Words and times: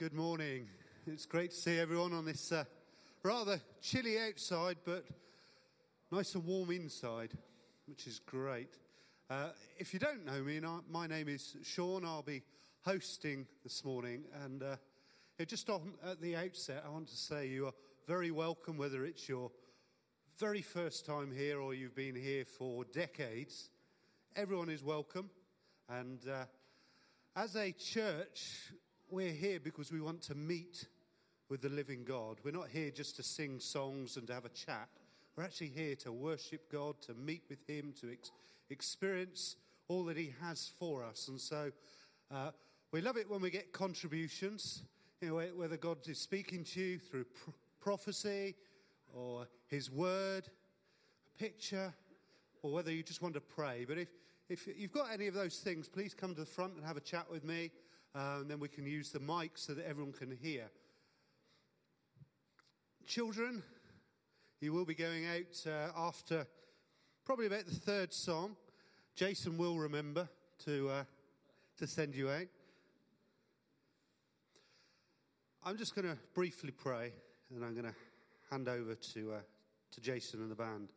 Good 0.00 0.14
morning. 0.14 0.66
It's 1.06 1.26
great 1.26 1.50
to 1.50 1.56
see 1.58 1.78
everyone 1.78 2.14
on 2.14 2.24
this 2.24 2.52
uh, 2.52 2.64
rather 3.22 3.60
chilly 3.82 4.18
outside, 4.18 4.78
but 4.82 5.04
nice 6.10 6.34
and 6.34 6.46
warm 6.46 6.70
inside, 6.70 7.36
which 7.84 8.06
is 8.06 8.18
great. 8.18 8.78
Uh, 9.28 9.50
if 9.76 9.92
you 9.92 10.00
don't 10.00 10.24
know 10.24 10.42
me, 10.42 10.58
my 10.88 11.06
name 11.06 11.28
is 11.28 11.54
Sean. 11.64 12.06
I'll 12.06 12.22
be 12.22 12.42
hosting 12.80 13.46
this 13.62 13.84
morning, 13.84 14.22
and 14.42 14.62
uh, 14.62 14.76
just 15.44 15.68
on, 15.68 15.92
at 16.02 16.22
the 16.22 16.34
outset, 16.34 16.82
I 16.86 16.88
want 16.88 17.08
to 17.08 17.16
say 17.18 17.48
you 17.48 17.66
are 17.66 17.74
very 18.08 18.30
welcome, 18.30 18.78
whether 18.78 19.04
it's 19.04 19.28
your 19.28 19.50
very 20.38 20.62
first 20.62 21.04
time 21.04 21.30
here 21.30 21.60
or 21.60 21.74
you've 21.74 21.94
been 21.94 22.16
here 22.16 22.46
for 22.46 22.84
decades. 22.84 23.68
Everyone 24.34 24.70
is 24.70 24.82
welcome, 24.82 25.28
and 25.90 26.26
uh, 26.26 26.44
as 27.36 27.54
a 27.54 27.70
church, 27.72 28.72
we're 29.12 29.32
here 29.32 29.58
because 29.60 29.92
we 29.92 30.00
want 30.00 30.22
to 30.22 30.34
meet 30.34 30.86
with 31.48 31.62
the 31.62 31.68
living 31.68 32.04
God. 32.04 32.38
We're 32.44 32.52
not 32.52 32.68
here 32.68 32.90
just 32.90 33.16
to 33.16 33.22
sing 33.22 33.58
songs 33.58 34.16
and 34.16 34.26
to 34.28 34.34
have 34.34 34.44
a 34.44 34.50
chat. 34.50 34.88
We're 35.36 35.44
actually 35.44 35.68
here 35.68 35.96
to 35.96 36.12
worship 36.12 36.70
God, 36.70 37.00
to 37.02 37.14
meet 37.14 37.42
with 37.48 37.58
Him, 37.68 37.92
to 38.00 38.12
ex- 38.12 38.30
experience 38.68 39.56
all 39.88 40.04
that 40.04 40.16
He 40.16 40.32
has 40.40 40.70
for 40.78 41.04
us. 41.04 41.28
And 41.28 41.40
so 41.40 41.72
uh, 42.30 42.50
we 42.92 43.00
love 43.00 43.16
it 43.16 43.28
when 43.28 43.40
we 43.40 43.50
get 43.50 43.72
contributions, 43.72 44.82
you 45.20 45.28
know, 45.28 45.42
whether 45.56 45.76
God 45.76 45.98
is 46.06 46.18
speaking 46.18 46.62
to 46.64 46.80
you 46.80 46.98
through 46.98 47.24
pr- 47.24 47.50
prophecy 47.80 48.54
or 49.12 49.48
His 49.66 49.90
word, 49.90 50.48
a 51.26 51.38
picture, 51.38 51.92
or 52.62 52.72
whether 52.72 52.92
you 52.92 53.02
just 53.02 53.22
want 53.22 53.34
to 53.34 53.40
pray. 53.40 53.84
But 53.88 53.98
if, 53.98 54.08
if 54.48 54.68
you've 54.76 54.92
got 54.92 55.12
any 55.12 55.26
of 55.26 55.34
those 55.34 55.58
things, 55.58 55.88
please 55.88 56.14
come 56.14 56.34
to 56.34 56.40
the 56.40 56.46
front 56.46 56.76
and 56.76 56.84
have 56.84 56.96
a 56.96 57.00
chat 57.00 57.30
with 57.30 57.44
me 57.44 57.70
uh, 58.14 58.38
and 58.40 58.50
then 58.50 58.58
we 58.58 58.68
can 58.68 58.86
use 58.86 59.10
the 59.10 59.20
mic 59.20 59.52
so 59.54 59.74
that 59.74 59.86
everyone 59.86 60.12
can 60.12 60.36
hear. 60.42 60.64
Children, 63.06 63.62
you 64.60 64.72
will 64.72 64.84
be 64.84 64.94
going 64.94 65.26
out 65.26 65.66
uh, 65.66 65.90
after 65.96 66.46
probably 67.24 67.46
about 67.46 67.66
the 67.66 67.74
third 67.74 68.12
song. 68.12 68.56
Jason 69.14 69.58
will 69.58 69.76
remember 69.76 70.28
to, 70.64 70.88
uh, 70.88 71.04
to 71.78 71.86
send 71.86 72.14
you 72.14 72.30
out. 72.30 72.46
I'm 75.64 75.76
just 75.76 75.94
going 75.94 76.08
to 76.08 76.16
briefly 76.34 76.70
pray, 76.70 77.12
and 77.54 77.64
I'm 77.64 77.74
going 77.74 77.86
to 77.86 77.94
hand 78.50 78.68
over 78.68 78.94
to, 78.94 79.32
uh, 79.32 79.40
to 79.92 80.00
Jason 80.00 80.40
and 80.40 80.50
the 80.50 80.54
band. 80.54 80.88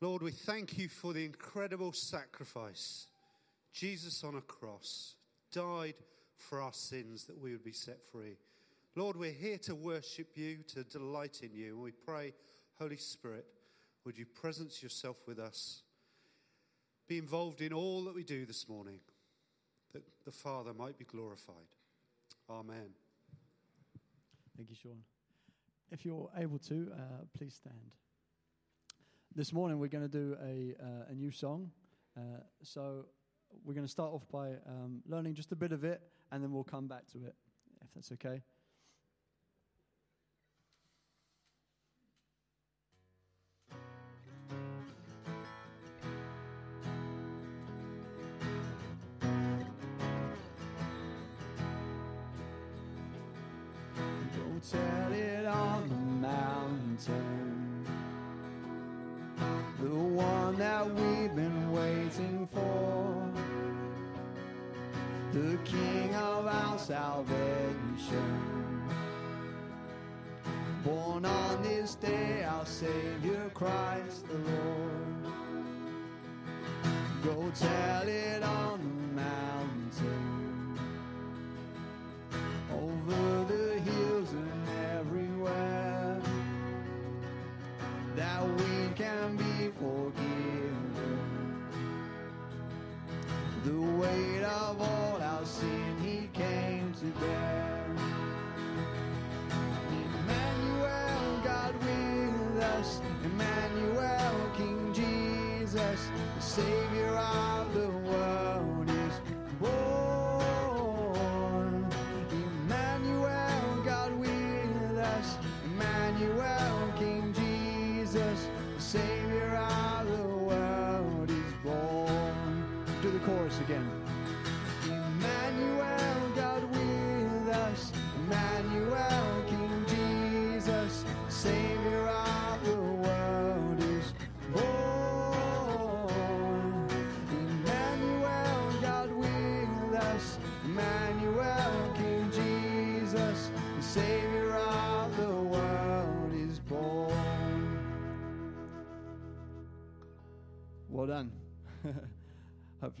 Lord, 0.00 0.22
we 0.22 0.32
thank 0.32 0.76
you 0.76 0.88
for 0.88 1.12
the 1.12 1.24
incredible 1.24 1.92
sacrifice 1.92 3.06
Jesus 3.72 4.22
on 4.24 4.34
a 4.34 4.40
cross 4.40 5.14
died 5.50 5.94
for 6.36 6.60
our 6.60 6.72
sins 6.72 7.24
that 7.24 7.40
we 7.40 7.52
would 7.52 7.64
be 7.64 7.72
set 7.72 7.98
free. 8.10 8.36
Lord, 8.94 9.16
we're 9.16 9.32
here 9.32 9.58
to 9.58 9.74
worship 9.74 10.28
you, 10.34 10.58
to 10.74 10.84
delight 10.84 11.40
in 11.42 11.54
you. 11.54 11.74
And 11.74 11.82
we 11.82 11.92
pray, 11.92 12.34
Holy 12.78 12.96
Spirit, 12.96 13.46
would 14.04 14.18
you 14.18 14.26
presence 14.26 14.82
yourself 14.82 15.16
with 15.26 15.38
us? 15.38 15.82
Be 17.08 17.18
involved 17.18 17.60
in 17.60 17.72
all 17.72 18.04
that 18.04 18.14
we 18.14 18.24
do 18.24 18.44
this 18.44 18.68
morning, 18.68 19.00
that 19.92 20.02
the 20.24 20.32
Father 20.32 20.74
might 20.74 20.98
be 20.98 21.04
glorified. 21.04 21.56
Amen. 22.50 22.90
Thank 24.56 24.68
you, 24.68 24.76
Sean. 24.76 24.98
If 25.90 26.04
you're 26.04 26.30
able 26.36 26.58
to, 26.58 26.92
uh, 26.94 27.24
please 27.36 27.54
stand. 27.54 27.94
This 29.34 29.52
morning 29.52 29.78
we're 29.78 29.88
going 29.88 30.08
to 30.08 30.10
do 30.10 30.36
a, 30.42 30.74
uh, 30.82 31.10
a 31.10 31.14
new 31.14 31.30
song. 31.30 31.70
Uh, 32.16 32.40
so 32.62 33.06
we're 33.64 33.74
going 33.74 33.86
to 33.86 33.90
start 33.90 34.12
off 34.12 34.26
by 34.30 34.50
um, 34.66 35.02
learning 35.06 35.34
just 35.34 35.52
a 35.52 35.56
bit 35.56 35.72
of 35.72 35.84
it, 35.84 36.00
and 36.30 36.42
then 36.42 36.52
we'll 36.52 36.64
come 36.64 36.86
back 36.88 37.06
to 37.12 37.18
it, 37.24 37.34
if 37.82 37.92
that's 37.94 38.12
okay. 38.12 38.42
Go 54.34 54.60
tell 54.70 55.12
it 55.12 55.46
on 55.46 55.88
the 55.88 56.26
mountain, 56.28 57.86
the 59.80 59.88
one 59.88 60.56
that 60.58 60.86
we've 60.86 61.34
been 61.34 61.72
waiting 61.72 62.41
King 65.64 66.14
of 66.14 66.46
our 66.46 66.78
salvation. 66.78 68.42
Born 70.84 71.24
on 71.24 71.62
this 71.62 71.94
day, 71.94 72.44
our 72.44 72.66
Savior 72.66 73.50
Christ 73.54 74.26
the 74.28 74.38
Lord. 74.50 75.12
Go 77.24 77.52
tell 77.54 78.08
it 78.08 78.42
on 78.42 78.91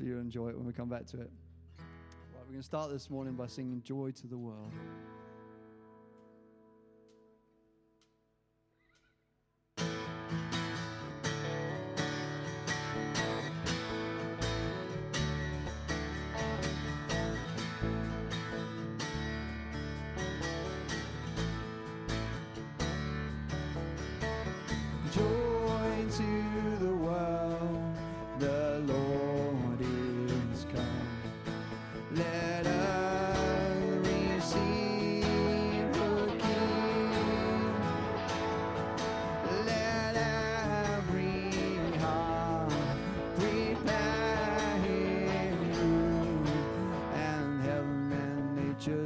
Hopefully, 0.02 0.16
you'll 0.16 0.20
enjoy 0.20 0.48
it 0.48 0.56
when 0.56 0.66
we 0.66 0.72
come 0.72 0.88
back 0.88 1.06
to 1.06 1.20
it. 1.20 1.30
Right, 1.78 2.40
we're 2.40 2.46
going 2.46 2.58
to 2.58 2.62
start 2.64 2.90
this 2.90 3.08
morning 3.08 3.34
by 3.34 3.46
singing 3.46 3.80
Joy 3.84 4.10
to 4.10 4.26
the 4.26 4.36
World. 4.36 4.72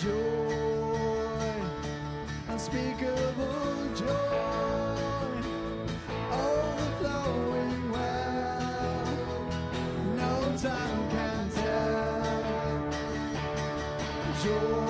Joy, 0.00 0.12
unspeakable 2.48 3.94
joy. 3.96 5.42
Overflowing 6.30 7.90
well, 7.90 9.04
no 10.14 10.56
time 10.56 11.10
can 11.10 11.50
tell. 11.50 12.92
Joy, 14.40 14.87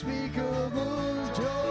unspeakable 0.00 1.34
joy, 1.34 1.67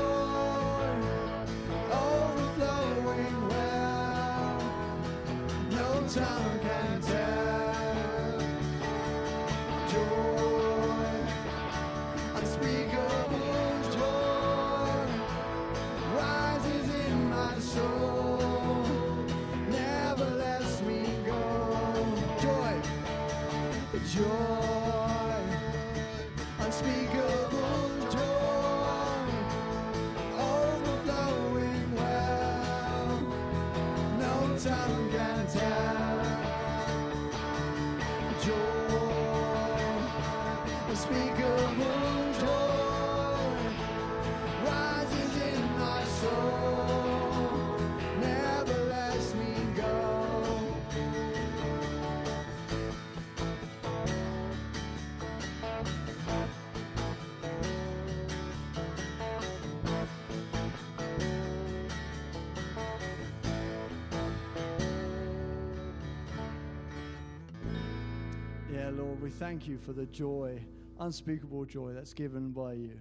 thank 69.39 69.67
you 69.67 69.77
for 69.77 69.93
the 69.93 70.07
joy, 70.07 70.59
unspeakable 70.99 71.63
joy 71.65 71.93
that's 71.93 72.13
given 72.13 72.49
by 72.51 72.73
you. 72.73 72.99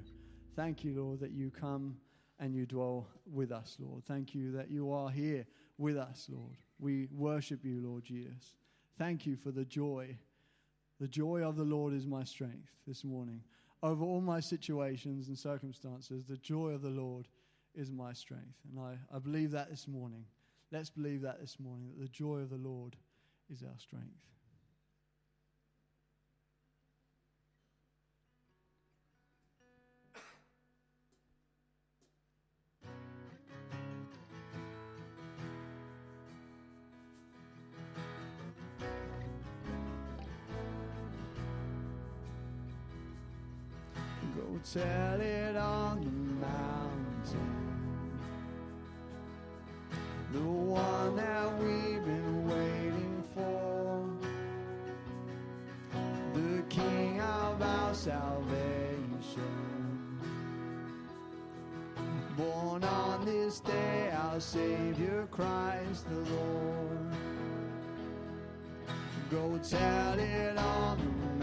Thank 0.54 0.84
you, 0.84 0.94
Lord, 0.94 1.20
that 1.20 1.30
you 1.30 1.50
come 1.50 1.96
and 2.38 2.54
you 2.54 2.66
dwell 2.66 3.06
with 3.24 3.50
us, 3.50 3.78
Lord. 3.80 4.04
Thank 4.04 4.34
you 4.34 4.52
that 4.52 4.70
you 4.70 4.92
are 4.92 5.08
here 5.08 5.46
with 5.78 5.96
us, 5.96 6.28
Lord. 6.30 6.56
We 6.78 7.08
worship 7.10 7.64
you, 7.64 7.80
Lord 7.82 8.04
Jesus. 8.04 8.54
Thank 8.98 9.24
you 9.24 9.36
for 9.36 9.50
the 9.50 9.64
joy. 9.64 10.18
The 11.00 11.08
joy 11.08 11.42
of 11.42 11.56
the 11.56 11.64
Lord 11.64 11.94
is 11.94 12.06
my 12.06 12.24
strength 12.24 12.68
this 12.86 13.02
morning. 13.02 13.40
Over 13.82 14.04
all 14.04 14.20
my 14.20 14.40
situations 14.40 15.28
and 15.28 15.38
circumstances, 15.38 16.24
the 16.28 16.36
joy 16.36 16.70
of 16.70 16.82
the 16.82 16.90
Lord 16.90 17.28
is 17.74 17.90
my 17.90 18.12
strength. 18.12 18.58
And 18.70 18.78
I, 18.78 18.98
I 19.14 19.18
believe 19.20 19.52
that 19.52 19.70
this 19.70 19.88
morning. 19.88 20.26
Let's 20.70 20.90
believe 20.90 21.22
that 21.22 21.40
this 21.40 21.58
morning, 21.58 21.88
that 21.96 22.02
the 22.02 22.08
joy 22.08 22.40
of 22.40 22.50
the 22.50 22.56
Lord 22.56 22.94
is 23.50 23.62
our 23.62 23.78
strength. 23.78 24.35
Go 44.56 44.62
tell 44.80 45.20
it 45.20 45.54
on 45.54 46.00
the 46.00 46.46
mountain. 46.46 47.52
The 50.32 50.40
one 50.40 51.16
that 51.16 51.58
we've 51.58 52.02
been 52.02 52.48
waiting 52.48 53.22
for. 53.34 54.08
The 56.32 56.62
King 56.70 57.20
of 57.20 57.60
our 57.60 57.92
salvation. 57.92 58.48
Born 62.38 62.82
on 62.82 63.26
this 63.26 63.60
day, 63.60 64.10
our 64.10 64.40
Savior 64.40 65.28
Christ 65.30 66.08
the 66.08 66.30
Lord. 66.30 67.14
Go 69.30 69.58
tell 69.58 70.18
it 70.18 70.56
on 70.56 70.96
the 70.98 71.35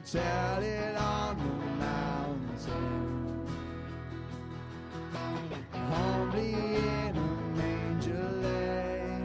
Go 0.00 0.06
tell 0.18 0.62
it 0.62 0.96
on 0.96 1.36
the 1.36 1.44
mountain. 1.84 3.46
Humbly 5.72 6.54
in 6.54 7.16
a 7.16 7.18
manger 7.58 8.30
lay. 8.42 9.20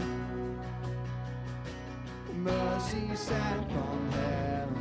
Mercy 2.34 3.15
sent 3.15 3.72
from 3.72 4.12
heaven. 4.12 4.75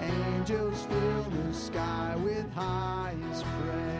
Angels 0.00 0.82
fill 0.86 1.22
the 1.22 1.54
sky 1.54 2.16
with 2.24 2.50
highest 2.54 3.44
praise. 3.44 3.97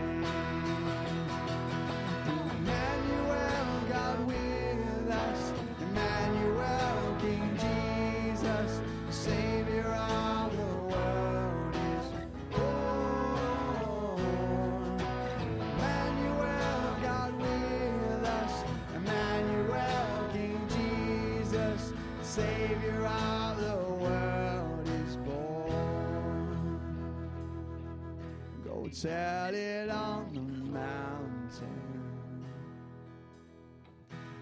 Tell 28.90 29.54
it 29.54 29.90
on 29.90 30.32
the 30.32 30.40
mountain. 30.72 31.88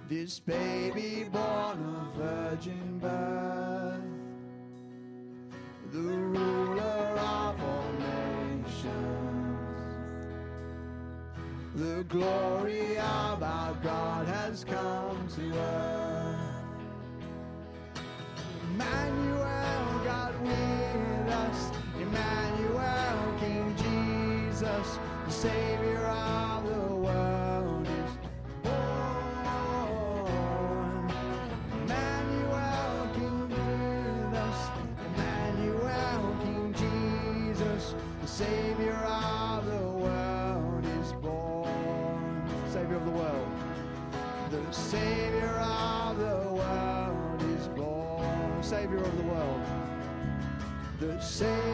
This 0.08 0.38
baby 0.38 1.24
born 1.32 1.84
of 1.84 2.14
virgin 2.14 2.98
birth, 3.00 4.00
the 5.90 5.98
ruler 5.98 6.80
of 6.80 7.60
all 7.60 7.92
nations. 7.98 8.86
The 11.74 12.04
glory 12.04 12.98
of 12.98 13.42
our 13.42 13.74
God 13.82 14.26
has 14.28 14.64
come 14.64 15.26
to 15.34 15.58
earth. 15.58 16.36
Emmanuel, 18.70 20.04
God 20.04 20.40
with 20.40 21.32
us. 21.32 21.70
Emmanuel, 22.00 23.38
King 23.40 23.74
Jesus, 23.76 24.05
the 24.60 24.82
Savior 25.28 26.06
of 26.06 26.64
the 26.64 26.94
world 26.94 27.86
is 27.86 28.16
born. 28.62 28.72
Emmanuel, 31.82 33.08
King 33.12 33.48
with 33.50 34.34
us. 34.34 34.70
Emmanuel, 35.04 36.36
King 36.42 36.72
Jesus, 36.72 37.94
the 38.22 38.28
Savior 38.28 38.94
of 38.94 39.66
the 39.66 39.88
world 39.88 40.86
is 41.02 41.12
born. 41.12 42.48
Savior 42.72 42.96
of 42.96 43.04
the 43.04 43.10
world. 43.10 43.48
The 44.50 44.72
Savior 44.72 45.58
of 45.58 46.16
the 46.16 46.48
world 46.54 47.42
is 47.58 47.68
born. 47.68 48.62
Savior 48.62 48.96
of 48.96 49.16
the 49.18 49.24
world. 49.24 49.60
The 50.98 51.20
Savior 51.20 51.65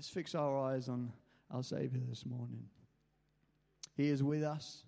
Let's 0.00 0.08
fix 0.08 0.34
our 0.34 0.58
eyes 0.58 0.88
on 0.88 1.12
our 1.50 1.62
Savior 1.62 2.00
this 2.08 2.24
morning. 2.24 2.64
He 3.98 4.08
is 4.08 4.22
with 4.22 4.42
us. 4.42 4.84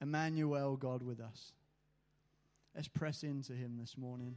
Emmanuel, 0.00 0.76
God 0.76 1.04
with 1.04 1.20
us. 1.20 1.52
Let's 2.74 2.88
press 2.88 3.22
into 3.22 3.52
him 3.52 3.76
this 3.78 3.96
morning. 3.96 4.34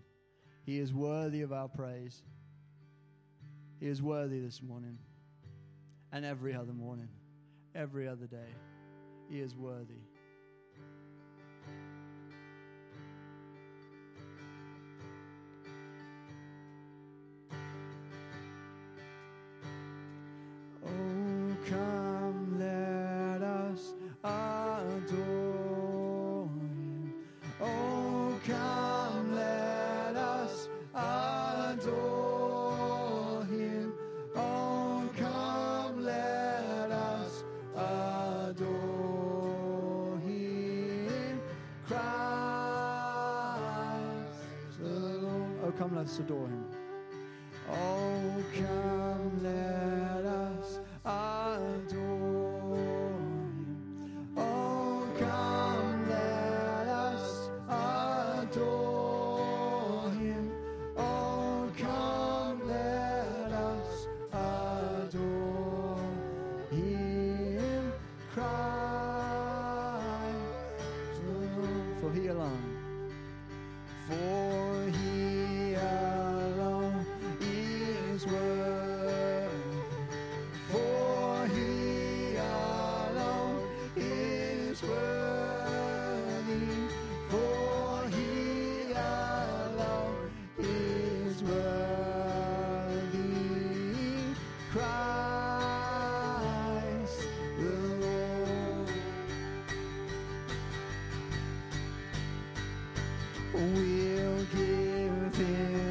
He 0.67 0.77
is 0.77 0.93
worthy 0.93 1.41
of 1.41 1.51
our 1.51 1.67
praise. 1.67 2.21
He 3.79 3.87
is 3.87 4.03
worthy 4.03 4.39
this 4.39 4.61
morning 4.61 4.99
and 6.11 6.23
every 6.23 6.53
other 6.53 6.73
morning, 6.73 7.09
every 7.73 8.07
other 8.07 8.27
day. 8.27 8.53
He 9.31 9.39
is 9.39 9.55
worthy. 9.55 10.03
Adore 46.19 46.47
him. 46.47 46.62
We'll 103.53 104.45
give 104.45 105.35
him 105.35 105.82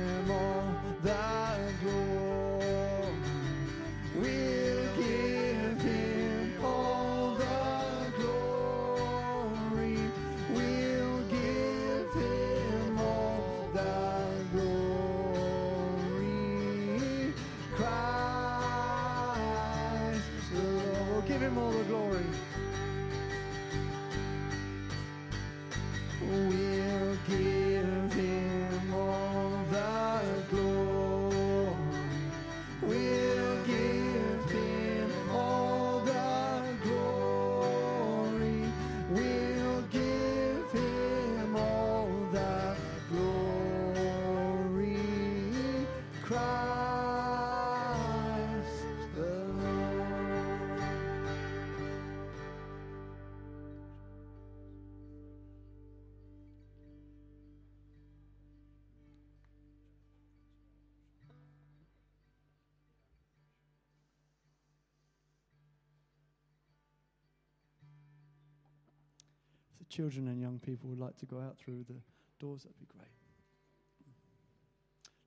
children 69.93 70.27
and 70.29 70.41
young 70.41 70.59
people 70.59 70.89
would 70.89 70.99
like 70.99 71.17
to 71.19 71.27
go 71.27 71.39
out 71.39 71.59
through 71.59 71.85
the 71.87 72.01
doors, 72.41 72.63
that'd 72.63 72.79
be 72.79 72.87
great. 72.87 73.09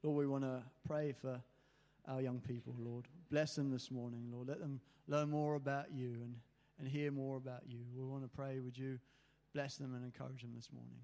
Lord, 0.04 0.18
we 0.18 0.28
want 0.28 0.44
to 0.44 0.62
pray 0.88 1.14
for 1.14 1.40
our 2.08 2.22
young 2.22 2.40
people, 2.40 2.76
Lord. 2.80 3.08
Bless 3.30 3.56
them 3.56 3.72
this 3.72 3.92
morning, 3.92 4.30
Lord. 4.32 4.48
Let 4.48 4.60
them 4.60 4.82
learn 5.08 5.30
more 5.30 5.56
about 5.56 5.92
you 5.94 6.14
and, 6.14 6.36
and 6.80 6.88
hear 6.88 7.12
more 7.12 7.38
about 7.38 7.62
you. 7.68 7.80
We 7.96 8.04
want 8.04 8.24
to 8.24 8.30
pray, 8.30 8.60
would 8.60 8.78
you 8.78 9.00
bless 9.54 9.78
them 9.78 9.94
and 9.94 10.04
encourage 10.04 10.42
them 10.42 10.52
this 10.56 10.70
morning? 10.74 10.98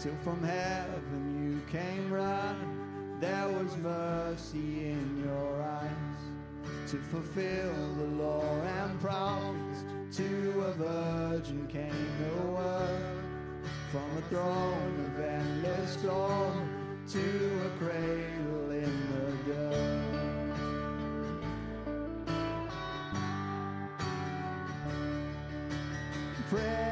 Till 0.00 0.14
from 0.22 0.42
heaven 0.44 1.42
you 1.42 1.60
came 1.72 2.12
running, 2.12 3.18
there 3.18 3.48
was 3.48 3.76
mercy 3.78 4.90
in 4.90 5.24
your 5.24 5.60
eyes. 5.60 6.90
To 6.92 6.98
fulfill 6.98 7.94
the 7.96 8.06
law 8.22 8.60
and 8.60 9.00
prophets, 9.00 9.84
to 10.18 10.60
a 10.60 10.72
virgin 10.74 11.66
came 11.66 11.90
the 11.90 12.42
word. 12.46 13.24
From 13.90 14.16
a 14.16 14.22
throne 14.28 15.04
of 15.04 15.20
endless 15.20 15.96
glory, 15.96 16.68
to 17.08 17.66
a 17.66 17.70
cradle 17.80 18.70
in 18.70 18.94
the 19.10 19.52
dirt. 19.52 20.08
Praise 26.48 26.87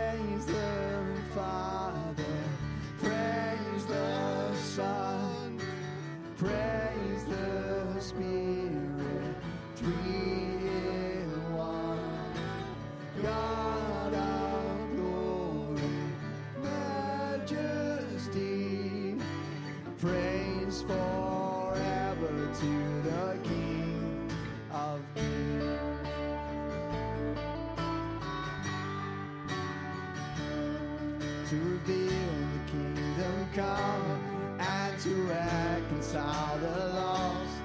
reconcile 36.17 36.59
the 36.59 36.87
lost, 36.95 37.57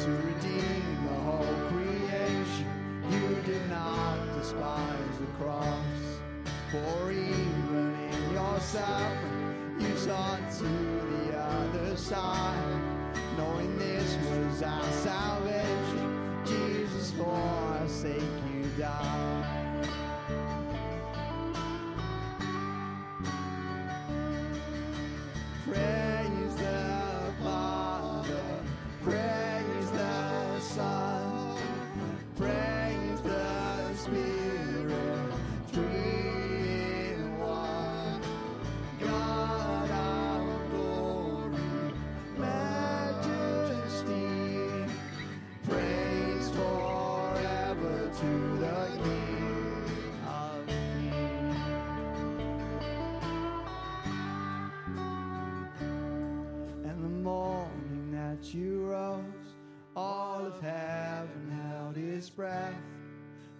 to 0.00 0.10
redeem 0.10 1.06
the 1.06 1.14
whole 1.14 1.70
creation. 1.70 2.66
You 3.10 3.52
did 3.52 3.68
not 3.68 4.18
despise 4.38 5.18
the 5.18 5.26
cross, 5.38 5.76
for 6.70 7.12
even 7.12 7.94
in 8.12 8.32
your 8.32 8.60
suffering, 8.60 9.76
you 9.80 9.96
saw 9.96 10.36
to 10.36 10.64
the 10.64 11.38
other 11.38 11.96
side, 11.96 12.80
knowing 13.36 13.78
this 13.78 14.16
was 14.28 14.62
our 14.62 14.92
salvation. 14.92 16.42
Jesus, 16.44 17.12
for 17.12 17.30
our 17.30 17.88
sake, 17.88 18.22
you 18.52 18.64
died. 18.78 19.53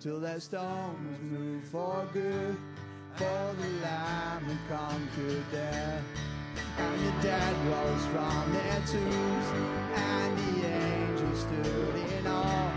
Till 0.05 0.21
their 0.21 0.39
stones 0.39 1.19
moved 1.23 1.65
for 1.69 2.07
good, 2.13 2.55
for 3.15 3.55
the 3.59 3.69
Lamb 3.81 4.45
had 4.45 4.59
conquered 4.69 5.43
death. 5.51 6.03
And 6.77 7.07
the 7.07 7.23
dead 7.23 7.57
rose 7.69 8.05
from 8.13 8.53
their 8.53 8.83
tombs, 8.85 9.47
and 9.95 10.39
the 10.39 10.67
angels 10.67 11.41
stood 11.41 11.95
in 12.19 12.27
awe, 12.27 12.71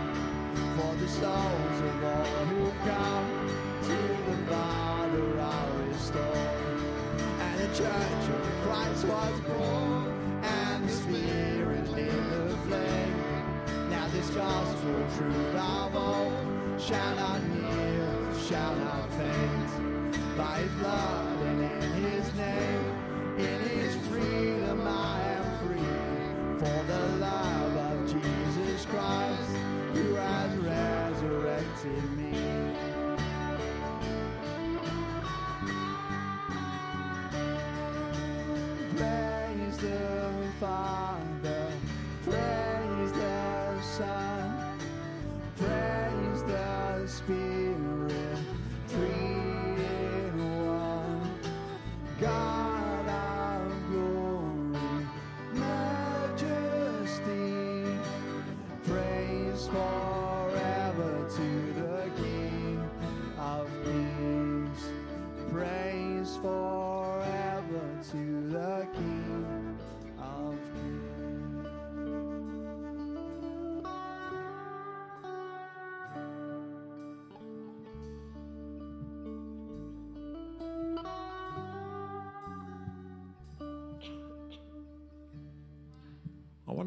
for 0.74 0.94
the 0.96 1.08
souls 1.08 1.80
of 1.90 2.04
all 2.04 2.46
who 2.46 2.70
come 2.88 3.28
to 3.82 3.98
the 4.30 4.50
Father 4.50 5.38
are 5.38 5.70
restored. 5.92 6.80
And 7.44 7.60
the 7.60 7.76
church 7.76 8.24
of 8.36 8.46
Christ 8.64 9.04
was 9.04 9.40
born, 9.40 10.40
and 10.42 10.88
the 10.88 10.92
Spirit 10.92 11.90
lit 11.90 12.10
the 12.30 12.56
flame. 12.68 13.90
Now 13.90 14.08
this 14.14 14.30
gospel 14.30 15.04
truth 15.18 15.54
of 15.56 15.94
old 15.94 16.47
shall 16.78 17.16
not 17.16 17.42
kneel, 17.42 18.38
shall 18.48 18.74
not 18.76 19.10
faint. 19.12 20.36
By 20.36 20.58
his 20.58 20.72
blood 20.74 21.42
and 21.46 21.62
in 21.62 21.92
his 22.04 22.34
name, 22.34 22.87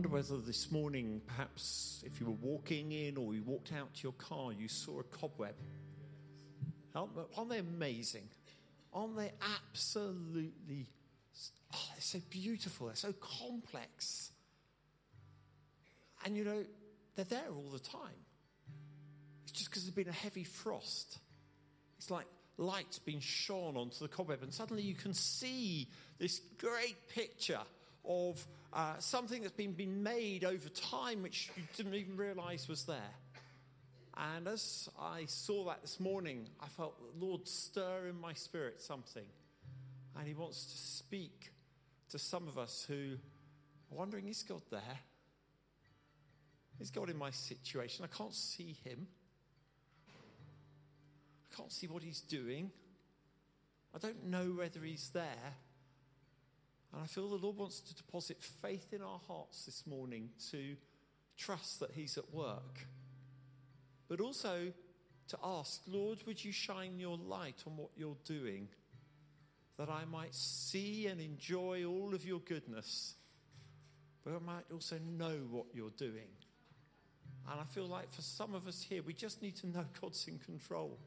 wonder 0.02 0.16
whether 0.16 0.38
this 0.38 0.72
morning, 0.72 1.22
perhaps 1.28 2.04
if 2.08 2.20
you 2.20 2.26
were 2.26 2.32
walking 2.32 2.92
in 2.92 3.18
or 3.18 3.36
you 3.36 3.44
walked 3.44 3.72
out 3.72 3.94
to 3.94 4.02
your 4.02 4.14
car, 4.14 4.52
you 4.52 4.68
saw 4.68 5.00
a 5.00 5.04
cobweb. 5.04 5.54
Aren't 6.96 7.50
they- 7.50 7.60
amazing? 7.60 8.28
Aren't 8.92 9.16
they 9.16 9.32
absolutely? 9.40 10.88
Oh, 11.72 11.90
they're 11.92 12.02
so 12.02 12.20
beautiful. 12.32 12.88
They're 12.88 12.96
so 12.96 13.14
complex. 13.14 14.32
And 16.26 16.36
you 16.36 16.46
know, 16.46 16.66
they're 17.14 17.26
there 17.26 17.52
all 17.54 17.70
the 17.70 17.78
time. 17.78 18.26
It's 19.44 19.52
just 19.52 19.70
because 19.70 19.84
there's 19.84 19.94
been 19.94 20.10
a 20.10 20.12
heavy 20.12 20.46
frost. 20.46 21.20
It's 22.00 22.10
like 22.10 22.26
light's 22.58 22.98
been 22.98 23.20
shone 23.20 23.78
onto 23.78 24.00
the 24.00 24.08
cobweb, 24.08 24.42
and 24.42 24.52
suddenly 24.52 24.82
you 24.82 24.96
can 24.96 25.14
see 25.14 25.90
this 26.18 26.40
great 26.58 27.08
picture 27.08 27.62
of 28.04 28.48
uh, 28.74 28.98
something 29.00 29.42
that's 29.42 29.54
been, 29.54 29.74
been 29.74 30.04
made 30.04 30.46
over 30.46 30.70
time, 30.70 31.22
which 31.24 31.52
you 31.58 31.64
didn't 31.76 31.96
even 31.96 32.16
realize 32.16 32.68
was 32.68 32.86
there. 32.86 33.16
And 34.18 34.48
as 34.48 34.90
I 35.00 35.26
saw 35.26 35.66
that 35.66 35.82
this 35.82 36.00
morning, 36.00 36.48
I 36.62 36.68
felt 36.68 36.96
the 37.00 37.26
Lord 37.26 37.48
stir 37.48 38.08
in 38.10 38.20
my 38.20 38.34
spirit 38.34 38.82
something. 38.82 39.26
And 40.18 40.28
He 40.28 40.34
wants 40.34 40.66
to 40.66 40.78
speak 40.78 41.52
to 42.10 42.20
some 42.20 42.48
of 42.48 42.58
us 42.58 42.86
who 42.88 43.16
are 43.92 43.98
wondering, 43.98 44.28
is 44.28 44.44
God 44.44 44.62
there? 44.70 45.00
Is 46.80 46.92
God 46.92 47.10
in 47.10 47.18
my 47.18 47.32
situation? 47.32 48.06
I 48.06 48.16
can't 48.16 48.34
see 48.34 48.76
Him. 48.84 49.08
I 51.52 51.56
can't 51.56 51.72
see 51.72 51.88
what 51.88 52.04
He's 52.04 52.22
doing. 52.22 52.72
I 53.94 53.98
don't 53.98 54.26
know 54.26 54.46
whether 54.58 54.80
He's 54.82 55.10
there. 55.10 55.56
And 56.94 57.02
I 57.02 57.08
feel 57.08 57.30
the 57.30 57.36
Lord 57.36 57.58
wants 57.58 57.80
to 57.82 57.96
deposit 57.96 58.38
faith 58.42 58.92
in 58.92 59.02
our 59.02 59.20
hearts 59.28 59.66
this 59.66 59.86
morning 59.88 60.30
to 60.52 60.76
trust 61.38 61.80
that 61.80 61.92
He's 61.92 62.18
at 62.18 62.34
work. 62.34 62.86
But 64.08 64.20
also 64.20 64.74
to 65.30 65.38
ask, 65.44 65.82
Lord, 65.88 66.20
would 66.28 66.44
you 66.44 66.52
shine 66.52 67.00
your 67.00 67.18
light 67.18 67.64
on 67.66 67.78
what 67.78 67.92
you're 67.96 68.18
doing 68.26 68.68
that 69.78 69.90
I 69.90 70.04
might 70.06 70.36
see 70.36 71.08
and 71.08 71.22
enjoy 71.22 71.86
all 71.86 72.14
of 72.14 72.26
your 72.26 72.40
goodness, 72.40 73.16
but 74.26 74.34
I 74.34 74.40
might 74.40 74.66
also 74.72 74.98
know 75.00 75.38
what 75.50 75.68
you're 75.74 75.92
doing? 75.92 76.28
And 77.50 77.60
I 77.60 77.64
feel 77.64 77.88
like 77.88 78.14
for 78.14 78.22
some 78.22 78.54
of 78.54 78.68
us 78.68 78.82
here, 78.82 79.02
we 79.02 79.14
just 79.14 79.42
need 79.42 79.56
to 79.58 79.68
know 79.68 79.86
God's 80.02 80.28
in 80.28 80.40
control. 80.40 81.00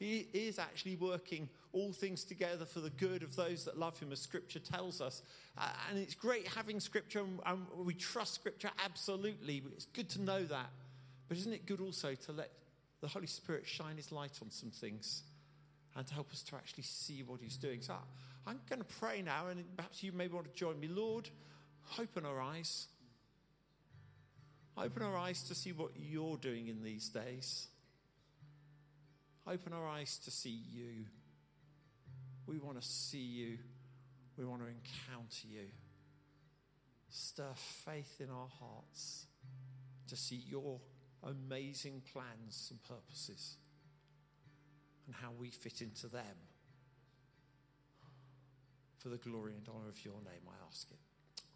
He 0.00 0.28
is 0.32 0.58
actually 0.58 0.96
working 0.96 1.50
all 1.74 1.92
things 1.92 2.24
together 2.24 2.64
for 2.64 2.80
the 2.80 2.88
good 2.88 3.22
of 3.22 3.36
those 3.36 3.66
that 3.66 3.78
love 3.78 4.00
Him, 4.00 4.10
as 4.12 4.18
Scripture 4.18 4.58
tells 4.58 5.02
us. 5.02 5.22
Uh, 5.58 5.68
and 5.90 5.98
it's 5.98 6.14
great 6.14 6.48
having 6.48 6.80
Scripture, 6.80 7.22
and, 7.44 7.66
we 7.76 7.92
trust 7.92 8.34
Scripture 8.34 8.70
absolutely. 8.82 9.62
It's 9.74 9.84
good 9.84 10.08
to 10.10 10.22
know 10.22 10.42
that. 10.44 10.70
But 11.28 11.36
isn't 11.36 11.52
it 11.52 11.66
good 11.66 11.82
also 11.82 12.14
to 12.14 12.32
let 12.32 12.50
the 13.02 13.08
Holy 13.08 13.26
Spirit 13.26 13.66
shine 13.66 13.96
His 13.96 14.10
light 14.10 14.38
on 14.40 14.50
some 14.50 14.70
things 14.70 15.22
and 15.94 16.06
to 16.06 16.14
help 16.14 16.32
us 16.32 16.42
to 16.44 16.56
actually 16.56 16.84
see 16.84 17.22
what 17.22 17.40
He's 17.42 17.58
doing? 17.58 17.82
So 17.82 17.94
I'm 18.46 18.58
going 18.70 18.80
to 18.80 18.96
pray 18.98 19.20
now, 19.20 19.48
and 19.48 19.62
perhaps 19.76 20.02
you 20.02 20.12
may 20.12 20.28
want 20.28 20.46
to 20.46 20.58
join 20.58 20.80
me. 20.80 20.88
Lord, 20.88 21.28
open 21.98 22.24
our 22.24 22.40
eyes. 22.40 22.86
Open 24.78 25.02
our 25.02 25.18
eyes 25.18 25.42
to 25.42 25.54
see 25.54 25.72
what 25.72 25.90
you're 25.94 26.38
doing 26.38 26.68
in 26.68 26.82
these 26.82 27.10
days. 27.10 27.66
Open 29.50 29.72
our 29.72 29.88
eyes 29.88 30.18
to 30.24 30.30
see 30.30 30.60
you. 30.72 31.06
We 32.46 32.58
want 32.58 32.80
to 32.80 32.86
see 32.86 33.18
you. 33.18 33.58
We 34.38 34.44
want 34.44 34.62
to 34.62 34.68
encounter 34.68 35.48
you. 35.48 35.66
Stir 37.08 37.52
faith 37.56 38.20
in 38.20 38.30
our 38.30 38.46
hearts 38.60 39.26
to 40.06 40.16
see 40.16 40.40
your 40.48 40.78
amazing 41.24 42.02
plans 42.12 42.68
and 42.70 42.80
purposes 42.84 43.56
and 45.06 45.16
how 45.16 45.30
we 45.36 45.50
fit 45.50 45.82
into 45.82 46.06
them. 46.06 46.22
For 48.98 49.08
the 49.08 49.16
glory 49.16 49.54
and 49.56 49.66
honor 49.68 49.88
of 49.88 50.04
your 50.04 50.14
name, 50.14 50.46
I 50.46 50.54
ask 50.68 50.88
it. 50.92 50.98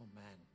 Amen. 0.01 0.54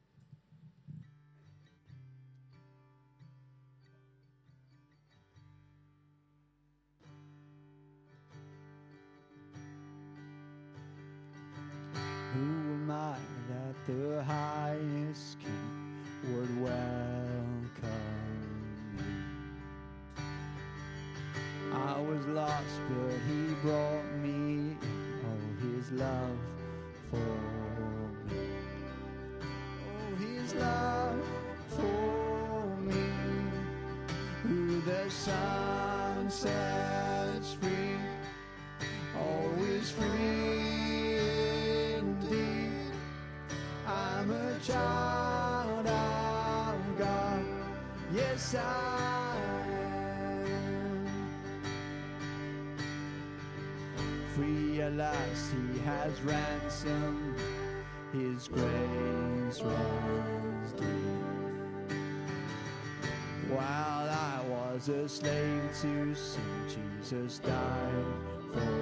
The 13.89 14.23
highest 14.23 15.39
king 15.39 15.97
would 16.31 16.61
welcome 16.61 17.89
me? 18.95 19.03
I 21.73 21.99
was 21.99 22.25
lost, 22.27 22.79
but 22.87 23.17
he 23.27 23.53
brought 23.63 24.05
me 24.21 24.29
in. 24.29 24.77
Oh, 25.25 25.75
his 25.75 25.91
love 25.91 26.48
Last, 54.99 55.53
He 55.53 55.79
has 55.85 56.21
ransomed. 56.23 57.37
His 58.11 58.49
grace 58.49 59.61
runs 59.61 60.73
deep. 60.73 61.95
While 63.49 64.09
I 64.09 64.41
was 64.49 64.89
a 64.89 65.07
slave 65.07 65.69
to 65.83 66.13
sin, 66.13 66.41
Jesus 66.67 67.39
died 67.39 68.03
for 68.51 68.78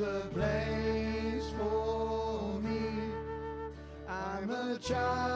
a 0.00 0.20
place 0.32 1.50
for 1.58 2.58
me. 2.60 2.80
I'm 4.08 4.50
a 4.50 4.78
child 4.78 5.29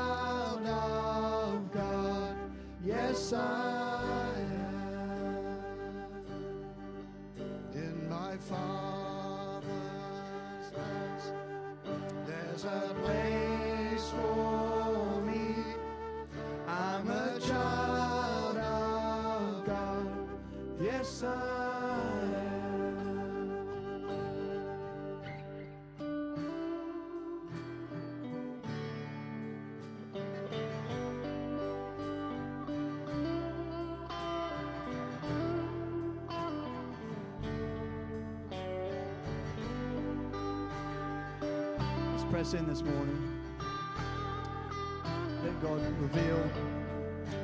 press 42.35 42.53
in 42.55 42.67
this 42.67 42.83
morning. 42.83 43.41
Let 45.45 45.63
God 45.63 45.81
reveal 46.01 46.51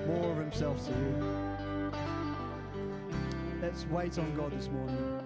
more 0.08 0.32
of 0.32 0.38
Himself 0.38 0.84
to 0.86 0.90
you. 0.90 1.92
Let's 3.62 3.86
wait 3.86 4.18
on 4.18 4.34
God 4.34 4.50
this 4.50 4.68
morning. 4.68 5.20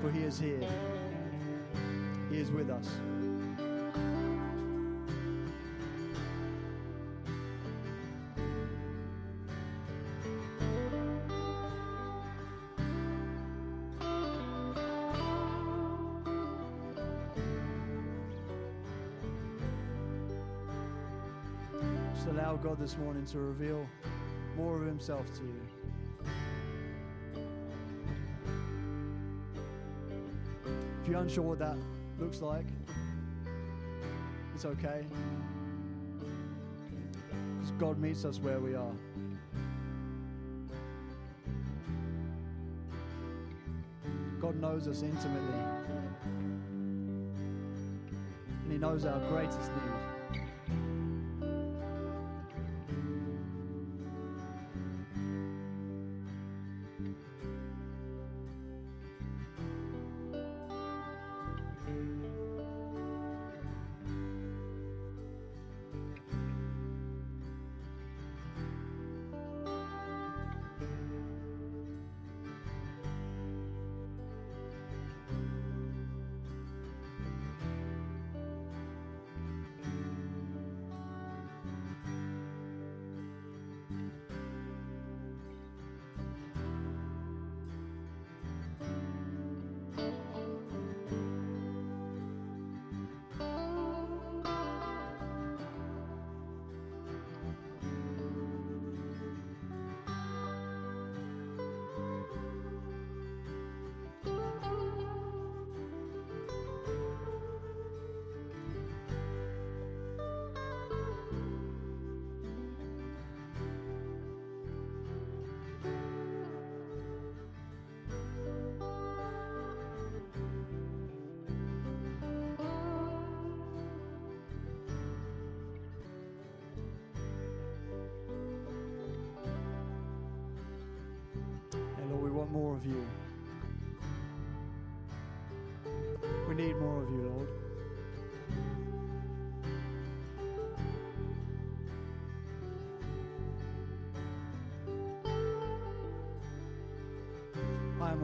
For 0.00 0.12
He 0.12 0.20
is 0.20 0.38
here, 0.38 0.60
He 2.30 2.38
is 2.38 2.52
with 2.52 2.70
us. 2.70 2.86
This 22.84 22.98
morning 22.98 23.24
to 23.24 23.38
reveal 23.38 23.88
more 24.58 24.76
of 24.76 24.86
Himself 24.86 25.24
to 25.32 25.40
you. 25.42 25.62
If 31.00 31.08
you're 31.08 31.18
unsure 31.18 31.44
what 31.44 31.60
that 31.60 31.78
looks 32.18 32.42
like, 32.42 32.66
it's 34.54 34.66
okay. 34.66 35.06
Because 37.56 37.70
God 37.78 37.98
meets 37.98 38.26
us 38.26 38.38
where 38.38 38.60
we 38.60 38.74
are. 38.74 38.92
God 44.42 44.60
knows 44.60 44.88
us 44.88 45.00
intimately. 45.00 45.58
And 48.62 48.70
He 48.70 48.76
knows 48.76 49.06
our 49.06 49.20
greatest 49.30 49.70
need. 49.70 49.93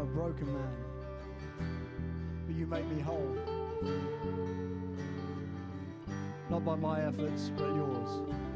I 0.01 0.03
am 0.03 0.09
a 0.09 0.13
broken 0.13 0.47
man, 0.47 0.77
but 2.47 2.57
you 2.57 2.67
make 2.67 2.87
me 2.87 3.03
whole. 3.03 3.37
Not 6.49 6.65
by 6.65 6.75
my 6.77 7.03
efforts, 7.03 7.51
but 7.55 7.67
yours. 7.67 8.50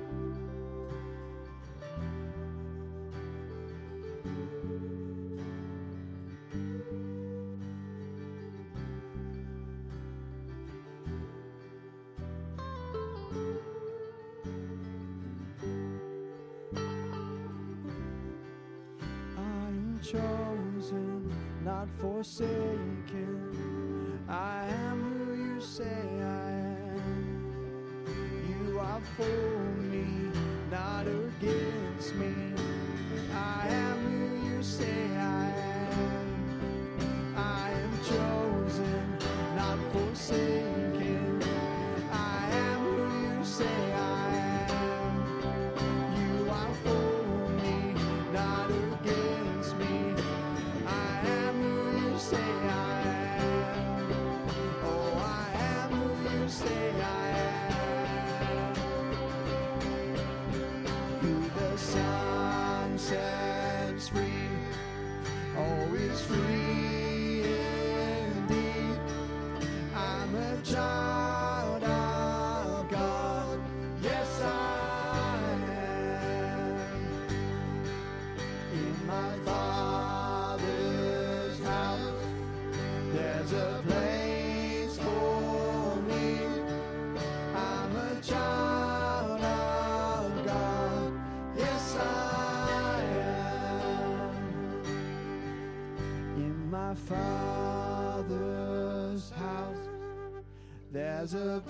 There's 101.24 101.32
a 101.32 101.62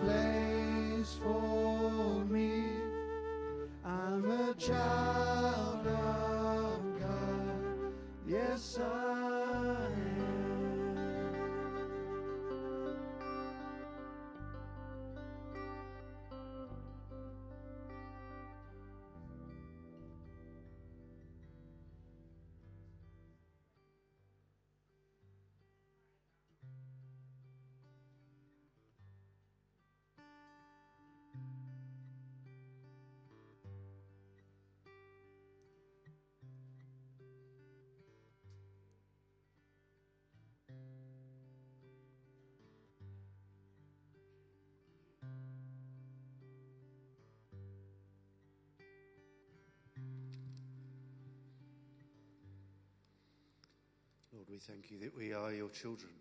Lord, 54.44 54.50
we 54.50 54.58
thank 54.58 54.90
you 54.90 54.98
that 55.00 55.16
we 55.16 55.32
are 55.32 55.52
your 55.52 55.68
children. 55.70 56.12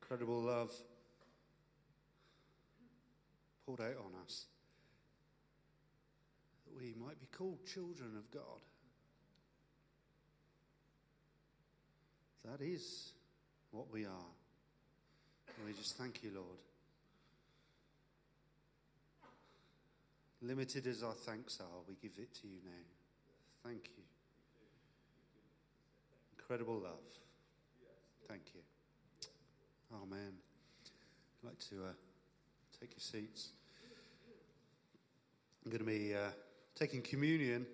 Incredible 0.00 0.40
love 0.40 0.72
poured 3.66 3.80
out 3.80 3.98
on 3.98 4.12
us 4.24 4.46
that 6.66 6.76
we 6.76 6.94
might 7.04 7.20
be 7.20 7.26
called 7.26 7.64
children 7.66 8.10
of 8.16 8.30
God. 8.30 8.60
That 12.44 12.64
is 12.64 13.12
what 13.70 13.92
we 13.92 14.04
are. 14.04 14.32
And 15.56 15.66
we 15.66 15.72
just 15.74 15.96
thank 15.96 16.22
you, 16.24 16.30
Lord. 16.34 16.58
Limited 20.40 20.86
as 20.88 21.04
our 21.04 21.14
thanks 21.14 21.60
are, 21.60 21.82
we 21.86 21.94
give 22.02 22.18
it 22.18 22.34
to 22.40 22.48
you 22.48 22.58
now. 22.64 23.01
Thank 23.64 23.90
you. 23.96 24.02
Incredible 26.38 26.80
love. 26.80 26.98
Thank 28.28 28.42
you. 28.54 28.60
Amen. 29.94 30.32
I'd 31.42 31.46
like 31.48 31.58
to 31.70 31.76
uh, 31.76 31.92
take 32.80 32.90
your 32.90 33.00
seats. 33.00 33.50
I'm 35.64 35.70
going 35.70 35.84
to 35.84 35.90
be 35.90 36.14
uh, 36.14 36.30
taking 36.74 37.02
communion. 37.02 37.66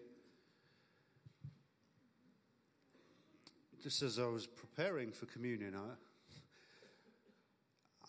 Just 3.83 4.03
as 4.03 4.19
I 4.19 4.27
was 4.27 4.47
preparing 4.47 5.13
for 5.13 5.27
communion, 5.27 5.75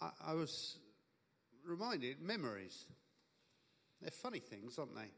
I, 0.02 0.06
I, 0.06 0.32
I 0.32 0.34
was 0.34 0.78
reminded 1.66 2.22
memories. 2.22 2.86
They're 4.02 4.12
funny 4.12 4.40
things, 4.40 4.78
aren't 4.78 4.96
they? 4.96 5.12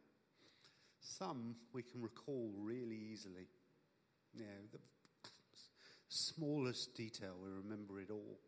Some 1.01 1.55
we 1.73 1.81
can 1.81 2.01
recall 2.01 2.51
really 2.57 2.97
easily. 3.11 3.47
You 4.33 4.41
know, 4.41 4.61
the 4.71 4.79
smallest 6.07 6.95
detail, 6.95 7.33
we 7.43 7.49
remember 7.49 7.99
it 7.99 8.11
all. 8.11 8.39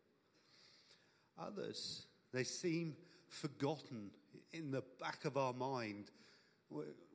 Others, 1.38 2.06
they 2.32 2.44
seem 2.44 2.96
forgotten 3.28 4.10
in 4.52 4.70
the 4.70 4.84
back 5.00 5.24
of 5.24 5.36
our 5.36 5.52
mind. 5.52 6.10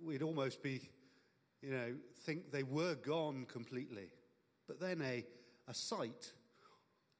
We'd 0.04 0.22
almost 0.22 0.62
be, 0.62 0.90
you 1.62 1.72
know, 1.72 1.96
think 2.26 2.52
they 2.52 2.64
were 2.64 2.96
gone 2.96 3.46
completely. 3.46 4.12
But 4.68 4.80
then 4.80 5.02
a, 5.02 5.26
a 5.68 5.74
sight 5.74 6.32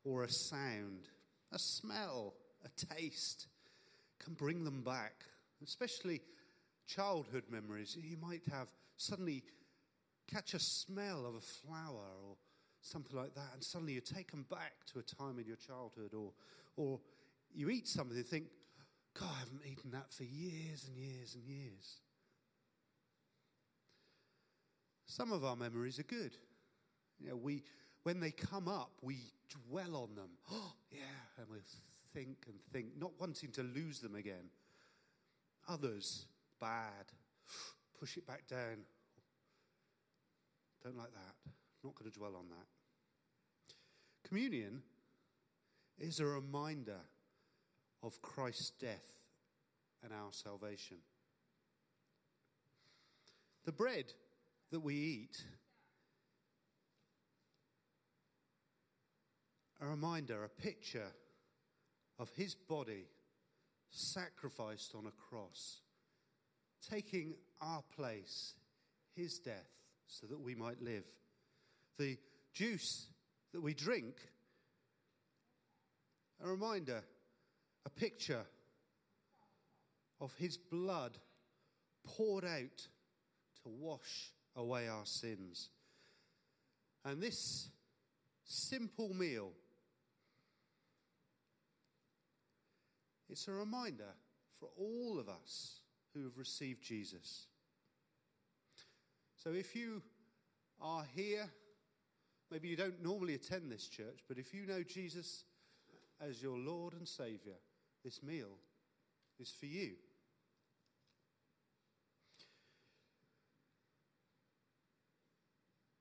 or 0.04 0.24
a 0.24 0.30
sound, 0.30 1.10
a 1.52 1.60
smell, 1.60 2.34
a 2.66 2.96
taste 2.96 3.48
can 4.20 4.34
bring 4.34 4.66
them 4.66 4.82
back, 4.82 5.24
especially 5.64 6.22
childhood 6.90 7.44
memories. 7.50 7.98
You 8.02 8.18
might 8.18 8.42
have 8.52 8.70
suddenly 8.98 9.44
catch 10.28 10.54
a 10.54 10.60
smell 10.60 11.26
of 11.26 11.36
a 11.36 11.42
flower 11.42 12.08
or 12.28 12.38
something 12.82 13.18
like 13.18 13.36
that, 13.36 13.50
and 13.54 13.64
suddenly 13.64 13.94
you're 13.94 14.02
taken 14.02 14.44
back 14.50 14.74
to 14.94 15.00
a 15.00 15.04
time 15.04 15.40
in 15.40 15.46
your 15.46 15.58
childhood, 15.58 16.14
or, 16.14 16.32
or 16.76 17.00
you 17.54 17.70
eat 17.70 17.88
something 17.88 18.18
and 18.18 18.26
think, 18.26 18.46
God, 19.20 19.30
I 19.36 19.40
haven't 19.40 19.62
eaten 19.70 19.92
that 19.92 20.14
for 20.14 20.24
years 20.24 20.86
and 20.88 20.98
years 20.98 21.36
and 21.36 21.44
years. 21.44 21.98
Some 25.06 25.32
of 25.32 25.44
our 25.44 25.56
memories 25.56 26.00
are 26.00 26.04
good. 26.04 26.32
You 27.20 27.30
know, 27.30 27.36
we, 27.36 27.64
when 28.04 28.20
they 28.20 28.32
come 28.32 28.68
up, 28.68 28.92
we 29.02 29.18
dwell 29.68 29.96
on 29.96 30.16
them. 30.16 30.30
Oh, 30.52 30.74
yeah, 30.92 31.00
and 31.38 31.48
we 31.50 31.58
think 32.14 32.46
and 32.48 32.56
think, 32.72 32.98
not 32.98 33.12
wanting 33.20 33.52
to 33.54 33.64
lose 33.64 34.00
them 34.00 34.16
again. 34.16 34.52
Others, 35.68 36.26
bad. 36.60 37.06
Push 38.00 38.18
it 38.18 38.28
back 38.28 38.48
down. 38.48 38.86
Don't 40.84 40.98
like 40.98 41.12
that. 41.12 41.52
Not 41.84 41.96
going 41.96 42.12
to 42.12 42.18
dwell 42.18 42.36
on 42.36 42.50
that. 42.50 42.68
Communion 44.28 44.82
is 45.98 46.20
a 46.20 46.26
reminder 46.26 47.02
of 48.04 48.22
Christ's 48.22 48.72
death 48.80 49.14
and 50.04 50.14
our 50.14 50.30
salvation. 50.32 50.98
The 53.66 53.72
bread 53.72 54.06
that 54.72 54.80
we 54.80 54.96
eat, 54.96 55.36
a 59.82 59.88
reminder, 59.88 60.44
a 60.44 60.50
picture 60.62 61.12
of 62.18 62.30
his 62.36 62.56
body 62.56 63.06
sacrificed 63.90 64.94
on 64.96 65.06
a 65.06 65.12
cross 65.12 65.82
taking 66.90 67.36
our 67.62 67.84
place, 67.96 68.54
his 69.16 69.40
death, 69.40 69.70
so 70.08 70.28
that 70.28 70.40
we 70.40 70.56
might 70.56 70.82
live. 70.82 71.06
The 71.98 72.18
juice 72.54 73.08
that 73.54 73.62
we 73.62 73.74
drink, 73.74 74.16
a 76.44 76.48
reminder, 76.48 77.04
a 77.86 77.90
picture 77.90 78.46
of 80.22 80.34
his 80.38 80.58
blood 80.58 81.18
poured 82.06 82.46
out 82.46 82.88
to 83.64 83.70
wash 83.70 84.32
away 84.56 84.88
our 84.88 85.06
sins. 85.06 85.70
And 87.06 87.22
this 87.22 87.70
simple 88.46 89.14
meal, 89.14 89.52
it's 93.30 93.48
a 93.48 93.52
reminder 93.52 94.14
for 94.60 94.70
all 94.78 95.20
of 95.20 95.30
us 95.30 95.80
who 96.14 96.24
have 96.24 96.38
received 96.38 96.82
Jesus. 96.84 97.48
So 99.36 99.52
if 99.52 99.76
you 99.76 100.02
are 100.82 101.06
here, 101.16 101.50
maybe 102.52 102.68
you 102.68 102.76
don't 102.76 103.02
normally 103.04 103.36
attend 103.36 103.72
this 103.72 103.88
church, 103.88 104.20
but 104.28 104.38
if 104.38 104.54
you 104.54 104.66
know 104.66 104.84
Jesus 104.84 105.44
as 106.22 106.42
your 106.42 106.58
Lord 106.58 106.94
and 106.94 107.08
Savior, 107.08 107.56
this 108.04 108.22
meal 108.24 108.58
is 109.40 109.52
for 109.58 109.66
you. 109.66 109.92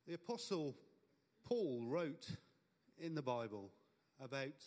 The 0.06 0.14
Apostle 0.14 0.74
Paul 1.44 1.82
wrote 1.84 2.28
in 2.98 3.14
the 3.14 3.22
Bible 3.22 3.70
about 4.22 4.64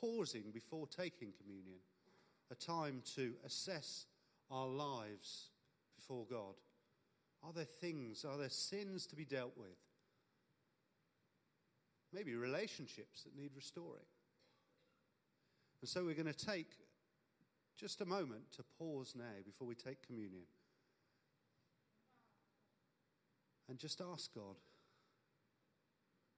pausing 0.00 0.50
before 0.52 0.86
taking 0.86 1.32
communion, 1.40 1.78
a 2.50 2.54
time 2.54 3.02
to 3.14 3.32
assess 3.44 4.06
our 4.50 4.66
lives 4.66 5.50
before 5.96 6.26
God? 6.30 6.54
Are 7.42 7.52
there 7.52 7.64
things, 7.64 8.24
are 8.24 8.38
there 8.38 8.50
sins 8.50 9.06
to 9.06 9.16
be 9.16 9.24
dealt 9.24 9.56
with? 9.56 9.78
Maybe 12.12 12.34
relationships 12.34 13.22
that 13.22 13.36
need 13.36 13.50
restoring. 13.54 14.06
And 15.80 15.88
so 15.88 16.04
we're 16.04 16.14
going 16.14 16.32
to 16.32 16.46
take 16.46 16.70
just 17.78 18.00
a 18.00 18.06
moment 18.06 18.52
to 18.56 18.64
pause 18.78 19.14
now 19.16 19.42
before 19.44 19.68
we 19.68 19.74
take 19.74 20.06
communion 20.06 20.44
and 23.68 23.78
just 23.78 24.00
ask 24.00 24.34
God, 24.34 24.56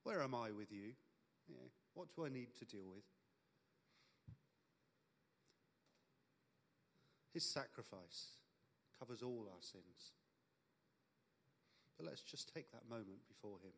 where 0.03 0.21
am 0.21 0.35
I 0.35 0.51
with 0.51 0.71
you? 0.71 0.93
Yeah, 1.47 1.67
what 1.93 2.07
do 2.15 2.25
I 2.25 2.29
need 2.29 2.55
to 2.59 2.65
deal 2.65 2.87
with? 2.89 3.03
His 7.39 7.49
sacrifice 7.49 8.35
covers 8.99 9.23
all 9.23 9.47
our 9.49 9.61
sins. 9.61 10.11
But 11.95 12.05
let's 12.05 12.21
just 12.21 12.53
take 12.53 12.69
that 12.73 12.89
moment 12.89 13.19
before 13.29 13.59
Him. 13.63 13.71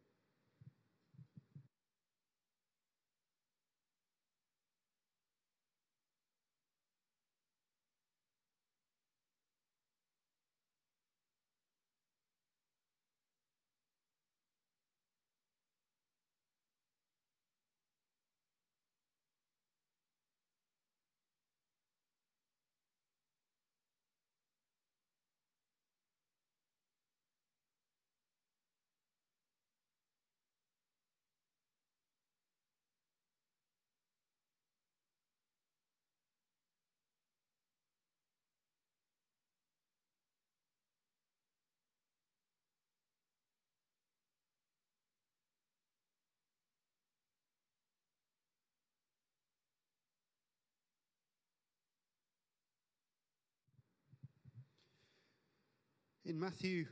In 56.32 56.40
Matthew 56.40 56.86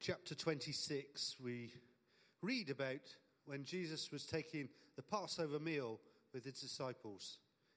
chapter 0.00 0.34
26, 0.34 1.36
we 1.44 1.74
read 2.40 2.70
about 2.70 3.14
when 3.44 3.62
Jesus 3.62 4.10
was 4.10 4.24
taking 4.24 4.70
the 4.96 5.02
Passover 5.02 5.58
meal 5.58 6.00
with 6.32 6.46
his 6.46 6.58
disciples. 6.58 7.36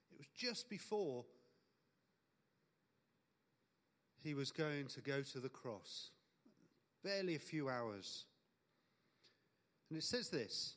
It 0.09 0.19
was 0.19 0.27
just 0.33 0.69
before 0.69 1.25
he 4.23 4.33
was 4.33 4.53
going 4.53 4.85
to 4.85 5.01
go 5.01 5.21
to 5.21 5.41
the 5.41 5.49
cross, 5.49 6.11
barely 7.03 7.35
a 7.35 7.39
few 7.39 7.67
hours. 7.67 8.23
And 9.89 9.97
it 9.97 10.05
says 10.05 10.29
this 10.29 10.75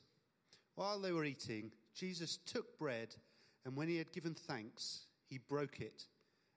While 0.75 0.99
they 0.99 1.13
were 1.13 1.23
eating, 1.23 1.71
Jesus 1.93 2.39
took 2.45 2.77
bread, 2.77 3.15
and 3.63 3.73
when 3.73 3.87
he 3.87 3.97
had 3.97 4.11
given 4.11 4.33
thanks, 4.33 5.05
he 5.29 5.37
broke 5.37 5.79
it 5.79 6.03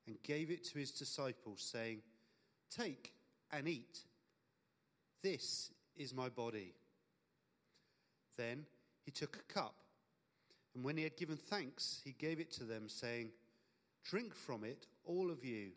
and 0.09 0.21
gave 0.25 0.51
it 0.51 0.65
to 0.65 0.81
his 0.81 0.91
disciples, 0.91 1.63
saying, 1.63 2.01
Take 2.77 3.13
and 3.53 3.69
eat. 3.69 4.01
This 5.23 5.71
is 5.97 6.15
my 6.15 6.29
body. 6.29 6.75
Then 8.37 8.67
he 9.05 9.11
took 9.11 9.37
a 9.37 9.53
cup, 9.53 9.75
and 10.75 10.85
when 10.85 10.97
he 10.97 11.03
had 11.03 11.17
given 11.17 11.37
thanks, 11.37 12.01
he 12.05 12.13
gave 12.13 12.41
it 12.41 12.53
to 12.53 12.65
them, 12.65 12.89
saying, 12.89 13.31
Drink 14.05 14.35
from 14.35 14.65
it, 14.65 14.87
all 15.05 15.31
of 15.31 15.45
you. 15.45 15.71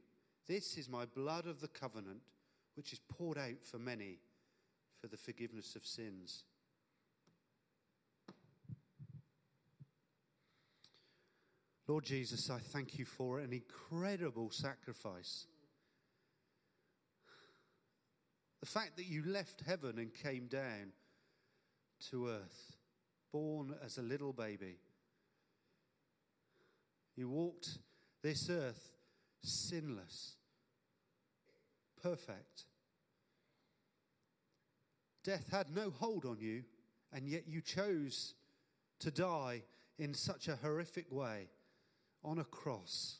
This 0.47 0.77
is 0.77 0.89
my 0.89 1.05
blood 1.05 1.47
of 1.47 1.59
the 1.59 1.67
covenant, 1.67 2.21
which 2.75 2.93
is 2.93 2.99
poured 3.09 3.37
out 3.37 3.63
for 3.63 3.79
many 3.79 4.19
for 4.99 5.07
the 5.07 5.17
forgiveness 5.17 5.75
of 5.75 5.85
sins. 5.85 6.43
Lord 11.87 12.05
Jesus, 12.05 12.49
I 12.49 12.59
thank 12.59 12.99
you 12.99 13.05
for 13.05 13.39
an 13.39 13.51
incredible 13.51 14.49
sacrifice. 14.51 15.47
The 18.61 18.67
fact 18.67 18.95
that 18.97 19.07
you 19.07 19.23
left 19.25 19.63
heaven 19.65 19.97
and 19.97 20.13
came 20.13 20.45
down 20.45 20.93
to 22.11 22.27
earth, 22.27 22.77
born 23.31 23.75
as 23.83 23.97
a 23.97 24.03
little 24.03 24.33
baby. 24.33 24.77
You 27.15 27.27
walked 27.27 27.79
this 28.21 28.49
earth 28.49 28.91
sinless, 29.41 30.35
perfect. 32.01 32.65
Death 35.23 35.49
had 35.51 35.75
no 35.75 35.89
hold 35.89 36.25
on 36.25 36.39
you, 36.39 36.63
and 37.11 37.27
yet 37.27 37.47
you 37.47 37.61
chose 37.61 38.35
to 38.99 39.11
die 39.11 39.63
in 39.97 40.13
such 40.13 40.47
a 40.47 40.55
horrific 40.55 41.11
way 41.11 41.49
on 42.23 42.39
a 42.39 42.43
cross, 42.43 43.17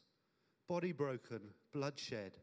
body 0.67 0.91
broken, 0.91 1.41
bloodshed, 1.73 2.37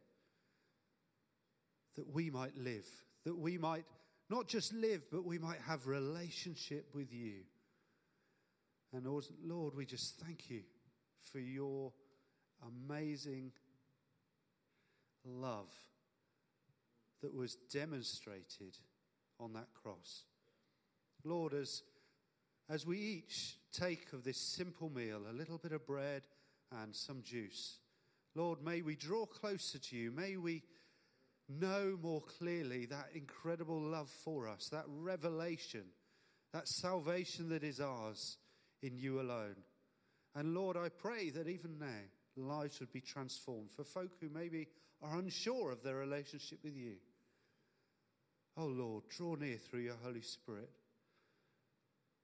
that 1.96 2.12
we 2.12 2.30
might 2.30 2.56
live, 2.56 2.86
that 3.24 3.36
we 3.36 3.58
might 3.58 3.84
not 4.30 4.46
just 4.46 4.72
live, 4.74 5.02
but 5.10 5.24
we 5.24 5.38
might 5.38 5.60
have 5.66 5.86
relationship 5.86 6.86
with 6.94 7.12
you. 7.12 7.40
And 8.92 9.06
Lord, 9.44 9.74
we 9.74 9.84
just 9.84 10.18
thank 10.18 10.50
you 10.50 10.62
for 11.32 11.38
your 11.38 11.92
amazing 12.66 13.52
love 15.24 15.70
that 17.22 17.34
was 17.34 17.56
demonstrated 17.72 18.78
on 19.40 19.52
that 19.54 19.68
cross. 19.74 20.24
Lord, 21.24 21.52
as, 21.52 21.82
as 22.68 22.86
we 22.86 22.98
each 22.98 23.56
take 23.72 24.12
of 24.12 24.24
this 24.24 24.38
simple 24.38 24.90
meal, 24.90 25.22
a 25.28 25.32
little 25.32 25.58
bit 25.58 25.72
of 25.72 25.86
bread 25.86 26.22
and 26.82 26.94
some 26.94 27.22
juice, 27.22 27.78
Lord, 28.34 28.62
may 28.62 28.82
we 28.82 28.94
draw 28.94 29.26
closer 29.26 29.78
to 29.78 29.96
you. 29.96 30.12
May 30.12 30.36
we 30.36 30.62
know 31.48 31.98
more 32.00 32.22
clearly 32.38 32.86
that 32.86 33.10
incredible 33.14 33.80
love 33.80 34.10
for 34.24 34.48
us, 34.48 34.68
that 34.70 34.84
revelation, 34.86 35.84
that 36.52 36.68
salvation 36.68 37.48
that 37.50 37.64
is 37.64 37.80
ours 37.80 38.36
in 38.82 38.96
you 38.96 39.20
alone. 39.20 39.56
And 40.34 40.54
Lord, 40.54 40.76
I 40.76 40.88
pray 40.88 41.30
that 41.30 41.48
even 41.48 41.78
now, 41.78 41.86
lives 42.36 42.78
would 42.80 42.92
be 42.92 43.00
transformed 43.00 43.70
for 43.74 43.84
folk 43.84 44.12
who 44.20 44.28
maybe 44.28 44.68
are 45.02 45.18
unsure 45.18 45.72
of 45.72 45.82
their 45.82 45.96
relationship 45.96 46.60
with 46.62 46.76
you. 46.76 46.94
Oh 48.56 48.66
Lord, 48.66 49.04
draw 49.08 49.34
near 49.34 49.56
through 49.56 49.80
your 49.80 49.96
Holy 50.02 50.22
Spirit. 50.22 50.70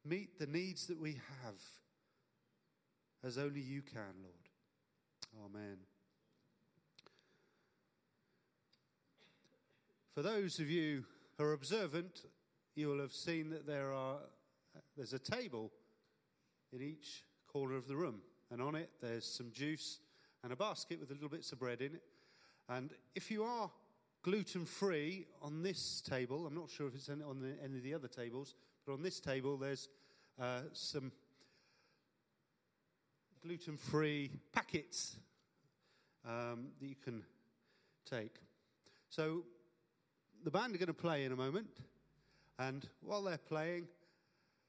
Meet 0.05 0.39
the 0.39 0.47
needs 0.47 0.87
that 0.87 1.01
we 1.01 1.13
have 1.13 1.61
as 3.25 3.39
only 3.39 3.61
you 3.61 3.83
can, 3.83 4.15
Lord. 4.23 5.47
Amen. 5.47 5.79
For 10.15 10.23
those 10.23 10.61
of 10.61 10.71
you 10.71 11.05
who 11.37 11.45
are 11.45 11.55
observant, 11.55 12.27
you 12.77 12.87
will 12.87 13.01
have 13.01 13.13
seen 13.13 13.51
that 13.51 13.67
there 13.67 13.93
are 13.93 14.19
there's 14.97 15.13
a 15.13 15.19
table 15.19 15.73
in 16.73 16.81
each 16.83 17.25
corner 17.53 17.75
of 17.75 17.89
the 17.89 17.97
room, 17.97 18.21
and 18.53 18.63
on 18.63 18.77
it 18.77 18.91
there's 19.03 19.25
some 19.25 19.51
juice 19.51 19.99
and 20.45 20.53
a 20.53 20.57
basket 20.57 21.01
with 21.01 21.11
little 21.11 21.29
bits 21.29 21.51
of 21.51 21.59
bread 21.59 21.81
in 21.81 21.97
it. 21.97 22.03
And 22.69 22.93
if 23.17 23.29
you 23.29 23.43
are 23.43 23.69
gluten 24.23 24.67
free 24.67 25.27
on 25.43 25.65
this 25.65 26.01
table, 26.01 26.47
I'm 26.47 26.55
not 26.55 26.71
sure 26.71 26.87
if 26.87 26.95
it's 26.95 27.09
on 27.09 27.41
the, 27.41 27.57
any 27.65 27.79
of 27.79 27.83
the 27.83 27.95
other 27.95 28.07
tables, 28.07 28.55
but 28.87 28.93
on 28.93 29.03
this 29.03 29.19
table 29.19 29.57
there's 29.57 29.89
uh, 30.41 30.61
some 30.73 31.11
gluten 33.43 33.77
free 33.77 34.31
packets 34.53 35.17
um, 36.25 36.69
that 36.81 36.87
you 36.87 36.97
can 37.03 37.25
take. 38.09 38.37
So 39.09 39.43
the 40.45 40.51
band 40.51 40.75
are 40.75 40.79
going 40.79 40.89
to 40.89 40.93
play 40.93 41.25
in 41.25 41.33
a 41.33 41.37
moment, 41.37 41.69
and 42.59 42.87
while 43.01 43.23
they're 43.23 43.39
playing, 43.39 43.87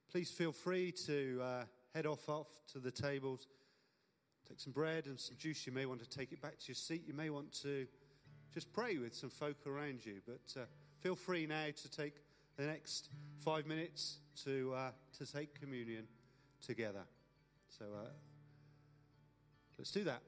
please 0.09 0.32
feel 0.32 0.53
free 0.53 0.93
to 1.05 1.41
uh, 1.43 1.63
head 1.93 2.05
off 2.05 2.30
off 2.30 2.47
to 2.71 2.80
the 2.80 2.91
tables. 2.91 3.47
Take 4.47 4.59
some 4.59 4.71
bread 4.71 5.05
and 5.07 5.19
some 5.19 5.36
juice. 5.38 5.67
You 5.67 5.73
may 5.73 5.86
want 5.86 6.01
to 6.01 6.09
take 6.09 6.32
it 6.32 6.41
back 6.41 6.59
to 6.59 6.67
your 6.67 6.76
seat. 6.76 7.03
You 7.05 7.13
may 7.13 7.30
want 7.30 7.51
to 7.63 7.88
just 8.53 8.71
pray 8.71 8.97
with 8.97 9.13
some 9.13 9.30
folk 9.30 9.57
around 9.67 10.05
you. 10.05 10.21
But 10.26 10.61
uh, 10.61 10.65
feel 11.01 11.15
free 11.15 11.45
now 11.45 11.65
to 11.76 11.91
take 11.91 12.13
the 12.55 12.63
next 12.63 13.09
five 13.43 13.65
minutes 13.65 14.19
to, 14.45 14.73
uh, 14.76 14.91
to 15.17 15.32
take 15.32 15.59
communion 15.59 16.07
together. 16.65 17.03
So 17.67 17.86
uh, 17.86 18.09
let's 19.78 19.91
do 19.91 20.05
that. 20.05 20.21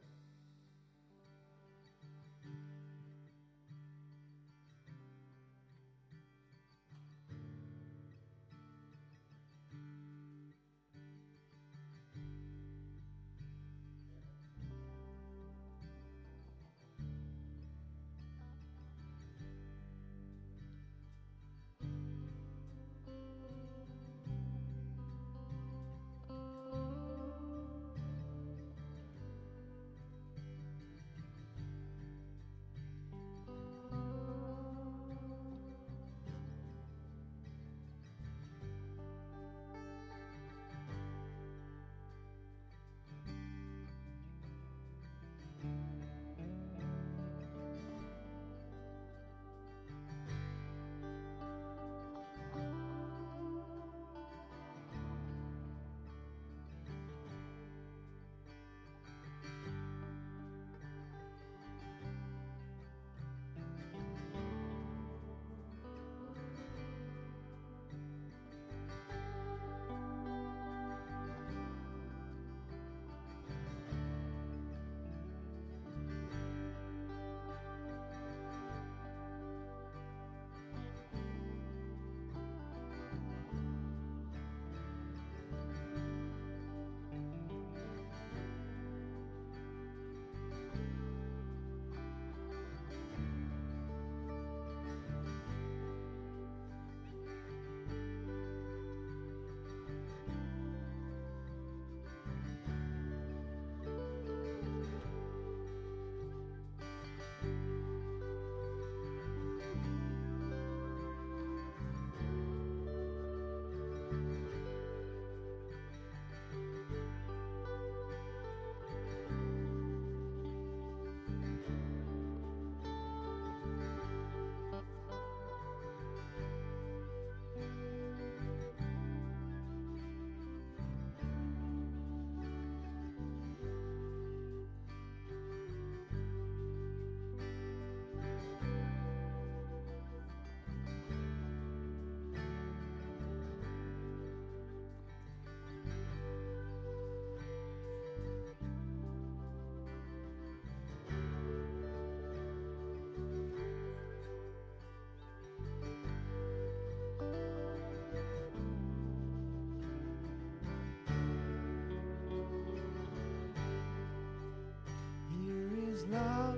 Love, 166.11 166.57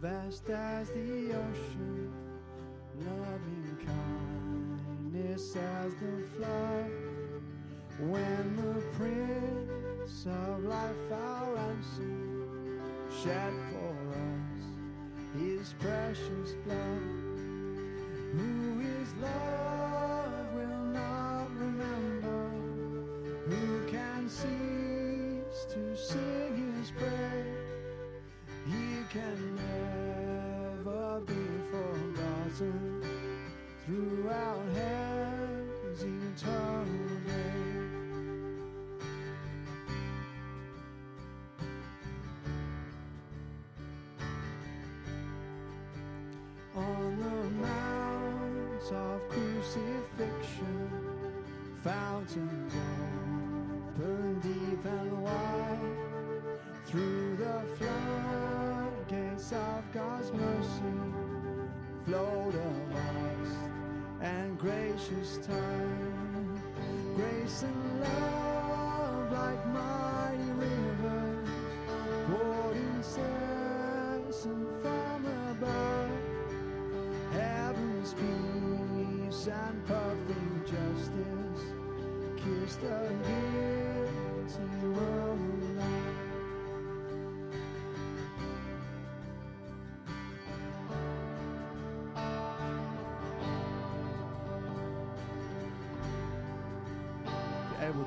vast 0.00 0.48
as 0.50 0.88
the 0.90 1.30
ocean, 1.30 2.12
loving 2.98 3.76
kindness 3.86 5.56
as 5.56 5.94
the 5.94 6.22
flood. 6.36 6.90
When 7.98 8.56
the 8.56 8.80
Prince 8.96 10.26
of 10.26 10.64
Life, 10.64 11.12
our 11.12 11.54
ransom, 11.54 12.80
shed 13.22 13.52
for 13.70 13.94
us 14.10 14.64
his 15.38 15.74
precious 15.78 16.54
blood, 16.64 17.02
who 18.32 18.80
is 18.80 19.14
love 19.20 20.54
will 20.54 20.84
not 20.94 21.48
remember, 21.58 22.50
who 23.48 23.86
can 23.86 24.28
cease 24.28 25.66
to 25.68 25.96
sing 25.96 26.74
his 26.78 26.90
praise. 26.92 27.19
Can 29.10 29.56
never 29.56 31.20
be 31.26 31.34
forgotten. 31.72 33.02
Throughout 33.84 34.62
heaven's 34.72 36.02
eternal 36.04 37.19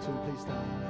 to, 0.03 0.11
please 0.25 0.41
stand. 0.41 0.83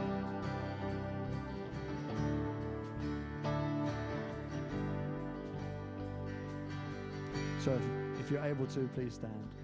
So, 7.59 7.71
if, 7.71 8.21
if 8.21 8.31
you're 8.31 8.43
able 8.43 8.65
to, 8.67 8.89
please 8.95 9.13
stand. 9.13 9.62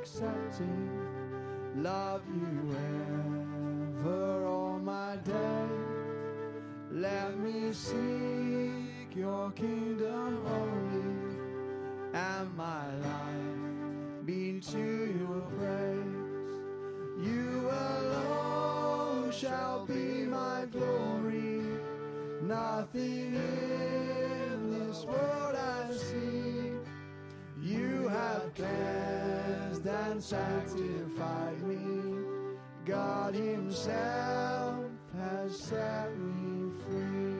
Accepting, 0.00 0.88
love 1.76 2.22
sanctified 30.30 31.60
me. 31.62 32.24
God 32.84 33.34
Himself 33.34 34.76
has 35.18 35.58
set 35.58 36.16
me 36.16 36.70
free. 36.86 37.30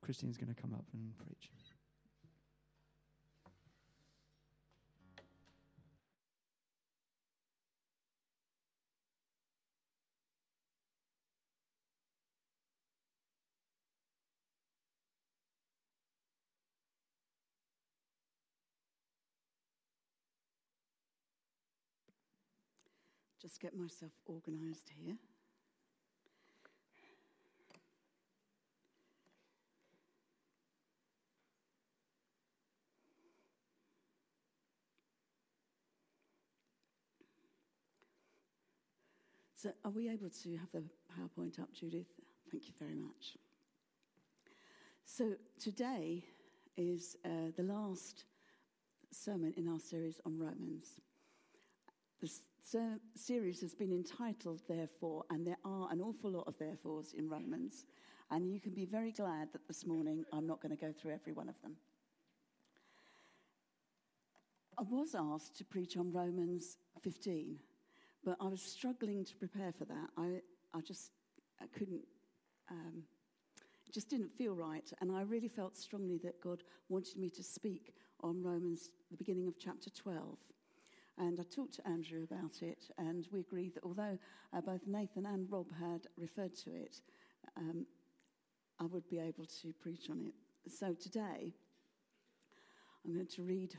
Christine's 0.00 0.36
going 0.36 0.54
to 0.54 0.60
come 0.60 0.72
up 0.72 0.84
and 0.92 1.12
preach. 1.18 1.50
Just 23.56 23.72
get 23.72 23.80
myself 23.80 24.12
organised 24.28 24.90
here. 25.02 25.16
So, 39.54 39.72
are 39.86 39.90
we 39.90 40.10
able 40.10 40.28
to 40.28 40.56
have 40.58 40.70
the 40.72 40.82
PowerPoint 41.18 41.58
up, 41.58 41.72
Judith? 41.72 42.04
Thank 42.50 42.66
you 42.66 42.74
very 42.78 42.94
much. 42.94 43.38
So, 45.06 45.32
today 45.58 46.24
is 46.76 47.16
uh, 47.24 47.28
the 47.56 47.62
last 47.62 48.24
sermon 49.10 49.54
in 49.56 49.66
our 49.66 49.80
series 49.80 50.20
on 50.26 50.38
Romans. 50.38 51.00
The 52.20 52.26
s- 52.26 52.42
ser- 52.66 53.00
series 53.14 53.60
has 53.60 53.74
been 53.74 53.92
entitled 53.92 54.62
Therefore, 54.68 55.24
and 55.30 55.46
there 55.46 55.58
are 55.64 55.88
an 55.90 56.00
awful 56.00 56.30
lot 56.30 56.44
of 56.46 56.58
therefores 56.58 57.14
in 57.14 57.28
Romans. 57.28 57.86
And 58.30 58.52
you 58.52 58.60
can 58.60 58.74
be 58.74 58.84
very 58.84 59.12
glad 59.12 59.52
that 59.52 59.68
this 59.68 59.86
morning 59.86 60.24
I'm 60.32 60.46
not 60.46 60.60
going 60.60 60.76
to 60.76 60.80
go 60.80 60.92
through 60.92 61.12
every 61.12 61.32
one 61.32 61.48
of 61.48 61.60
them. 61.62 61.76
I 64.78 64.82
was 64.82 65.14
asked 65.14 65.56
to 65.58 65.64
preach 65.64 65.96
on 65.96 66.12
Romans 66.12 66.76
15, 67.02 67.56
but 68.24 68.36
I 68.40 68.48
was 68.48 68.60
struggling 68.60 69.24
to 69.24 69.36
prepare 69.36 69.72
for 69.72 69.84
that. 69.84 70.08
I, 70.18 70.40
I 70.74 70.80
just 70.80 71.12
I 71.62 71.66
couldn't. 71.66 72.02
Um, 72.70 73.04
just 73.92 74.10
didn't 74.10 74.36
feel 74.36 74.54
right. 74.54 74.92
And 75.00 75.12
I 75.12 75.22
really 75.22 75.48
felt 75.48 75.76
strongly 75.76 76.18
that 76.24 76.40
God 76.42 76.64
wanted 76.88 77.16
me 77.16 77.30
to 77.30 77.42
speak 77.42 77.94
on 78.20 78.42
Romans, 78.42 78.90
the 79.10 79.16
beginning 79.16 79.46
of 79.46 79.54
chapter 79.58 79.88
12. 79.88 80.36
And 81.18 81.40
I 81.40 81.44
talked 81.44 81.74
to 81.74 81.88
Andrew 81.88 82.24
about 82.24 82.62
it, 82.62 82.90
and 82.98 83.26
we 83.32 83.40
agreed 83.40 83.74
that 83.74 83.84
although 83.84 84.18
uh, 84.52 84.60
both 84.60 84.86
Nathan 84.86 85.24
and 85.26 85.50
Rob 85.50 85.66
had 85.78 86.06
referred 86.18 86.54
to 86.56 86.70
it, 86.70 87.00
um, 87.56 87.86
I 88.78 88.84
would 88.84 89.08
be 89.08 89.18
able 89.18 89.46
to 89.62 89.72
preach 89.80 90.10
on 90.10 90.20
it. 90.20 90.34
So 90.70 90.92
today, 90.92 91.54
I'm 93.04 93.14
going 93.14 93.26
to 93.26 93.42
read 93.42 93.74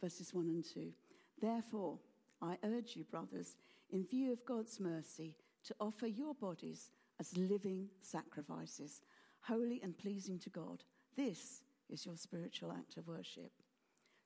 verses 0.00 0.32
1 0.32 0.46
and 0.46 0.64
2. 0.64 0.92
Therefore, 1.40 1.98
I 2.40 2.56
urge 2.62 2.94
you, 2.94 3.04
brothers, 3.04 3.56
in 3.90 4.04
view 4.04 4.32
of 4.32 4.44
God's 4.44 4.78
mercy, 4.78 5.34
to 5.64 5.74
offer 5.80 6.06
your 6.06 6.34
bodies 6.34 6.90
as 7.18 7.36
living 7.36 7.88
sacrifices, 8.00 9.00
holy 9.40 9.80
and 9.82 9.98
pleasing 9.98 10.38
to 10.40 10.50
God. 10.50 10.84
This 11.16 11.62
is 11.88 12.06
your 12.06 12.16
spiritual 12.16 12.72
act 12.72 12.96
of 12.96 13.08
worship. 13.08 13.50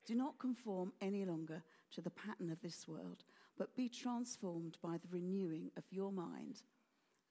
Do 0.06 0.14
not 0.14 0.38
conform 0.38 0.92
any 1.00 1.24
longer 1.24 1.62
to 1.94 2.00
the 2.00 2.10
pattern 2.10 2.50
of 2.50 2.60
this 2.60 2.86
world, 2.88 3.24
but 3.56 3.76
be 3.76 3.88
transformed 3.88 4.78
by 4.82 4.96
the 4.98 5.08
renewing 5.10 5.70
of 5.76 5.84
your 5.90 6.12
mind. 6.12 6.62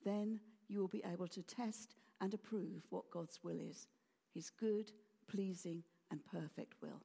Then 0.03 0.39
you 0.67 0.79
will 0.79 0.87
be 0.87 1.03
able 1.11 1.27
to 1.27 1.43
test 1.43 1.95
and 2.21 2.33
approve 2.33 2.83
what 2.89 3.11
God's 3.11 3.39
will 3.43 3.59
is 3.59 3.87
his 4.33 4.49
good, 4.49 4.91
pleasing, 5.27 5.83
and 6.09 6.19
perfect 6.25 6.73
will. 6.81 7.01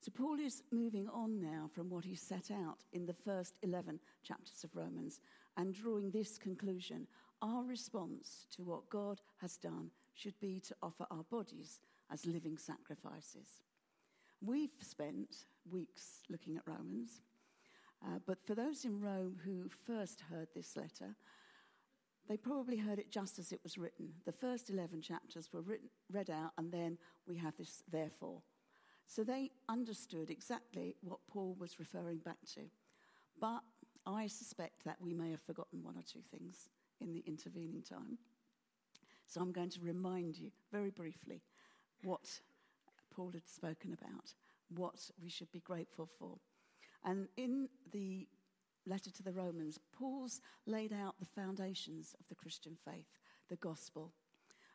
So, 0.00 0.10
Paul 0.10 0.38
is 0.38 0.62
moving 0.70 1.08
on 1.08 1.40
now 1.40 1.70
from 1.72 1.88
what 1.88 2.04
he 2.04 2.14
set 2.14 2.50
out 2.50 2.84
in 2.92 3.06
the 3.06 3.14
first 3.14 3.54
11 3.62 3.98
chapters 4.22 4.62
of 4.62 4.76
Romans 4.76 5.20
and 5.56 5.72
drawing 5.72 6.10
this 6.10 6.36
conclusion. 6.36 7.06
Our 7.40 7.64
response 7.64 8.46
to 8.54 8.62
what 8.62 8.90
God 8.90 9.22
has 9.40 9.56
done 9.56 9.90
should 10.12 10.38
be 10.40 10.60
to 10.60 10.74
offer 10.82 11.06
our 11.10 11.24
bodies 11.30 11.80
as 12.12 12.26
living 12.26 12.58
sacrifices. 12.58 13.62
We've 14.44 14.70
spent 14.78 15.46
weeks 15.70 16.20
looking 16.28 16.56
at 16.56 16.66
Romans, 16.66 17.22
uh, 18.04 18.18
but 18.26 18.44
for 18.44 18.54
those 18.54 18.84
in 18.84 19.00
Rome 19.00 19.40
who 19.42 19.70
first 19.86 20.20
heard 20.20 20.48
this 20.54 20.76
letter, 20.76 21.16
they 22.28 22.36
probably 22.36 22.76
heard 22.76 22.98
it 22.98 23.10
just 23.10 23.38
as 23.38 23.52
it 23.52 23.60
was 23.62 23.78
written. 23.78 24.12
The 24.26 24.32
first 24.32 24.68
11 24.68 25.00
chapters 25.00 25.50
were 25.50 25.62
written, 25.62 25.88
read 26.12 26.28
out, 26.28 26.50
and 26.58 26.70
then 26.70 26.98
we 27.26 27.38
have 27.38 27.56
this 27.56 27.82
therefore. 27.90 28.42
So 29.06 29.24
they 29.24 29.50
understood 29.70 30.28
exactly 30.28 30.96
what 31.00 31.20
Paul 31.26 31.56
was 31.58 31.78
referring 31.78 32.18
back 32.18 32.38
to. 32.54 32.62
But 33.40 33.62
I 34.04 34.26
suspect 34.26 34.84
that 34.84 35.00
we 35.00 35.14
may 35.14 35.30
have 35.30 35.40
forgotten 35.40 35.82
one 35.82 35.96
or 35.96 36.02
two 36.02 36.20
things 36.20 36.68
in 37.00 37.14
the 37.14 37.24
intervening 37.26 37.82
time. 37.82 38.18
So 39.26 39.40
I'm 39.40 39.52
going 39.52 39.70
to 39.70 39.80
remind 39.80 40.36
you 40.36 40.50
very 40.70 40.90
briefly 40.90 41.40
what 42.02 42.40
Paul 43.14 43.30
had 43.32 43.48
spoken 43.48 43.92
about, 43.92 44.34
what 44.68 45.10
we 45.22 45.28
should 45.28 45.52
be 45.52 45.60
grateful 45.60 46.08
for. 46.18 46.38
And 47.04 47.28
in 47.36 47.68
the 47.92 48.26
letter 48.86 49.10
to 49.10 49.22
the 49.22 49.32
Romans, 49.32 49.78
Paul's 49.92 50.40
laid 50.66 50.92
out 50.92 51.14
the 51.18 51.26
foundations 51.26 52.14
of 52.18 52.26
the 52.28 52.34
Christian 52.34 52.76
faith, 52.84 53.06
the 53.48 53.56
gospel. 53.56 54.12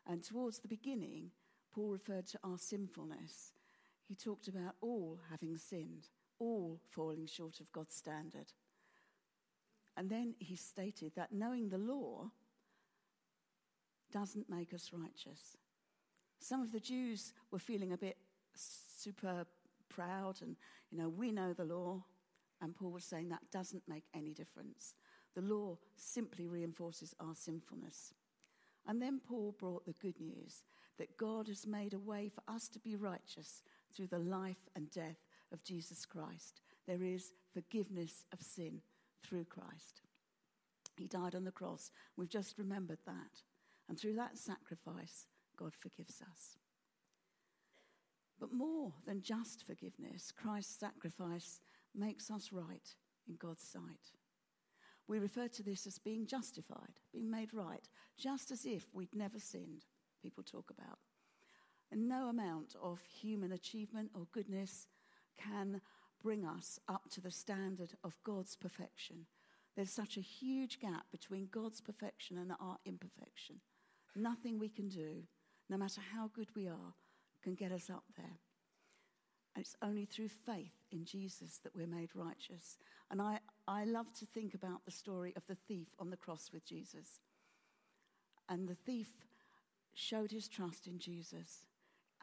And 0.07 0.23
towards 0.23 0.59
the 0.59 0.67
beginning, 0.67 1.31
Paul 1.73 1.89
referred 1.89 2.27
to 2.27 2.39
our 2.43 2.57
sinfulness. 2.57 3.53
He 4.07 4.15
talked 4.15 4.47
about 4.47 4.75
all 4.81 5.19
having 5.29 5.57
sinned, 5.57 6.07
all 6.39 6.79
falling 6.89 7.27
short 7.27 7.59
of 7.59 7.71
God's 7.71 7.95
standard. 7.95 8.53
And 9.97 10.09
then 10.09 10.35
he 10.39 10.55
stated 10.55 11.13
that 11.15 11.33
knowing 11.33 11.69
the 11.69 11.77
law 11.77 12.31
doesn't 14.11 14.49
make 14.49 14.73
us 14.73 14.91
righteous. 14.93 15.57
Some 16.39 16.61
of 16.61 16.71
the 16.71 16.79
Jews 16.79 17.33
were 17.51 17.59
feeling 17.59 17.91
a 17.91 17.97
bit 17.97 18.17
super 18.56 19.45
proud 19.89 20.41
and, 20.41 20.56
you 20.91 20.97
know, 20.97 21.10
we 21.10 21.32
know 21.32 21.54
the 21.54 21.66
law. 21.66 22.04
And 22.62 22.76
Paul 22.76 22.91
was 22.91 23.06
saying 23.06 23.30
that 23.30 23.52
doesn't 23.52 23.84
make 23.88 24.06
any 24.14 24.34
difference. 24.34 24.93
The 25.36 25.41
law 25.41 25.78
simply 25.95 26.47
reinforces 26.47 27.16
our 27.20 27.36
sinfulness. 27.36 28.14
And 28.88 29.02
then 29.02 29.22
Paul 29.26 29.56
brought 29.58 29.86
the 29.86 29.93
good 29.93 30.20
news 30.20 30.64
that 30.97 31.18
God 31.18 31.47
has 31.47 31.66
made 31.66 31.93
a 31.93 32.00
way 32.00 32.30
for 32.30 32.41
us 32.54 32.68
to 32.70 32.80
be 32.80 32.95
righteous 32.95 33.62
through 33.95 34.08
the 34.08 34.20
life 34.20 34.68
and 34.76 34.91
death 34.91 35.26
of 35.54 35.64
Jesus 35.64 36.06
Christ. 36.06 36.62
There 36.88 37.04
is 37.04 37.34
forgiveness 37.54 38.26
of 38.34 38.41
sin 38.41 38.82
through 39.24 39.45
Christ. 39.45 40.02
He 40.97 41.08
died 41.08 41.36
on 41.36 41.45
the 41.45 41.52
cross. 41.52 41.91
We've 42.18 42.30
just 42.30 42.58
remembered 42.58 43.00
that. 43.06 43.43
And 43.88 43.97
through 43.97 44.16
that 44.16 44.38
sacrifice, 44.38 45.28
God 45.56 45.74
forgives 45.80 46.22
us. 46.22 46.58
But 48.39 48.53
more 48.53 48.93
than 49.05 49.21
just 49.21 49.65
forgiveness, 49.65 50.31
Christ's 50.31 50.79
sacrifice 50.79 51.59
makes 51.95 52.31
us 52.31 52.51
right 52.53 52.95
in 53.27 53.35
God's 53.35 53.63
sight. 53.63 54.13
We 55.07 55.19
refer 55.19 55.47
to 55.47 55.63
this 55.63 55.87
as 55.87 55.97
being 55.97 56.25
justified, 56.25 56.99
being 57.11 57.29
made 57.29 57.53
right, 57.53 57.87
just 58.17 58.51
as 58.51 58.65
if 58.65 58.93
we'd 58.93 59.15
never 59.15 59.39
sinned, 59.39 59.85
people 60.21 60.43
talk 60.43 60.69
about. 60.69 60.99
And 61.91 62.07
no 62.07 62.29
amount 62.29 62.75
of 62.81 63.01
human 63.01 63.51
achievement 63.51 64.11
or 64.13 64.27
goodness 64.31 64.87
can 65.37 65.81
bring 66.21 66.45
us 66.45 66.79
up 66.87 67.09
to 67.11 67.21
the 67.21 67.31
standard 67.31 67.93
of 68.03 68.21
God's 68.23 68.55
perfection. 68.55 69.25
There's 69.75 69.89
such 69.89 70.17
a 70.17 70.21
huge 70.21 70.79
gap 70.79 71.05
between 71.11 71.49
God's 71.51 71.81
perfection 71.81 72.37
and 72.37 72.51
our 72.59 72.77
imperfection. 72.85 73.61
Nothing 74.15 74.59
we 74.59 74.69
can 74.69 74.89
do, 74.89 75.23
no 75.69 75.77
matter 75.77 76.01
how 76.13 76.29
good 76.33 76.49
we 76.55 76.67
are, 76.67 76.93
can 77.43 77.55
get 77.55 77.71
us 77.71 77.89
up 77.89 78.03
there. 78.17 78.39
And 79.55 79.65
it's 79.65 79.75
only 79.81 80.05
through 80.05 80.29
faith 80.29 80.85
in 80.91 81.05
Jesus 81.05 81.59
that 81.63 81.75
we're 81.75 81.87
made 81.87 82.09
righteous. 82.13 82.77
And 83.11 83.21
I, 83.21 83.39
I 83.67 83.85
love 83.85 84.13
to 84.19 84.25
think 84.25 84.53
about 84.53 84.85
the 84.85 84.91
story 84.91 85.33
of 85.35 85.43
the 85.47 85.57
thief 85.67 85.87
on 85.99 86.09
the 86.09 86.17
cross 86.17 86.51
with 86.53 86.65
Jesus. 86.65 87.19
And 88.47 88.67
the 88.67 88.75
thief 88.75 89.09
showed 89.93 90.31
his 90.31 90.47
trust 90.47 90.87
in 90.87 90.99
Jesus. 90.99 91.65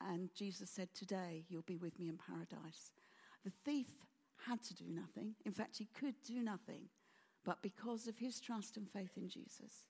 And 0.01 0.31
Jesus 0.35 0.71
said, 0.71 0.89
Today 0.95 1.45
you'll 1.49 1.63
be 1.63 1.77
with 1.77 1.99
me 1.99 2.09
in 2.09 2.19
paradise. 2.19 2.93
The 3.45 3.53
thief 3.65 3.89
had 4.47 4.63
to 4.65 4.75
do 4.75 4.87
nothing. 4.89 5.35
In 5.45 5.53
fact, 5.53 5.77
he 5.79 5.89
could 5.99 6.15
do 6.25 6.43
nothing. 6.43 6.89
But 7.45 7.63
because 7.63 8.07
of 8.07 8.19
his 8.19 8.41
trust 8.41 8.77
and 8.77 8.89
faith 8.89 9.13
in 9.17 9.29
Jesus, 9.29 9.87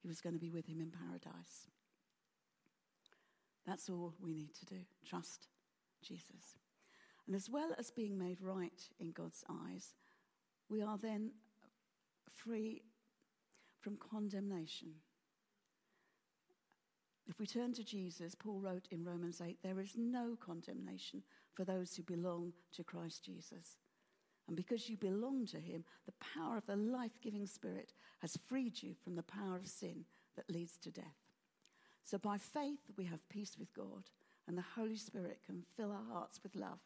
he 0.00 0.08
was 0.08 0.20
going 0.20 0.34
to 0.34 0.38
be 0.38 0.50
with 0.50 0.66
him 0.66 0.80
in 0.80 0.90
paradise. 0.90 1.68
That's 3.66 3.88
all 3.88 4.14
we 4.20 4.34
need 4.34 4.54
to 4.54 4.66
do 4.66 4.80
trust 5.06 5.48
Jesus. 6.02 6.58
And 7.26 7.36
as 7.36 7.48
well 7.48 7.74
as 7.78 7.90
being 7.90 8.18
made 8.18 8.40
right 8.40 8.82
in 8.98 9.12
God's 9.12 9.44
eyes, 9.48 9.94
we 10.68 10.82
are 10.82 10.98
then 10.98 11.30
free 12.30 12.82
from 13.80 13.96
condemnation. 13.96 14.94
If 17.26 17.38
we 17.38 17.46
turn 17.46 17.72
to 17.74 17.84
Jesus, 17.84 18.34
Paul 18.34 18.60
wrote 18.60 18.88
in 18.90 19.04
Romans 19.04 19.40
8, 19.40 19.58
there 19.62 19.80
is 19.80 19.92
no 19.96 20.36
condemnation 20.44 21.22
for 21.54 21.64
those 21.64 21.94
who 21.94 22.02
belong 22.02 22.52
to 22.72 22.82
Christ 22.82 23.24
Jesus. 23.24 23.76
And 24.48 24.56
because 24.56 24.88
you 24.88 24.96
belong 24.96 25.46
to 25.46 25.60
him, 25.60 25.84
the 26.04 26.12
power 26.34 26.56
of 26.56 26.66
the 26.66 26.76
life 26.76 27.20
giving 27.22 27.46
Spirit 27.46 27.92
has 28.20 28.38
freed 28.48 28.82
you 28.82 28.94
from 29.04 29.14
the 29.14 29.22
power 29.22 29.56
of 29.56 29.68
sin 29.68 30.04
that 30.36 30.50
leads 30.50 30.76
to 30.78 30.90
death. 30.90 31.21
So 32.04 32.18
by 32.18 32.38
faith, 32.38 32.90
we 32.96 33.04
have 33.04 33.28
peace 33.28 33.56
with 33.58 33.72
God 33.74 34.04
and 34.46 34.58
the 34.58 34.64
Holy 34.74 34.96
Spirit 34.96 35.40
can 35.46 35.62
fill 35.76 35.92
our 35.92 36.04
hearts 36.12 36.40
with 36.42 36.56
love. 36.56 36.80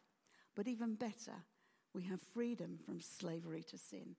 But 0.55 0.67
even 0.67 0.95
better, 0.95 1.43
we 1.93 2.03
have 2.03 2.21
freedom 2.33 2.77
from 2.85 3.01
slavery 3.01 3.63
to 3.63 3.77
sin. 3.77 4.15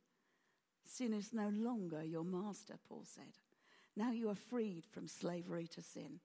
Sin 0.85 1.13
is 1.13 1.33
no 1.33 1.49
longer 1.49 2.03
your 2.03 2.25
master, 2.25 2.75
Paul 2.89 3.05
said. 3.05 3.39
Now 3.97 4.11
you 4.13 4.29
are 4.29 4.35
freed 4.35 4.85
from 4.87 5.09
slavery 5.09 5.67
to 5.69 5.83
sin, 5.83 6.21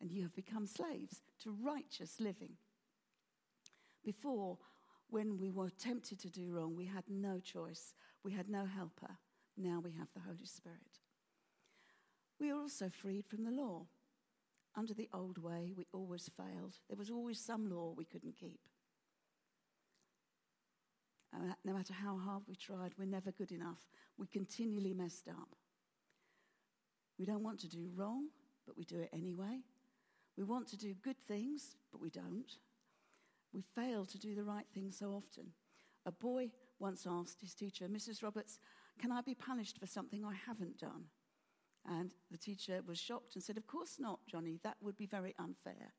and 0.00 0.10
you 0.10 0.22
have 0.22 0.34
become 0.34 0.66
slaves 0.66 1.22
to 1.42 1.56
righteous 1.62 2.20
living. 2.20 2.56
Before, 4.04 4.58
when 5.10 5.38
we 5.38 5.50
were 5.50 5.70
tempted 5.70 6.18
to 6.20 6.30
do 6.30 6.50
wrong, 6.50 6.74
we 6.74 6.86
had 6.86 7.04
no 7.08 7.40
choice, 7.40 7.94
we 8.22 8.32
had 8.32 8.48
no 8.48 8.64
helper. 8.64 9.18
Now 9.56 9.80
we 9.80 9.92
have 9.92 10.08
the 10.14 10.20
Holy 10.20 10.46
Spirit. 10.46 11.03
We 12.40 12.50
are 12.50 12.58
also 12.58 12.88
freed 12.90 13.26
from 13.26 13.44
the 13.44 13.50
law. 13.50 13.86
Under 14.76 14.94
the 14.94 15.08
old 15.12 15.38
way, 15.38 15.72
we 15.76 15.86
always 15.92 16.28
failed. 16.36 16.78
There 16.88 16.98
was 16.98 17.10
always 17.10 17.38
some 17.38 17.70
law 17.70 17.94
we 17.96 18.04
couldn't 18.04 18.36
keep. 18.36 18.60
And 21.32 21.54
no 21.64 21.72
matter 21.72 21.92
how 21.92 22.16
hard 22.16 22.42
we 22.48 22.56
tried, 22.56 22.92
we're 22.98 23.06
never 23.06 23.32
good 23.32 23.52
enough. 23.52 23.88
We 24.18 24.26
continually 24.26 24.94
messed 24.94 25.28
up. 25.28 25.56
We 27.18 27.24
don't 27.24 27.42
want 27.42 27.60
to 27.60 27.68
do 27.68 27.90
wrong, 27.94 28.28
but 28.66 28.76
we 28.76 28.84
do 28.84 29.00
it 29.00 29.10
anyway. 29.12 29.60
We 30.36 30.44
want 30.44 30.68
to 30.68 30.76
do 30.76 30.94
good 31.02 31.18
things, 31.28 31.76
but 31.92 32.00
we 32.00 32.10
don't. 32.10 32.50
We 33.52 33.62
fail 33.62 34.04
to 34.06 34.18
do 34.18 34.34
the 34.34 34.42
right 34.42 34.66
thing 34.74 34.90
so 34.90 35.12
often. 35.12 35.52
A 36.06 36.12
boy 36.12 36.50
once 36.80 37.06
asked 37.08 37.40
his 37.40 37.54
teacher, 37.54 37.86
Mrs. 37.86 38.22
Roberts, 38.22 38.58
can 38.98 39.12
I 39.12 39.20
be 39.20 39.34
punished 39.34 39.78
for 39.78 39.86
something 39.86 40.24
I 40.24 40.34
haven't 40.46 40.78
done? 40.78 41.04
And 41.86 42.14
the 42.30 42.38
teacher 42.38 42.80
was 42.86 42.98
shocked 42.98 43.34
and 43.34 43.42
said, 43.44 43.56
Of 43.56 43.66
course 43.66 43.96
not, 43.98 44.20
Johnny, 44.26 44.58
that 44.62 44.76
would 44.80 44.96
be 44.96 45.06
very 45.06 45.34
unfair. 45.38 45.92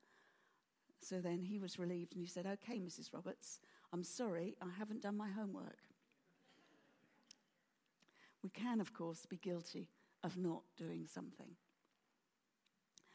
So 0.99 1.19
then 1.19 1.43
he 1.43 1.59
was 1.59 1.77
relieved 1.77 2.13
and 2.13 2.21
he 2.21 2.27
said, 2.27 2.47
Okay, 2.47 2.79
Mrs. 2.79 3.13
Roberts, 3.13 3.59
I'm 3.93 4.03
sorry, 4.03 4.55
I 4.61 4.67
haven't 4.77 5.03
done 5.03 5.17
my 5.17 5.29
homework. 5.29 5.77
we 8.43 8.49
can, 8.49 8.79
of 8.79 8.93
course, 8.93 9.25
be 9.25 9.37
guilty 9.37 9.89
of 10.23 10.37
not 10.37 10.61
doing 10.77 11.07
something. 11.07 11.55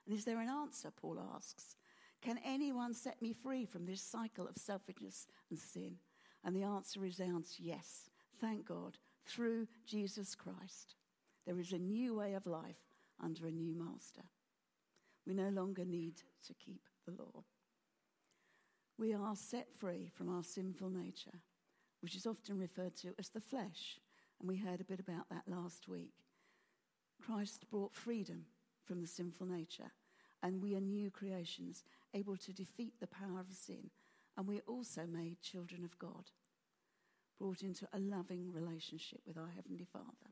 And 0.07 0.15
is 0.17 0.25
there 0.25 0.41
an 0.41 0.49
answer? 0.49 0.91
Paul 0.91 1.21
asks. 1.37 1.77
Can 2.21 2.39
anyone 2.45 2.93
set 2.93 3.23
me 3.23 3.33
free 3.33 3.65
from 3.65 3.87
this 3.87 4.03
cycle 4.03 4.47
of 4.47 4.57
selfishness 4.59 5.27
and 5.49 5.59
sin? 5.59 5.97
And 6.45 6.55
the 6.55 6.65
answer 6.65 7.01
resounds 7.01 7.57
yes. 7.59 8.11
Thank 8.41 8.67
God. 8.67 8.99
Through 9.25 9.69
Jesus 9.87 10.35
Christ, 10.35 10.97
there 11.51 11.59
is 11.59 11.73
a 11.73 11.79
new 11.79 12.15
way 12.15 12.35
of 12.35 12.47
life 12.47 12.95
under 13.21 13.45
a 13.45 13.51
new 13.51 13.75
master. 13.75 14.23
We 15.27 15.35
no 15.35 15.49
longer 15.49 15.85
need 15.85 16.23
to 16.47 16.55
keep 16.55 16.83
the 17.05 17.21
law. 17.21 17.43
We 18.97 19.13
are 19.15 19.35
set 19.35 19.67
free 19.77 20.09
from 20.15 20.29
our 20.29 20.45
sinful 20.45 20.91
nature, 20.91 21.41
which 22.03 22.15
is 22.15 22.25
often 22.25 22.57
referred 22.57 22.95
to 22.99 23.15
as 23.19 23.31
the 23.31 23.41
flesh. 23.41 23.99
And 24.39 24.49
we 24.49 24.59
heard 24.59 24.81
a 24.81 24.85
bit 24.85 25.01
about 25.01 25.29
that 25.31 25.43
last 25.49 25.89
week. 25.89 26.13
Christ 27.21 27.69
brought 27.69 27.97
freedom 27.97 28.45
from 28.85 29.01
the 29.01 29.09
sinful 29.09 29.49
nature, 29.49 29.91
and 30.45 30.63
we 30.63 30.77
are 30.77 30.81
new 30.81 31.11
creations, 31.11 31.83
able 32.15 32.37
to 32.37 32.53
defeat 32.53 32.95
the 33.01 33.09
power 33.09 33.41
of 33.41 33.53
sin. 33.53 33.91
And 34.37 34.47
we 34.47 34.59
are 34.59 34.69
also 34.69 35.05
made 35.05 35.43
children 35.43 35.83
of 35.83 35.99
God, 35.99 36.31
brought 37.41 37.63
into 37.63 37.89
a 37.93 37.99
loving 37.99 38.53
relationship 38.53 39.23
with 39.27 39.37
our 39.37 39.51
Heavenly 39.53 39.89
Father. 39.93 40.31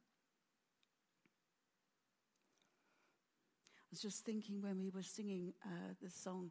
I 3.78 3.78
was 3.91 4.01
just 4.01 4.25
thinking 4.25 4.61
when 4.61 4.79
we 4.79 4.91
were 4.91 5.03
singing 5.03 5.53
uh, 5.65 5.95
the 6.03 6.11
song, 6.11 6.51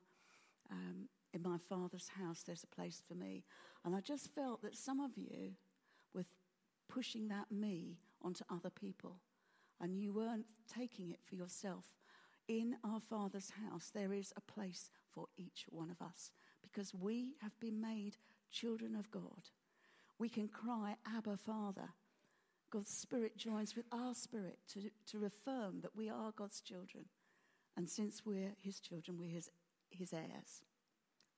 um, 0.72 1.08
In 1.34 1.44
My 1.44 1.58
Father's 1.70 2.10
House, 2.10 2.44
There's 2.44 2.64
a 2.64 2.76
Place 2.76 3.02
for 3.08 3.16
Me. 3.16 3.44
And 3.86 3.96
I 3.96 4.02
just 4.02 4.34
felt 4.34 4.62
that 4.64 4.76
some 4.76 5.00
of 5.00 5.12
you 5.16 5.52
were 6.14 6.26
pushing 6.90 7.28
that 7.28 7.52
me 7.52 7.98
onto 8.22 8.44
other 8.50 8.70
people, 8.70 9.20
and 9.80 10.00
you 10.00 10.14
weren't 10.14 10.46
taking 10.74 11.12
it 11.12 11.20
for 11.24 11.36
yourself. 11.36 11.86
In 12.48 12.76
our 12.84 13.00
Father's 13.00 13.52
house, 13.52 13.92
there 13.94 14.14
is 14.14 14.34
a 14.36 14.42
place 14.42 14.90
for 15.12 15.28
each 15.38 15.66
one 15.70 15.90
of 15.90 16.02
us 16.02 16.32
because 16.62 16.94
we 16.94 17.34
have 17.42 17.58
been 17.60 17.80
made 17.80 18.18
children 18.52 18.96
of 18.96 19.12
God. 19.12 19.50
We 20.18 20.30
can 20.30 20.48
cry, 20.48 20.96
Abba, 21.16 21.38
Father. 21.38 21.90
God's 22.70 22.90
Spirit 22.90 23.38
joins 23.38 23.76
with 23.76 23.86
our 23.92 24.14
spirit 24.14 24.60
to, 24.74 24.90
to 25.12 25.26
affirm 25.26 25.82
that 25.82 25.96
we 25.96 26.10
are 26.10 26.32
God's 26.36 26.62
children. 26.62 27.06
And 27.78 27.88
since 27.88 28.26
we're 28.26 28.56
His 28.62 28.80
children, 28.80 29.18
we're 29.18 29.30
His, 29.30 29.50
his 29.92 30.12
heirs. 30.12 30.64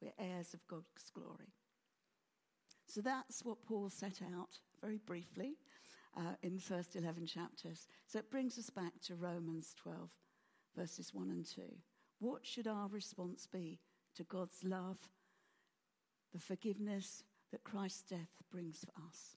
We're 0.02 0.14
heirs 0.18 0.54
of 0.54 0.66
God's 0.68 1.12
glory. 1.14 1.54
So 2.88 3.02
that's 3.02 3.44
what 3.44 3.64
Paul 3.66 3.90
set 3.90 4.22
out 4.34 4.58
very 4.82 5.00
briefly 5.06 5.58
uh, 6.18 6.36
in 6.42 6.56
the 6.56 6.62
first 6.62 6.96
11 6.96 7.28
chapters. 7.28 7.88
So 8.08 8.18
it 8.20 8.32
brings 8.32 8.58
us 8.58 8.70
back 8.70 8.94
to 9.04 9.16
Romans 9.16 9.76
12, 9.84 10.10
verses 10.76 11.14
1 11.14 11.30
and 11.30 11.46
2. 11.46 11.62
What 12.20 12.46
should 12.46 12.68
our 12.68 12.88
response 12.88 13.46
be 13.46 13.80
to 14.16 14.24
God's 14.24 14.64
love, 14.64 14.98
the 16.34 16.40
forgiveness 16.40 17.24
that 17.52 17.64
Christ's 17.64 18.04
death 18.04 18.42
brings 18.52 18.80
for 18.80 19.02
us? 19.08 19.36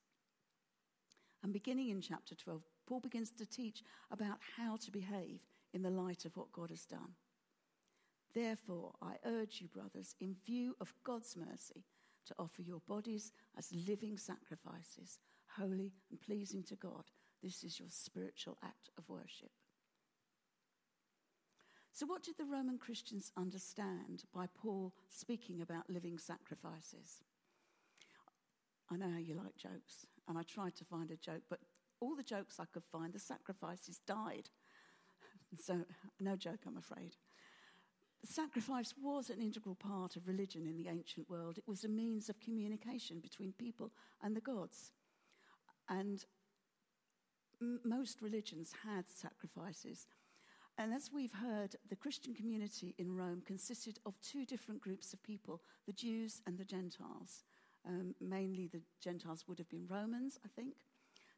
And 1.42 1.52
beginning 1.52 1.90
in 1.90 2.00
chapter 2.00 2.34
12, 2.34 2.62
Paul 2.86 3.00
begins 3.00 3.32
to 3.32 3.46
teach 3.46 3.82
about 4.10 4.38
how 4.56 4.76
to 4.76 4.90
behave 4.90 5.40
in 5.72 5.82
the 5.82 5.90
light 5.90 6.24
of 6.24 6.36
what 6.36 6.52
God 6.52 6.70
has 6.70 6.84
done. 6.84 7.14
Therefore, 8.34 8.92
I 9.02 9.16
urge 9.26 9.60
you, 9.60 9.68
brothers, 9.68 10.14
in 10.20 10.36
view 10.46 10.74
of 10.80 10.94
God's 11.04 11.36
mercy, 11.36 11.84
to 12.26 12.34
offer 12.38 12.62
your 12.62 12.80
bodies 12.88 13.32
as 13.58 13.72
living 13.86 14.16
sacrifices, 14.16 15.18
holy 15.56 15.92
and 16.10 16.20
pleasing 16.20 16.62
to 16.64 16.76
God. 16.76 17.04
This 17.42 17.64
is 17.64 17.78
your 17.78 17.88
spiritual 17.90 18.56
act 18.62 18.90
of 18.96 19.08
worship. 19.08 19.50
So, 21.92 22.06
what 22.06 22.22
did 22.22 22.38
the 22.38 22.46
Roman 22.46 22.78
Christians 22.78 23.32
understand 23.36 24.24
by 24.34 24.46
Paul 24.46 24.94
speaking 25.10 25.60
about 25.60 25.90
living 25.90 26.16
sacrifices? 26.16 27.20
I 28.90 28.96
know 28.96 29.10
how 29.10 29.18
you 29.18 29.34
like 29.34 29.56
jokes, 29.56 30.06
and 30.28 30.38
I 30.38 30.42
tried 30.42 30.74
to 30.76 30.84
find 30.84 31.10
a 31.10 31.16
joke, 31.16 31.42
but 31.50 31.60
all 32.00 32.16
the 32.16 32.22
jokes 32.22 32.58
I 32.58 32.64
could 32.72 32.84
find, 32.84 33.12
the 33.12 33.18
sacrifices 33.18 34.00
died. 34.06 34.48
So, 35.58 35.84
no 36.20 36.36
joke, 36.36 36.60
I'm 36.66 36.76
afraid. 36.76 37.16
Sacrifice 38.24 38.94
was 39.02 39.30
an 39.30 39.40
integral 39.40 39.74
part 39.74 40.16
of 40.16 40.28
religion 40.28 40.66
in 40.66 40.76
the 40.76 40.88
ancient 40.88 41.28
world. 41.28 41.58
It 41.58 41.66
was 41.66 41.84
a 41.84 41.88
means 41.88 42.28
of 42.28 42.40
communication 42.40 43.18
between 43.20 43.52
people 43.52 43.90
and 44.22 44.36
the 44.36 44.40
gods. 44.40 44.92
And 45.88 46.24
m- 47.60 47.80
most 47.84 48.22
religions 48.22 48.72
had 48.86 49.10
sacrifices. 49.10 50.06
And 50.78 50.94
as 50.94 51.10
we've 51.12 51.32
heard, 51.32 51.76
the 51.90 51.96
Christian 51.96 52.32
community 52.32 52.94
in 52.96 53.14
Rome 53.14 53.42
consisted 53.44 53.98
of 54.06 54.20
two 54.20 54.46
different 54.46 54.80
groups 54.80 55.12
of 55.12 55.22
people 55.22 55.60
the 55.86 55.92
Jews 55.92 56.40
and 56.46 56.56
the 56.56 56.64
Gentiles. 56.64 57.44
Um, 57.86 58.14
mainly, 58.20 58.68
the 58.68 58.82
Gentiles 59.00 59.44
would 59.48 59.58
have 59.58 59.68
been 59.68 59.88
Romans, 59.88 60.38
I 60.44 60.48
think. 60.48 60.74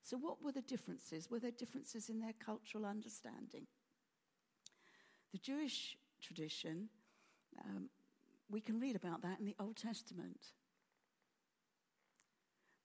So, 0.03 0.19
what 0.19 0.43
were 0.43 0.53
the 0.53 0.61
differences? 0.61 1.31
Were 1.31 1.41
there 1.41 1.51
differences 1.51 2.11
in 2.11 2.21
their 2.21 2.35
cultural 2.39 2.85
understanding? 2.85 3.67
The 5.35 5.41
Jewish 5.41 5.99
tradition, 6.23 6.89
um, 7.65 7.91
we 8.49 8.61
can 8.61 8.79
read 8.79 8.95
about 8.95 9.21
that 9.23 9.41
in 9.41 9.45
the 9.45 9.57
Old 9.59 9.75
Testament. 9.75 10.53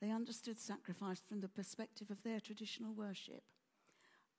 They 0.01 0.09
understood 0.09 0.57
sacrifice 0.57 1.21
from 1.29 1.41
the 1.41 1.47
perspective 1.47 2.09
of 2.09 2.23
their 2.23 2.39
traditional 2.39 2.95
worship. 2.95 3.43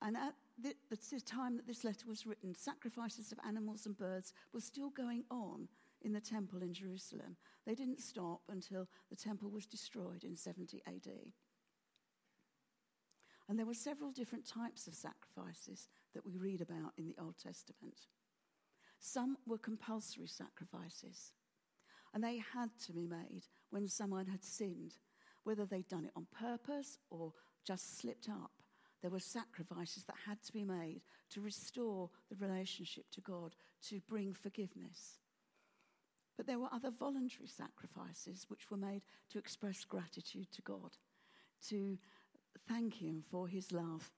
And 0.03 0.17
at 0.17 0.35
the, 0.61 0.75
the, 0.89 1.21
time 1.21 1.57
that 1.57 1.69
this 1.69 1.85
letter 1.85 2.09
was 2.09 2.27
written, 2.27 2.53
sacrifices 2.53 3.31
of 3.31 3.39
animals 3.47 3.87
and 3.87 3.97
birds 3.97 4.33
were 4.53 4.61
still 4.61 4.91
going 4.91 5.23
on 5.31 5.69
in 6.03 6.13
the 6.13 6.21
temple 6.21 6.63
in 6.63 6.75
Jerusalem. 6.75 7.37
They 7.65 7.77
didn't 7.77 8.01
stop 8.01 8.41
until 8.49 8.89
the 9.09 9.17
temple 9.17 9.51
was 9.51 9.67
destroyed 9.67 10.25
in 10.25 10.35
70 10.35 10.83
AD. 10.85 11.13
And 13.49 13.57
there 13.57 13.67
were 13.67 13.75
several 13.75 14.11
different 14.11 14.49
types 14.49 14.89
of 14.89 14.95
sacrifices 14.95 15.89
that 16.15 16.25
we 16.25 16.37
read 16.37 16.61
about 16.61 16.93
in 16.97 17.07
the 17.07 17.17
Old 17.21 17.37
Testament. 17.39 18.07
Some 18.99 19.37
were 19.47 19.59
compulsory 19.59 20.27
sacrifices, 20.27 21.33
and 22.13 22.23
they 22.23 22.39
had 22.39 22.71
to 22.87 22.93
be 22.93 23.07
made 23.07 23.43
when 23.71 23.89
someone 23.89 24.27
had 24.27 24.45
sinned, 24.45 24.97
whether 25.45 25.65
they'd 25.65 25.89
done 25.89 26.05
it 26.05 26.13
on 26.17 26.27
purpose 26.39 26.99
or 27.11 27.33
just 27.65 27.99
slipped 27.99 28.29
up. 28.29 28.53
There 29.01 29.11
were 29.11 29.21
sacrifices 29.21 30.05
that 30.05 30.17
had 30.27 30.43
to 30.43 30.53
be 30.53 30.65
made 30.65 31.01
to 31.31 31.41
restore 31.41 32.11
the 32.29 32.37
relationship 32.37 33.05
to 33.13 33.21
God, 33.23 33.55
to 33.89 34.01
bring 34.09 34.35
forgiveness. 34.35 35.21
But 36.37 36.47
there 36.47 36.59
were 36.59 36.73
other 36.73 36.91
voluntary 36.91 37.49
sacrifices 37.49 38.47
which 38.49 38.71
were 38.71 38.77
made 38.77 39.03
to 39.31 39.39
express 39.39 39.85
gratitude 39.85 40.53
to 40.53 40.63
God, 40.63 40.97
to 41.69 41.99
thank 42.69 42.95
Him 42.95 43.23
for 43.31 43.49
His 43.49 43.73
love, 43.73 44.11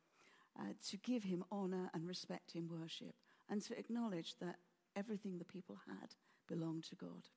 uh, 0.59 0.75
to 0.91 0.97
give 0.99 1.25
Him 1.25 1.45
honour 1.51 1.91
and 1.95 2.07
respect 2.07 2.55
in 2.55 2.69
worship, 2.69 3.15
and 3.49 3.63
to 3.63 3.79
acknowledge 3.79 4.35
that 4.41 4.57
everything 4.97 5.39
the 5.39 5.45
people 5.45 5.79
had 5.87 6.15
belonged 6.49 6.85
to 6.85 6.97
God. 6.97 7.29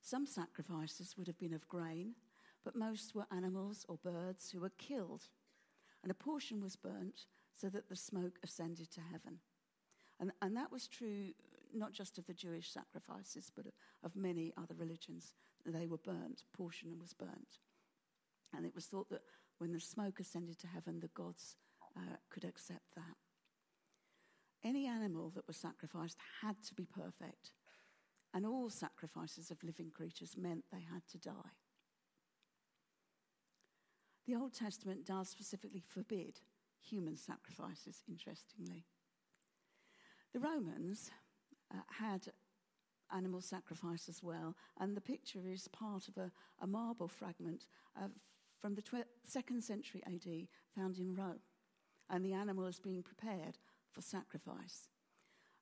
Some 0.00 0.26
sacrifices 0.26 1.16
would 1.16 1.26
have 1.26 1.38
been 1.38 1.54
of 1.54 1.68
grain, 1.68 2.14
but 2.64 2.76
most 2.76 3.14
were 3.14 3.26
animals 3.30 3.84
or 3.88 3.96
birds 3.96 4.50
who 4.50 4.60
were 4.60 4.72
killed, 4.78 5.24
and 6.02 6.10
a 6.10 6.14
portion 6.14 6.60
was 6.60 6.76
burnt 6.76 7.26
so 7.56 7.68
that 7.68 7.88
the 7.88 7.96
smoke 7.96 8.38
ascended 8.42 8.90
to 8.92 9.00
heaven. 9.00 9.38
And, 10.20 10.32
and 10.42 10.56
that 10.56 10.70
was 10.70 10.86
true 10.86 11.32
not 11.74 11.92
just 11.92 12.18
of 12.18 12.26
the 12.26 12.34
Jewish 12.34 12.70
sacrifices, 12.70 13.50
but 13.54 13.66
of 14.02 14.14
many 14.14 14.52
other 14.56 14.74
religions. 14.74 15.32
They 15.66 15.86
were 15.86 15.98
burnt, 15.98 16.44
portion 16.56 16.98
was 17.00 17.12
burnt. 17.12 17.58
And 18.54 18.64
it 18.64 18.74
was 18.74 18.86
thought 18.86 19.10
that 19.10 19.22
when 19.58 19.72
the 19.72 19.80
smoke 19.80 20.20
ascended 20.20 20.58
to 20.60 20.66
heaven, 20.66 21.00
the 21.00 21.08
gods 21.08 21.56
uh, 21.96 22.16
could 22.30 22.44
accept 22.44 22.94
that. 22.96 23.16
Any 24.62 24.86
animal 24.86 25.30
that 25.34 25.46
was 25.46 25.56
sacrificed 25.56 26.18
had 26.40 26.56
to 26.68 26.74
be 26.74 26.86
perfect, 26.86 27.52
and 28.32 28.46
all 28.46 28.70
sacrifices 28.70 29.50
of 29.50 29.62
living 29.62 29.90
creatures 29.90 30.36
meant 30.36 30.64
they 30.72 30.80
had 30.80 31.06
to 31.12 31.18
die. 31.18 31.52
The 34.26 34.36
Old 34.36 34.54
Testament 34.54 35.04
does 35.04 35.28
specifically 35.28 35.82
forbid 35.86 36.40
human 36.80 37.16
sacrifices, 37.16 38.02
interestingly. 38.08 38.86
The 40.32 40.40
Romans 40.40 41.10
uh, 41.72 41.78
had 41.90 42.28
animal 43.14 43.42
sacrifice 43.42 44.08
as 44.08 44.22
well, 44.22 44.56
and 44.80 44.96
the 44.96 45.00
picture 45.00 45.46
is 45.46 45.68
part 45.68 46.08
of 46.08 46.16
a, 46.16 46.30
a 46.60 46.66
marble 46.66 47.08
fragment 47.08 47.66
from 48.64 48.74
the 48.74 48.80
tw- 48.80 49.04
second 49.24 49.62
century 49.62 50.02
AD 50.06 50.48
found 50.74 50.96
in 50.96 51.14
Rome. 51.14 51.40
and 52.08 52.24
the 52.24 52.32
animal 52.32 52.64
is 52.64 52.80
being 52.80 53.02
prepared 53.02 53.58
for 53.92 54.00
sacrifice. 54.00 54.88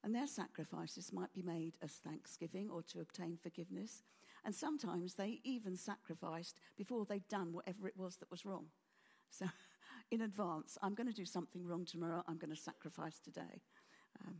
And 0.04 0.14
their 0.14 0.28
sacrifices 0.28 1.12
might 1.12 1.32
be 1.32 1.42
made 1.42 1.76
as 1.82 1.90
thanksgiving 1.90 2.70
or 2.70 2.80
to 2.84 3.00
obtain 3.00 3.36
forgiveness. 3.42 4.04
And 4.44 4.54
sometimes 4.54 5.14
they 5.14 5.40
even 5.42 5.76
sacrificed 5.76 6.60
before 6.76 7.04
they'd 7.04 7.26
done 7.26 7.52
whatever 7.52 7.88
it 7.88 7.96
was 7.96 8.18
that 8.18 8.30
was 8.30 8.46
wrong. 8.46 8.66
So, 9.30 9.46
in 10.12 10.20
advance, 10.20 10.78
I'm 10.80 10.94
going 10.94 11.08
to 11.08 11.12
do 11.12 11.24
something 11.24 11.66
wrong 11.66 11.84
tomorrow, 11.84 12.22
I'm 12.28 12.38
going 12.38 12.54
to 12.54 12.56
sacrifice 12.56 13.18
today. 13.18 13.62
Um, 14.24 14.36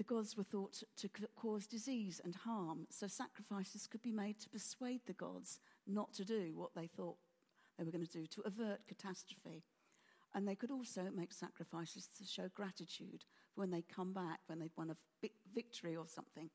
the 0.00 0.04
gods 0.04 0.34
were 0.34 0.44
thought 0.44 0.82
to 0.96 1.10
cause 1.36 1.66
disease 1.66 2.22
and 2.24 2.34
harm, 2.34 2.86
so 2.88 3.06
sacrifices 3.06 3.86
could 3.86 4.00
be 4.00 4.12
made 4.12 4.40
to 4.40 4.48
persuade 4.48 5.02
the 5.04 5.12
gods 5.12 5.60
not 5.90 6.12
to 6.14 6.24
do 6.24 6.52
what 6.54 6.70
they 6.74 6.86
thought 6.86 7.16
they 7.78 7.84
were 7.84 7.90
going 7.90 8.06
to 8.06 8.18
do, 8.18 8.26
to 8.26 8.42
avert 8.42 8.86
catastrophe. 8.86 9.64
And 10.34 10.46
they 10.46 10.54
could 10.54 10.70
also 10.70 11.08
make 11.14 11.32
sacrifices 11.32 12.08
to 12.18 12.24
show 12.24 12.48
gratitude 12.54 13.24
when 13.56 13.70
they 13.70 13.82
come 13.82 14.12
back, 14.12 14.40
when 14.46 14.58
they've 14.58 14.70
won 14.76 14.90
a 14.90 15.28
victory 15.54 15.96
or 15.96 16.06
something. 16.06 16.50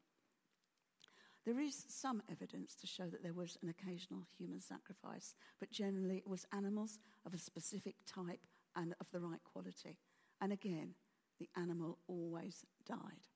There 1.45 1.59
is 1.59 1.85
some 1.89 2.23
evidence 2.31 2.73
to 2.75 2.87
show 2.87 3.07
that 3.07 3.21
there 3.21 3.33
was 3.33 3.57
an 3.61 3.69
occasional 3.69 4.25
human 4.37 4.61
sacrifice, 4.61 5.35
but 5.59 5.71
generally 5.71 6.17
it 6.17 6.27
was 6.27 6.47
animals 6.53 6.97
of 7.25 7.33
a 7.33 7.37
specific 7.37 7.95
type 8.07 8.39
and 8.75 8.95
of 8.99 9.07
the 9.11 9.19
right 9.19 9.43
quality. 9.43 9.97
And 10.41 10.51
again, 10.51 10.95
the 11.39 11.49
animal 11.55 11.99
always 12.07 12.65
died. 12.87 13.27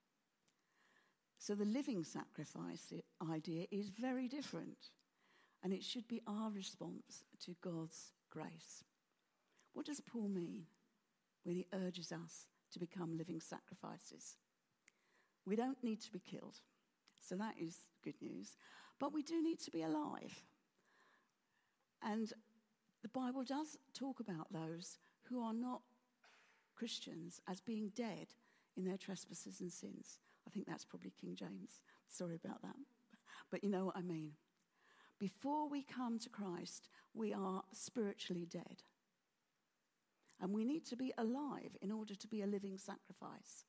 So 1.37 1.53
the 1.53 1.65
living 1.65 2.03
sacrifice 2.03 2.91
idea 3.31 3.65
is 3.71 3.89
very 3.89 4.27
different, 4.27 4.89
and 5.63 5.73
it 5.73 5.83
should 5.83 6.07
be 6.07 6.21
our 6.27 6.51
response 6.51 7.23
to 7.45 7.55
God's 7.61 8.13
grace. 8.29 8.83
What 9.73 9.85
does 9.85 10.01
Paul 10.01 10.29
mean 10.29 10.63
when 11.43 11.55
he 11.55 11.67
urges 11.73 12.11
us 12.11 12.47
to 12.73 12.79
become 12.79 13.17
living 13.17 13.39
sacrifices? 13.39 14.37
We 15.45 15.55
don't 15.55 15.83
need 15.83 16.01
to 16.01 16.11
be 16.11 16.19
killed, 16.19 16.59
so 17.19 17.35
that 17.35 17.55
is 17.59 17.85
good 18.03 18.21
news, 18.21 18.55
but 18.99 19.13
we 19.13 19.23
do 19.23 19.41
need 19.41 19.59
to 19.61 19.71
be 19.71 19.83
alive. 19.83 20.43
And 22.01 22.31
the 23.01 23.09
Bible 23.09 23.43
does 23.43 23.77
talk 23.93 24.19
about 24.19 24.51
those 24.51 24.97
who 25.23 25.41
are 25.41 25.53
not 25.53 25.81
Christians 26.75 27.41
as 27.47 27.61
being 27.61 27.91
dead 27.95 28.27
in 28.77 28.85
their 28.85 28.97
trespasses 28.97 29.59
and 29.59 29.71
sins. 29.71 30.19
I 30.47 30.49
think 30.49 30.65
that's 30.65 30.85
probably 30.85 31.11
King 31.19 31.35
James. 31.35 31.81
Sorry 32.07 32.35
about 32.43 32.61
that. 32.61 32.75
But 33.51 33.63
you 33.63 33.69
know 33.69 33.85
what 33.85 33.97
I 33.97 34.01
mean. 34.01 34.31
Before 35.19 35.67
we 35.67 35.83
come 35.83 36.17
to 36.19 36.29
Christ, 36.29 36.89
we 37.13 37.33
are 37.33 37.63
spiritually 37.73 38.47
dead. 38.49 38.83
And 40.41 40.53
we 40.53 40.63
need 40.63 40.85
to 40.85 40.95
be 40.95 41.13
alive 41.17 41.75
in 41.81 41.91
order 41.91 42.15
to 42.15 42.27
be 42.27 42.41
a 42.41 42.47
living 42.47 42.77
sacrifice. 42.77 43.65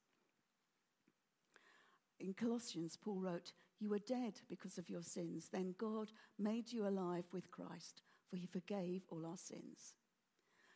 In 2.21 2.35
Colossians, 2.35 2.97
Paul 2.97 3.21
wrote, 3.21 3.53
You 3.81 3.91
were 3.91 3.99
dead 3.99 4.35
because 4.49 4.79
of 4.79 4.89
your 4.89 5.03
sins. 5.03 5.49
Then 5.53 5.75
God 5.79 6.13
made 6.39 6.71
you 6.71 6.87
alive 6.87 7.25
with 7.33 7.51
Christ, 7.51 8.03
for 8.29 8.37
he 8.37 8.47
forgave 8.47 9.03
all 9.11 9.27
our 9.27 9.39
sins. 9.39 9.97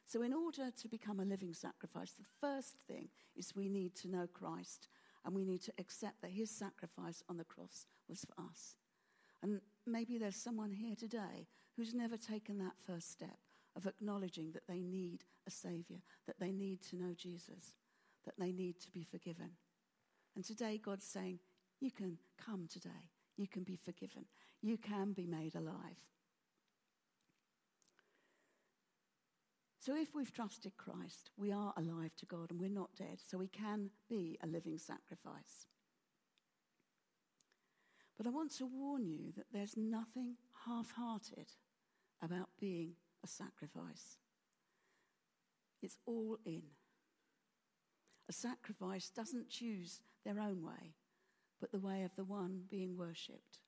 So, 0.07 0.23
in 0.23 0.33
order 0.33 0.71
to 0.71 0.89
become 0.89 1.21
a 1.21 1.25
living 1.25 1.55
sacrifice, 1.55 2.13
the 2.13 2.25
first 2.41 2.77
thing 2.89 3.09
is 3.37 3.55
we 3.55 3.69
need 3.69 3.95
to 3.97 4.11
know 4.11 4.27
Christ 4.27 4.89
and 5.25 5.35
we 5.35 5.45
need 5.45 5.63
to 5.63 5.73
accept 5.79 6.21
that 6.23 6.31
his 6.31 6.51
sacrifice 6.51 7.23
on 7.29 7.37
the 7.37 7.45
cross 7.45 7.87
was 8.09 8.25
for 8.25 8.43
us. 8.43 8.75
And 9.43 9.61
maybe 9.87 10.19
there's 10.19 10.37
someone 10.37 10.73
here 10.73 10.97
today 10.97 11.49
who's 11.77 11.95
never 11.95 12.17
taken 12.17 12.59
that 12.59 12.75
first 12.87 13.11
step 13.11 13.39
of 13.77 13.87
acknowledging 13.87 14.53
that 14.53 14.67
they 14.69 14.81
need 14.81 15.25
a 15.47 15.51
Savior, 15.51 15.99
that 16.27 16.39
they 16.39 16.53
need 16.53 16.81
to 16.83 16.97
know 16.97 17.13
Jesus, 17.17 17.75
that 18.25 18.35
they 18.39 18.53
need 18.53 18.81
to 18.81 18.91
be 18.91 19.05
forgiven. 19.05 19.51
And 20.37 20.45
today, 20.45 20.81
God's 20.83 21.07
saying, 21.07 21.41
You 21.81 21.91
can 21.91 22.19
come 22.39 22.69
today. 22.71 23.11
You 23.37 23.49
can 23.49 23.65
be 23.65 23.77
forgiven. 23.77 24.27
You 24.63 24.79
can 24.79 25.13
be 25.13 25.27
made 25.27 25.55
alive. 25.55 25.99
So, 29.81 29.95
if 29.95 30.15
we've 30.15 30.33
trusted 30.33 30.77
Christ, 30.79 31.31
we 31.37 31.53
are 31.53 31.75
alive 31.77 32.17
to 32.17 32.27
God 32.27 32.51
and 32.51 32.59
we're 32.59 32.71
not 32.71 32.97
dead, 32.97 33.19
so 33.21 33.37
we 33.37 33.49
can 33.49 33.91
be 34.09 34.39
a 34.43 34.47
living 34.47 34.79
sacrifice. 34.79 35.67
But 38.17 38.27
I 38.27 38.31
want 38.31 38.53
to 38.59 38.67
warn 38.67 39.07
you 39.07 39.33
that 39.37 39.47
there's 39.53 39.77
nothing 39.77 40.37
half 40.67 40.93
hearted 40.93 41.49
about 42.23 42.49
being 42.61 42.93
a 43.25 43.27
sacrifice. 43.27 44.19
It's 45.83 45.99
all 46.07 46.39
in. 46.45 46.63
A 48.29 48.33
sacrifice 48.33 49.11
doesn't 49.11 49.51
choose 49.51 50.01
their 50.25 50.41
own 50.41 50.63
way, 50.63 50.95
but 51.61 51.73
the 51.73 51.81
way 51.81 52.05
of 52.05 52.15
the 52.17 52.25
one 52.25 52.63
being 52.71 52.97
worshipped 52.97 53.59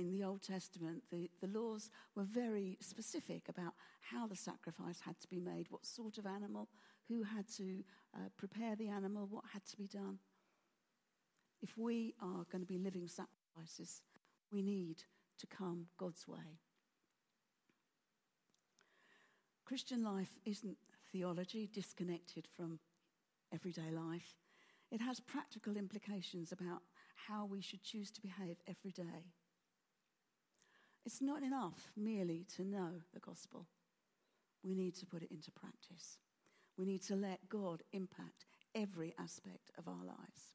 in 0.00 0.10
the 0.10 0.24
Old 0.24 0.42
Testament, 0.42 1.02
the, 1.10 1.30
the 1.40 1.58
laws 1.58 1.90
were 2.14 2.24
very 2.24 2.78
specific 2.80 3.48
about 3.48 3.74
how 4.00 4.26
the 4.26 4.36
sacrifice 4.36 5.00
had 5.00 5.18
to 5.20 5.28
be 5.28 5.40
made, 5.40 5.66
what 5.68 5.84
sort 5.84 6.18
of 6.18 6.26
animal, 6.26 6.68
who 7.08 7.22
had 7.22 7.46
to 7.56 7.82
uh, 8.14 8.28
prepare 8.36 8.76
the 8.76 8.88
animal, 8.88 9.26
what 9.30 9.44
had 9.52 9.64
to 9.66 9.76
be 9.76 9.86
done. 9.86 10.18
If 11.62 11.76
we 11.76 12.14
are 12.20 12.44
going 12.50 12.60
to 12.60 12.66
be 12.66 12.78
living 12.78 13.08
sacrifices, 13.08 14.02
we 14.50 14.62
need 14.62 15.02
to 15.38 15.46
come 15.46 15.86
God's 15.98 16.26
way. 16.26 16.58
Christian 19.64 20.02
life 20.02 20.38
isn't 20.44 20.78
theology 21.12 21.68
disconnected 21.72 22.46
from 22.56 22.80
everyday 23.52 23.90
life. 23.90 24.34
It 24.90 25.00
has 25.00 25.20
practical 25.20 25.76
implications 25.76 26.50
about 26.50 26.82
how 27.28 27.44
we 27.46 27.60
should 27.60 27.82
choose 27.82 28.10
to 28.12 28.20
behave 28.20 28.56
every 28.66 28.90
day. 28.90 29.32
It's 31.06 31.22
not 31.22 31.42
enough 31.42 31.92
merely 31.96 32.46
to 32.56 32.64
know 32.64 32.90
the 33.14 33.20
gospel. 33.20 33.66
We 34.62 34.74
need 34.74 34.94
to 34.96 35.06
put 35.06 35.22
it 35.22 35.30
into 35.30 35.50
practice. 35.52 36.18
We 36.76 36.84
need 36.84 37.02
to 37.04 37.16
let 37.16 37.48
God 37.48 37.82
impact 37.92 38.46
every 38.74 39.14
aspect 39.18 39.70
of 39.78 39.86
our 39.88 40.04
lives. 40.04 40.54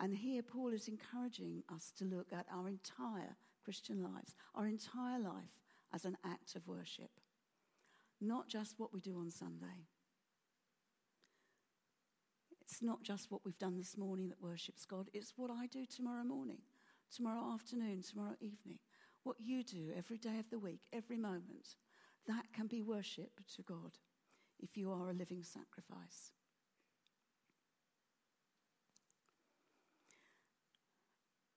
And 0.00 0.14
here, 0.14 0.42
Paul 0.42 0.72
is 0.72 0.88
encouraging 0.88 1.62
us 1.72 1.92
to 1.98 2.04
look 2.04 2.32
at 2.32 2.46
our 2.52 2.68
entire 2.68 3.36
Christian 3.64 4.02
lives, 4.02 4.34
our 4.54 4.66
entire 4.66 5.18
life 5.18 5.60
as 5.92 6.04
an 6.04 6.16
act 6.24 6.56
of 6.56 6.66
worship, 6.66 7.10
not 8.20 8.48
just 8.48 8.78
what 8.78 8.92
we 8.92 9.00
do 9.00 9.16
on 9.18 9.30
Sunday. 9.30 9.86
It's 12.60 12.82
not 12.82 13.02
just 13.02 13.30
what 13.30 13.42
we've 13.44 13.58
done 13.58 13.76
this 13.76 13.96
morning 13.96 14.28
that 14.28 14.42
worships 14.42 14.84
God, 14.84 15.08
it's 15.12 15.34
what 15.36 15.50
I 15.50 15.66
do 15.66 15.86
tomorrow 15.86 16.24
morning, 16.24 16.58
tomorrow 17.14 17.52
afternoon, 17.52 18.02
tomorrow 18.02 18.34
evening, 18.40 18.78
what 19.22 19.36
you 19.38 19.62
do 19.62 19.92
every 19.96 20.18
day 20.18 20.38
of 20.38 20.50
the 20.50 20.58
week, 20.58 20.80
every 20.92 21.18
moment, 21.18 21.76
that 22.26 22.52
can 22.52 22.66
be 22.66 22.82
worship 22.82 23.40
to 23.54 23.62
God 23.62 23.92
if 24.60 24.76
you 24.76 24.90
are 24.90 25.10
a 25.10 25.14
living 25.14 25.42
sacrifice. 25.42 26.32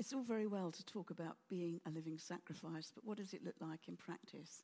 It's 0.08 0.14
all 0.14 0.24
very 0.24 0.47
well 0.47 0.72
to 0.72 0.86
talk 0.86 1.10
about 1.10 1.36
being 1.49 1.82
a 1.86 1.89
living 1.89 2.18
sacrifice, 2.18 2.93
but 2.95 3.03
what 3.03 3.18
does 3.18 3.34
it 3.34 3.43
look 3.43 3.55
like 3.60 3.89
in 3.89 3.97
practice? 3.97 4.64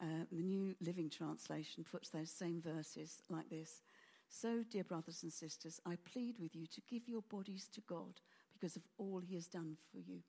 Uh, 0.00 0.26
the 0.30 0.44
New 0.44 0.76
Living 0.80 1.10
Translation 1.10 1.84
puts 1.90 2.10
those 2.10 2.30
same 2.30 2.62
verses 2.62 3.22
like 3.28 3.50
this 3.50 3.82
So, 4.28 4.62
dear 4.70 4.84
brothers 4.84 5.24
and 5.24 5.32
sisters, 5.32 5.80
I 5.84 5.96
plead 6.08 6.36
with 6.38 6.54
you 6.54 6.68
to 6.68 6.80
give 6.88 7.08
your 7.08 7.22
bodies 7.22 7.68
to 7.72 7.80
God 7.80 8.20
because 8.52 8.76
of 8.76 8.86
all 8.96 9.18
he 9.18 9.34
has 9.34 9.48
done 9.48 9.76
for 9.90 9.98
you. 9.98 10.20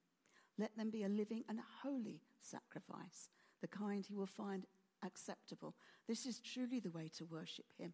Let 0.58 0.76
them 0.76 0.90
be 0.90 1.04
a 1.04 1.08
living 1.08 1.44
and 1.48 1.60
holy 1.84 2.24
sacrifice, 2.42 3.30
the 3.62 3.68
kind 3.68 4.08
he 4.08 4.16
will 4.16 4.26
find 4.26 4.66
acceptable. 5.06 5.76
This 6.08 6.26
is 6.26 6.40
truly 6.40 6.80
the 6.80 6.90
way 6.90 7.12
to 7.20 7.26
worship 7.26 7.68
him. 7.78 7.94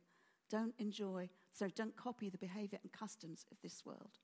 Don't 0.49 0.75
enjoy, 0.79 1.27
so 1.51 1.67
don't 1.67 1.97
copy 1.97 2.29
the 2.29 2.37
behavior 2.37 2.79
and 2.81 2.91
customs 2.93 3.45
of 3.51 3.57
this 3.61 3.85
world, 3.85 4.19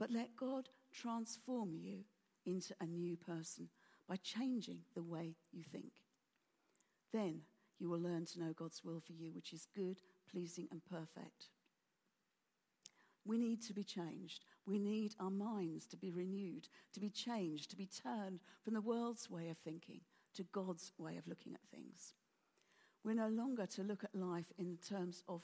but 0.00 0.10
let 0.10 0.34
God 0.34 0.70
transform 0.92 1.74
you 1.74 1.98
into 2.46 2.74
a 2.80 2.86
new 2.86 3.16
person 3.16 3.68
by 4.08 4.16
changing 4.16 4.78
the 4.94 5.02
way 5.02 5.36
you 5.52 5.62
think. 5.62 5.92
Then 7.12 7.42
you 7.78 7.90
will 7.90 8.00
learn 8.00 8.24
to 8.26 8.40
know 8.40 8.54
God's 8.56 8.82
will 8.82 9.00
for 9.00 9.12
you, 9.12 9.30
which 9.32 9.52
is 9.52 9.68
good, 9.76 10.00
pleasing, 10.30 10.68
and 10.72 10.80
perfect. 10.84 11.50
We 13.26 13.36
need 13.36 13.62
to 13.64 13.74
be 13.74 13.84
changed. 13.84 14.46
We 14.66 14.78
need 14.78 15.14
our 15.20 15.30
minds 15.30 15.86
to 15.88 15.98
be 15.98 16.10
renewed, 16.10 16.68
to 16.94 17.00
be 17.00 17.10
changed, 17.10 17.70
to 17.70 17.76
be 17.76 17.86
turned 17.86 18.40
from 18.64 18.72
the 18.72 18.80
world's 18.80 19.28
way 19.28 19.50
of 19.50 19.58
thinking 19.58 20.00
to 20.34 20.44
God's 20.44 20.92
way 20.96 21.18
of 21.18 21.28
looking 21.28 21.52
at 21.52 21.60
things. 21.70 22.14
We're 23.04 23.14
no 23.14 23.28
longer 23.28 23.66
to 23.66 23.82
look 23.82 24.02
at 24.02 24.14
life 24.14 24.50
in 24.56 24.78
terms 24.88 25.22
of 25.28 25.42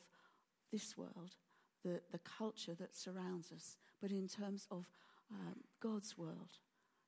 this 0.72 0.96
world, 0.96 1.36
the, 1.84 2.00
the 2.10 2.20
culture 2.20 2.74
that 2.74 2.96
surrounds 2.96 3.52
us, 3.52 3.76
but 4.00 4.10
in 4.10 4.28
terms 4.28 4.66
of 4.70 4.86
um, 5.32 5.56
God's 5.80 6.16
world, 6.16 6.58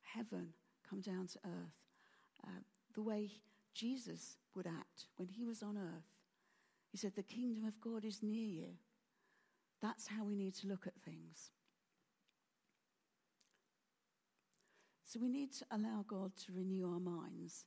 heaven 0.02 0.48
come 0.88 1.00
down 1.00 1.26
to 1.28 1.38
earth, 1.44 1.76
uh, 2.44 2.60
the 2.94 3.02
way 3.02 3.30
Jesus 3.74 4.38
would 4.54 4.66
act 4.66 5.06
when 5.16 5.28
he 5.28 5.44
was 5.44 5.62
on 5.62 5.76
earth. 5.76 6.16
He 6.90 6.98
said, 6.98 7.12
The 7.14 7.22
kingdom 7.22 7.64
of 7.64 7.80
God 7.80 8.04
is 8.04 8.22
near 8.22 8.46
you. 8.46 8.68
That's 9.80 10.08
how 10.08 10.24
we 10.24 10.34
need 10.34 10.54
to 10.56 10.66
look 10.66 10.86
at 10.86 10.94
things. 11.04 11.50
So 15.04 15.18
we 15.20 15.28
need 15.28 15.52
to 15.54 15.64
allow 15.70 16.04
God 16.06 16.32
to 16.46 16.52
renew 16.52 16.86
our 16.92 17.00
minds 17.00 17.64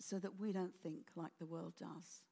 so 0.00 0.18
that 0.18 0.38
we 0.38 0.52
don't 0.52 0.74
think 0.82 1.08
like 1.16 1.32
the 1.38 1.46
world 1.46 1.74
does. 1.78 2.22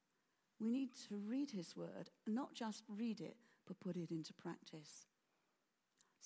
We 0.59 0.71
need 0.71 0.91
to 1.09 1.17
read 1.17 1.51
his 1.51 1.77
word, 1.77 2.11
not 2.27 2.55
just 2.55 2.85
read 2.89 3.21
it, 3.21 3.37
but 3.67 3.81
put 3.81 3.97
it 3.97 4.11
into 4.11 4.33
practice. 4.33 5.07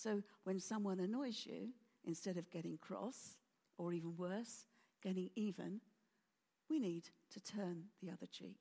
So 0.02 0.22
when 0.44 0.58
someone 0.58 0.98
annoys 0.98 1.44
you, 1.44 1.68
instead 2.06 2.38
of 2.38 2.50
getting 2.50 2.78
cross, 2.78 3.36
or 3.76 3.92
even 3.92 4.16
worse, 4.16 4.64
getting 5.02 5.28
even, 5.36 5.80
we 6.70 6.78
need 6.78 7.04
to 7.34 7.40
turn 7.40 7.84
the 8.02 8.08
other 8.08 8.26
cheek. 8.26 8.56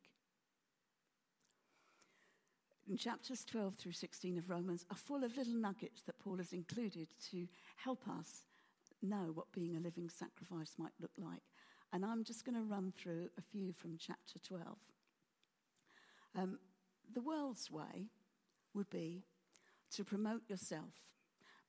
In 2.89 2.97
chapters 2.97 3.45
12 3.45 3.75
through 3.75 3.93
16 3.93 4.37
of 4.37 4.49
Romans 4.49 4.85
are 4.91 4.97
full 4.97 5.23
of 5.23 5.37
little 5.37 5.53
nuggets 5.53 6.01
that 6.01 6.19
Paul 6.19 6.37
has 6.37 6.51
included 6.51 7.07
to 7.31 7.47
help 7.77 8.05
us 8.09 8.45
know 9.01 9.31
what 9.33 9.51
being 9.53 9.77
a 9.77 9.79
living 9.79 10.09
sacrifice 10.09 10.73
might 10.77 10.91
look 10.99 11.11
like. 11.17 11.43
And 11.93 12.03
I'm 12.03 12.25
just 12.25 12.43
going 12.43 12.55
to 12.55 12.63
run 12.63 12.91
through 12.97 13.29
a 13.37 13.41
few 13.41 13.71
from 13.71 13.97
chapter 13.97 14.39
12. 14.45 14.65
Um, 16.35 16.59
the 17.13 17.21
world's 17.21 17.71
way 17.71 18.09
would 18.73 18.89
be 18.89 19.23
to 19.95 20.03
promote 20.03 20.41
yourself, 20.49 20.93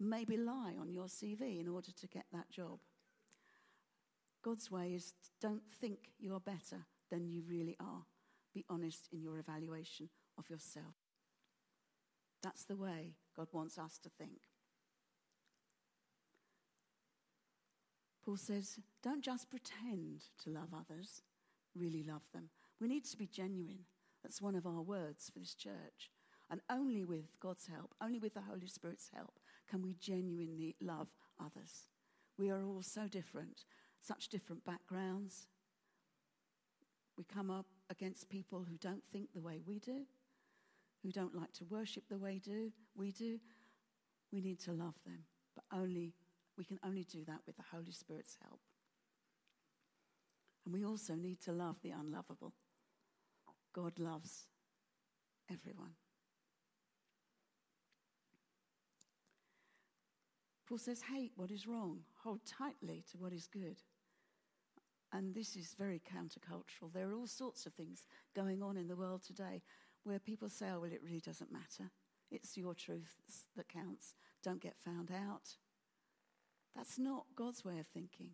maybe 0.01 0.37
lie 0.37 0.75
on 0.81 0.93
your 0.93 1.07
CV 1.07 1.61
in 1.61 1.69
order 1.69 1.93
to 1.93 2.07
get 2.07 2.25
that 2.33 2.51
job. 2.51 2.79
God's 4.43 4.71
way 4.71 4.95
is 4.95 5.13
don't 5.41 5.63
think 5.81 6.11
you're 6.19 6.41
better 6.41 6.87
than 7.11 7.29
you 7.29 7.43
really 7.47 7.77
are. 7.79 8.05
Be 8.55 8.65
honest 8.69 9.09
in 9.13 9.21
your 9.21 9.39
evaluation 9.39 10.09
of 10.39 10.49
yourself. 10.49 10.95
That's 12.43 12.65
the 12.65 12.77
way 12.77 13.17
God 13.37 13.49
wants 13.53 13.79
us 13.79 13.99
to 13.99 14.09
think. 14.09 14.49
Paul 18.25 18.37
says, 18.37 18.79
don't 19.03 19.23
just 19.23 19.51
pretend 19.51 20.23
to 20.45 20.51
love 20.51 20.69
others, 20.75 21.23
really 21.75 22.03
love 22.03 22.23
them. 22.33 22.49
We 22.81 22.89
need 22.89 23.05
to 23.07 23.17
be 23.17 23.27
genuine. 23.27 23.81
That's 24.23 24.43
one 24.43 24.55
of 24.55 24.67
our 24.67 24.83
words 24.83 25.31
for 25.33 25.39
this 25.39 25.55
church. 25.55 26.11
And 26.51 26.61
only 26.71 27.05
with 27.05 27.39
God's 27.41 27.67
help, 27.67 27.95
only 28.03 28.19
with 28.19 28.35
the 28.35 28.43
Holy 28.43 28.67
Spirit's 28.67 29.11
help, 29.15 29.39
can 29.71 29.83
we 29.83 29.95
genuinely 30.01 30.75
love 30.81 31.09
others. 31.39 31.89
We 32.37 32.51
are 32.51 32.65
all 32.65 32.83
so 32.83 33.07
different, 33.07 33.65
such 34.03 34.29
different 34.29 34.65
backgrounds. 34.65 35.47
We 37.17 37.25
come 37.25 37.51
up 37.51 37.67
against 37.89 38.29
people 38.29 38.67
who 38.69 38.77
don't 38.79 39.05
think 39.13 39.33
the 39.33 39.41
way 39.41 39.61
we 39.65 39.79
do, 39.79 40.05
who 41.03 41.13
don't 41.13 41.35
like 41.35 41.53
to 41.55 41.65
worship 41.65 42.05
the 42.09 42.19
way 42.19 42.41
do, 42.43 42.73
we 42.97 43.13
do. 43.13 43.39
We 44.33 44.41
need 44.41 44.61
to 44.61 44.73
love 44.73 44.95
them, 45.05 45.25
but 45.55 45.65
only 45.77 46.15
we 46.57 46.65
can 46.65 46.79
only 46.85 47.05
do 47.05 47.25
that 47.27 47.41
with 47.47 47.57
the 47.57 47.65
Holy 47.73 47.93
Spirit's 47.93 48.37
help. 48.43 48.61
And 50.65 50.75
we 50.75 50.85
also 50.85 51.15
need 51.15 51.41
to 51.43 51.53
love 51.53 51.77
the 51.83 51.91
unlovable. 51.91 52.53
God 53.73 53.99
loves 53.99 54.47
everyone. 55.51 55.95
Paul 60.71 60.79
says, 60.79 61.03
hate 61.03 61.33
what 61.35 61.51
is 61.51 61.67
wrong, 61.67 61.99
hold 62.23 62.47
tightly 62.47 63.03
to 63.11 63.19
what 63.19 63.33
is 63.33 63.49
good. 63.49 63.83
And 65.13 65.35
this 65.35 65.57
is 65.57 65.75
very 65.77 66.01
countercultural. 66.01 66.93
There 66.95 67.11
are 67.11 67.15
all 67.17 67.27
sorts 67.27 67.67
of 67.67 67.73
things 67.73 68.07
going 68.37 68.63
on 68.63 68.77
in 68.77 68.87
the 68.87 68.95
world 68.95 69.25
today 69.25 69.63
where 70.05 70.21
people 70.21 70.49
say, 70.49 70.67
oh, 70.73 70.79
well, 70.79 70.93
it 70.93 71.03
really 71.05 71.19
doesn't 71.19 71.51
matter. 71.51 71.91
It's 72.31 72.57
your 72.57 72.73
truth 72.75 73.17
that 73.57 73.69
counts. 73.69 74.15
Don't 74.45 74.63
get 74.63 74.77
found 74.79 75.11
out. 75.11 75.57
That's 76.77 77.01
not 77.01 77.25
God's 77.35 77.65
way 77.65 77.81
of 77.81 77.89
thinking. 77.89 78.31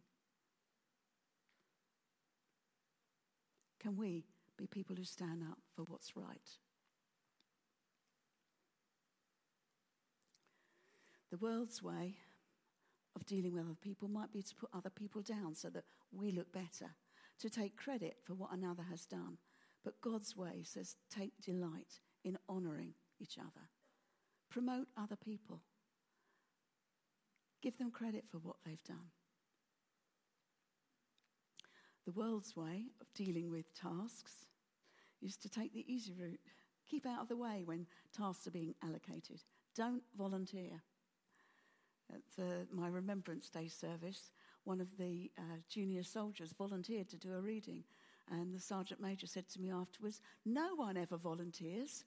Can 3.80 3.96
we 3.96 4.26
be 4.58 4.66
people 4.66 4.94
who 4.94 5.04
stand 5.04 5.42
up 5.42 5.60
for 5.74 5.84
what's 5.88 6.14
right? 6.14 6.50
The 11.30 11.38
world's 11.38 11.82
way 11.82 12.16
of 13.16 13.26
dealing 13.26 13.54
with 13.54 13.64
other 13.64 13.78
people 13.82 14.08
might 14.08 14.32
be 14.32 14.42
to 14.42 14.54
put 14.54 14.70
other 14.74 14.90
people 14.90 15.22
down 15.22 15.54
so 15.54 15.70
that 15.70 15.84
we 16.12 16.30
look 16.30 16.52
better, 16.52 16.90
to 17.40 17.50
take 17.50 17.76
credit 17.76 18.18
for 18.22 18.34
what 18.34 18.52
another 18.52 18.84
has 18.84 19.06
done. 19.06 19.38
But 19.82 20.00
God's 20.02 20.36
way 20.36 20.62
says 20.62 20.96
take 21.10 21.32
delight 21.40 22.00
in 22.24 22.38
honoring 22.48 22.92
each 23.18 23.38
other, 23.38 23.68
promote 24.50 24.88
other 24.96 25.16
people. 25.16 25.62
Give 27.62 27.78
them 27.78 27.90
credit 27.90 28.24
for 28.30 28.38
what 28.38 28.56
they've 28.64 28.84
done. 28.84 29.10
The 32.04 32.12
world's 32.12 32.54
way 32.54 32.84
of 33.00 33.12
dealing 33.14 33.50
with 33.50 33.74
tasks 33.74 34.46
is 35.22 35.36
to 35.38 35.48
take 35.48 35.72
the 35.72 35.84
easy 35.92 36.12
route. 36.12 36.38
Keep 36.88 37.06
out 37.06 37.22
of 37.22 37.28
the 37.28 37.36
way 37.36 37.62
when 37.64 37.86
tasks 38.16 38.46
are 38.46 38.52
being 38.52 38.74
allocated. 38.84 39.42
Don't 39.74 40.02
volunteer. 40.16 40.82
At 42.12 42.20
the, 42.36 42.66
my 42.72 42.88
Remembrance 42.88 43.48
Day 43.48 43.68
service, 43.68 44.30
one 44.64 44.80
of 44.80 44.96
the 44.96 45.30
uh, 45.38 45.58
junior 45.68 46.02
soldiers 46.02 46.54
volunteered 46.56 47.08
to 47.10 47.16
do 47.16 47.34
a 47.34 47.40
reading. 47.40 47.84
And 48.30 48.54
the 48.54 48.60
Sergeant 48.60 49.00
Major 49.00 49.26
said 49.26 49.48
to 49.50 49.60
me 49.60 49.70
afterwards, 49.70 50.20
No 50.44 50.74
one 50.74 50.96
ever 50.96 51.16
volunteers. 51.16 52.04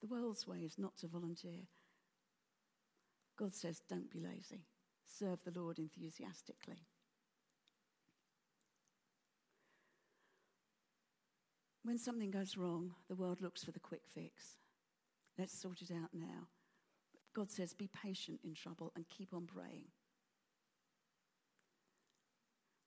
The 0.00 0.06
world's 0.06 0.46
way 0.46 0.58
is 0.58 0.78
not 0.78 0.96
to 0.98 1.08
volunteer. 1.08 1.66
God 3.40 3.54
says, 3.54 3.80
don't 3.88 4.10
be 4.10 4.20
lazy. 4.20 4.66
Serve 5.06 5.38
the 5.44 5.58
Lord 5.58 5.78
enthusiastically. 5.78 6.86
When 11.82 11.96
something 11.96 12.30
goes 12.30 12.58
wrong, 12.58 12.92
the 13.08 13.14
world 13.14 13.40
looks 13.40 13.64
for 13.64 13.72
the 13.72 13.80
quick 13.80 14.02
fix. 14.14 14.58
Let's 15.38 15.58
sort 15.58 15.80
it 15.80 15.90
out 15.90 16.10
now. 16.12 16.48
God 17.34 17.50
says, 17.50 17.72
be 17.72 17.88
patient 17.88 18.40
in 18.44 18.54
trouble 18.54 18.92
and 18.96 19.08
keep 19.08 19.32
on 19.32 19.46
praying. 19.46 19.86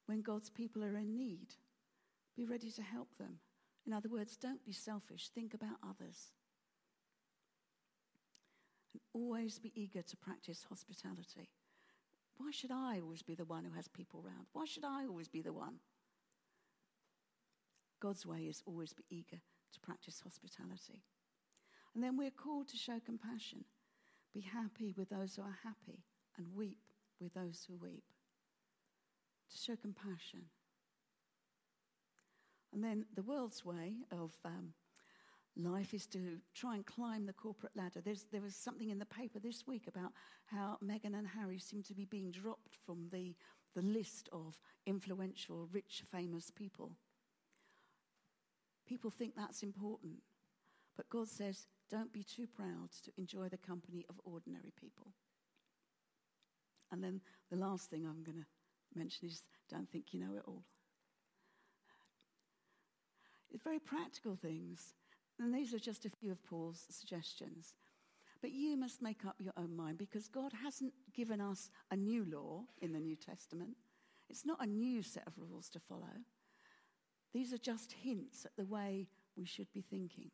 When 0.05 0.21
God's 0.21 0.49
people 0.49 0.83
are 0.83 0.97
in 0.97 1.15
need, 1.15 1.55
be 2.35 2.45
ready 2.45 2.71
to 2.71 2.81
help 2.81 3.17
them. 3.17 3.39
In 3.85 3.93
other 3.93 4.09
words, 4.09 4.35
don't 4.37 4.63
be 4.65 4.73
selfish, 4.73 5.29
think 5.29 5.53
about 5.53 5.77
others 5.87 6.31
and 8.93 9.01
always 9.13 9.59
be 9.59 9.71
eager 9.75 10.01
to 10.01 10.17
practice 10.17 10.65
hospitality. 10.69 11.49
Why 12.37 12.51
should 12.51 12.71
I 12.71 12.99
always 13.01 13.21
be 13.21 13.35
the 13.35 13.45
one 13.45 13.65
who 13.65 13.75
has 13.75 13.87
people 13.87 14.23
around? 14.23 14.47
Why 14.53 14.65
should 14.65 14.85
I 14.85 15.05
always 15.05 15.27
be 15.27 15.41
the 15.41 15.53
one? 15.53 15.75
God's 17.99 18.25
way 18.25 18.41
is 18.41 18.61
always 18.65 18.93
be 18.93 19.03
eager 19.09 19.41
to 19.71 19.79
practice 19.79 20.21
hospitality. 20.21 21.03
And 21.95 22.03
then 22.03 22.17
we're 22.17 22.31
called 22.31 22.67
to 22.69 22.77
show 22.77 22.99
compassion. 23.05 23.65
Be 24.33 24.41
happy 24.41 24.93
with 24.97 25.09
those 25.09 25.35
who 25.35 25.43
are 25.43 25.57
happy 25.63 26.03
and 26.37 26.47
weep 26.55 26.79
with 27.19 27.33
those 27.33 27.65
who 27.67 27.75
weep. 27.75 28.03
To 29.51 29.57
show 29.57 29.75
compassion. 29.75 30.43
And 32.73 32.83
then 32.83 33.05
the 33.15 33.21
world's 33.21 33.63
way 33.63 33.93
of 34.11 34.31
um, 34.43 34.73
life 35.55 35.93
is 35.93 36.07
to 36.07 36.37
try 36.55 36.73
and 36.73 36.85
climb 36.85 37.25
the 37.25 37.33
corporate 37.33 37.75
ladder. 37.75 38.01
There's, 38.03 38.25
there 38.31 38.41
was 38.41 38.55
something 38.55 38.89
in 38.89 38.97
the 38.97 39.05
paper 39.05 39.39
this 39.39 39.67
week 39.67 39.87
about 39.87 40.11
how 40.45 40.77
Meghan 40.83 41.17
and 41.17 41.27
Harry 41.27 41.59
seem 41.59 41.83
to 41.83 41.93
be 41.93 42.05
being 42.05 42.31
dropped 42.31 42.75
from 42.85 43.09
the, 43.11 43.35
the 43.75 43.83
list 43.83 44.27
of 44.33 44.59
influential, 44.87 45.67
rich, 45.71 46.03
famous 46.11 46.49
people. 46.49 46.93
People 48.87 49.11
think 49.11 49.35
that's 49.35 49.61
important. 49.61 50.15
But 50.97 51.09
God 51.09 51.27
says, 51.27 51.67
don't 51.93 52.11
be 52.11 52.23
too 52.23 52.47
proud 52.47 52.89
to 53.03 53.11
enjoy 53.19 53.47
the 53.47 53.57
company 53.57 54.03
of 54.09 54.19
ordinary 54.25 54.73
people. 54.81 55.13
And 56.91 57.03
then 57.03 57.21
the 57.51 57.57
last 57.57 57.91
thing 57.91 58.03
I'm 58.03 58.23
going 58.23 58.39
to 58.39 58.97
mention 58.97 59.27
is 59.27 59.43
don't 59.69 59.87
think 59.87 60.05
you 60.11 60.19
know 60.19 60.35
it 60.35 60.43
all. 60.47 60.63
It's 63.51 63.63
very 63.63 63.77
practical 63.77 64.35
things. 64.35 64.95
And 65.39 65.53
these 65.53 65.71
are 65.71 65.79
just 65.79 66.05
a 66.05 66.09
few 66.09 66.31
of 66.31 66.43
Paul's 66.43 66.83
suggestions. 66.89 67.75
But 68.41 68.51
you 68.51 68.75
must 68.75 69.03
make 69.03 69.23
up 69.23 69.35
your 69.37 69.53
own 69.55 69.75
mind 69.75 69.99
because 69.99 70.27
God 70.27 70.51
hasn't 70.63 70.93
given 71.13 71.39
us 71.39 71.69
a 71.91 71.95
new 71.95 72.25
law 72.25 72.63
in 72.81 72.91
the 72.91 72.99
New 72.99 73.15
Testament. 73.15 73.75
It's 74.31 74.47
not 74.47 74.63
a 74.63 74.67
new 74.67 75.03
set 75.03 75.27
of 75.27 75.33
rules 75.37 75.69
to 75.69 75.79
follow. 75.79 76.23
These 77.35 77.53
are 77.53 77.59
just 77.59 77.93
hints 78.03 78.45
at 78.45 78.55
the 78.57 78.65
way 78.65 79.09
we 79.37 79.45
should 79.45 79.71
be 79.73 79.81
thinking. 79.81 80.31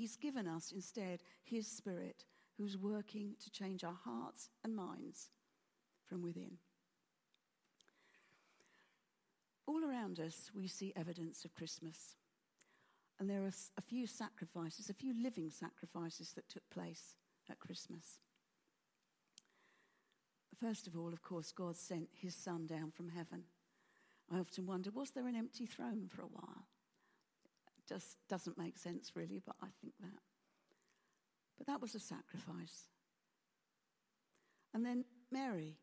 He's 0.00 0.16
given 0.16 0.48
us 0.48 0.72
instead 0.72 1.20
His 1.44 1.66
Spirit, 1.66 2.24
who's 2.56 2.78
working 2.78 3.34
to 3.44 3.50
change 3.50 3.84
our 3.84 3.98
hearts 4.02 4.48
and 4.64 4.74
minds 4.74 5.28
from 6.06 6.22
within. 6.22 6.52
All 9.66 9.84
around 9.84 10.18
us, 10.18 10.50
we 10.54 10.68
see 10.68 10.94
evidence 10.96 11.44
of 11.44 11.52
Christmas. 11.52 12.16
And 13.18 13.28
there 13.28 13.42
are 13.42 13.52
a 13.76 13.82
few 13.82 14.06
sacrifices, 14.06 14.88
a 14.88 14.94
few 14.94 15.12
living 15.22 15.50
sacrifices 15.50 16.32
that 16.32 16.48
took 16.48 16.70
place 16.70 17.16
at 17.50 17.58
Christmas. 17.60 18.20
First 20.58 20.86
of 20.86 20.96
all, 20.96 21.12
of 21.12 21.20
course, 21.20 21.52
God 21.52 21.76
sent 21.76 22.08
his 22.14 22.34
son 22.34 22.66
down 22.66 22.90
from 22.90 23.10
heaven. 23.10 23.42
I 24.32 24.38
often 24.38 24.64
wonder 24.64 24.90
was 24.90 25.10
there 25.10 25.26
an 25.26 25.36
empty 25.36 25.66
throne 25.66 26.08
for 26.08 26.22
a 26.22 26.26
while? 26.26 26.64
Just 27.90 28.18
doesn't 28.28 28.56
make 28.56 28.78
sense, 28.78 29.12
really, 29.16 29.42
but 29.44 29.56
I 29.60 29.66
think 29.80 29.94
that. 30.00 30.22
But 31.58 31.66
that 31.66 31.82
was 31.82 31.96
a 31.96 31.98
sacrifice. 31.98 32.84
And 34.72 34.86
then 34.86 35.04
Mary 35.32 35.76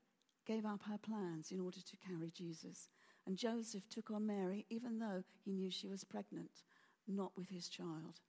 gave 0.45 0.66
up 0.66 0.84
her 0.84 0.97
plans 0.97 1.51
in 1.51 1.60
order 1.60 1.82
to 1.82 1.97
carry 1.97 2.32
Jesus. 2.32 2.88
And 3.26 3.36
Joseph 3.36 3.89
took 3.89 4.10
on 4.10 4.26
Mary, 4.26 4.66
even 4.70 4.99
though 4.99 5.24
he 5.43 5.51
knew 5.51 5.70
she 5.70 5.89
was 5.89 6.05
pregnant, 6.05 6.64
not 7.10 7.34
with 7.36 7.49
his 7.49 7.68
child. 7.68 8.22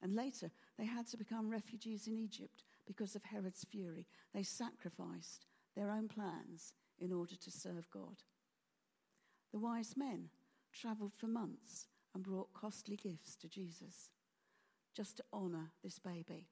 And 0.00 0.14
later, 0.14 0.50
they 0.78 0.86
had 0.86 1.06
to 1.08 1.18
become 1.18 1.50
refugees 1.50 2.06
in 2.06 2.16
Egypt 2.16 2.64
because 2.86 3.14
of 3.14 3.24
Herod's 3.24 3.66
fury. 3.70 4.06
They 4.32 4.44
sacrificed 4.44 5.44
their 5.76 5.90
own 5.90 6.08
plans 6.08 6.72
in 6.98 7.12
order 7.12 7.36
to 7.36 7.50
serve 7.50 7.90
God. 7.90 8.22
The 9.52 9.58
wise 9.58 9.94
men 9.94 10.30
traveled 10.72 11.12
for 11.14 11.26
months 11.26 11.86
and 12.14 12.22
brought 12.22 12.52
costly 12.52 12.96
gifts 12.96 13.36
to 13.36 13.48
Jesus 13.48 14.10
just 14.94 15.16
to 15.18 15.24
honor 15.32 15.72
this 15.82 15.98
baby. 15.98 16.48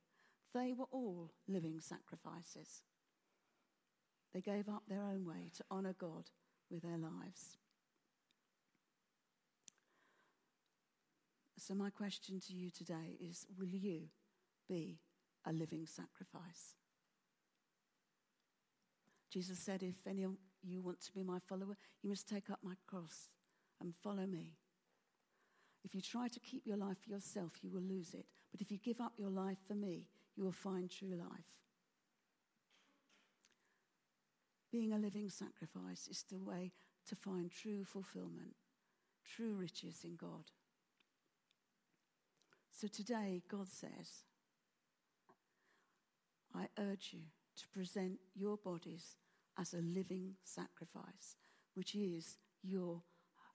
They 0.54 0.72
were 0.72 0.86
all 0.90 1.30
living 1.46 1.80
sacrifices. 1.80 2.82
They 4.32 4.40
gave 4.40 4.68
up 4.68 4.84
their 4.88 5.02
own 5.02 5.24
way 5.24 5.50
to 5.56 5.64
honor 5.70 5.94
God 5.98 6.30
with 6.70 6.82
their 6.82 6.98
lives. 6.98 7.58
So, 11.58 11.74
my 11.74 11.90
question 11.90 12.40
to 12.46 12.54
you 12.54 12.70
today 12.70 13.18
is 13.20 13.46
Will 13.58 13.68
you 13.68 14.08
be 14.68 15.00
a 15.44 15.52
living 15.52 15.86
sacrifice? 15.86 16.76
Jesus 19.30 19.58
said, 19.58 19.82
If 19.82 20.06
any 20.06 20.22
of 20.22 20.32
you 20.62 20.80
want 20.80 21.00
to 21.02 21.12
be 21.12 21.22
my 21.22 21.38
follower, 21.46 21.76
you 22.02 22.08
must 22.08 22.28
take 22.28 22.48
up 22.48 22.60
my 22.62 22.74
cross 22.86 23.28
and 23.80 23.94
follow 24.02 24.26
me. 24.26 24.54
If 25.84 25.94
you 25.94 26.00
try 26.00 26.28
to 26.28 26.40
keep 26.40 26.66
your 26.66 26.76
life 26.76 26.98
for 27.02 27.10
yourself, 27.10 27.52
you 27.62 27.70
will 27.70 27.82
lose 27.82 28.14
it. 28.14 28.26
But 28.50 28.60
if 28.60 28.70
you 28.70 28.78
give 28.78 29.00
up 29.00 29.12
your 29.16 29.30
life 29.30 29.58
for 29.66 29.74
me, 29.74 30.06
you 30.36 30.44
will 30.44 30.52
find 30.52 30.90
true 30.90 31.14
life. 31.16 31.44
Being 34.70 34.92
a 34.92 34.98
living 34.98 35.30
sacrifice 35.30 36.08
is 36.08 36.24
the 36.30 36.38
way 36.38 36.72
to 37.06 37.16
find 37.16 37.50
true 37.50 37.84
fulfillment, 37.84 38.54
true 39.24 39.54
riches 39.54 40.00
in 40.04 40.16
God. 40.16 40.50
So 42.70 42.86
today, 42.86 43.42
God 43.48 43.68
says, 43.68 44.24
I 46.54 46.68
urge 46.78 47.10
you 47.12 47.22
to 47.56 47.68
present 47.68 48.18
your 48.34 48.56
bodies 48.56 49.16
as 49.58 49.74
a 49.74 49.78
living 49.78 50.34
sacrifice, 50.44 51.36
which 51.74 51.94
is 51.94 52.36
your 52.62 53.02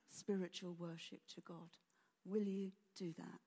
spiritual 0.09 0.75
worship 0.77 1.21
to 1.35 1.41
God. 1.41 1.77
Will 2.25 2.43
you 2.43 2.71
do 2.97 3.13
that? 3.17 3.39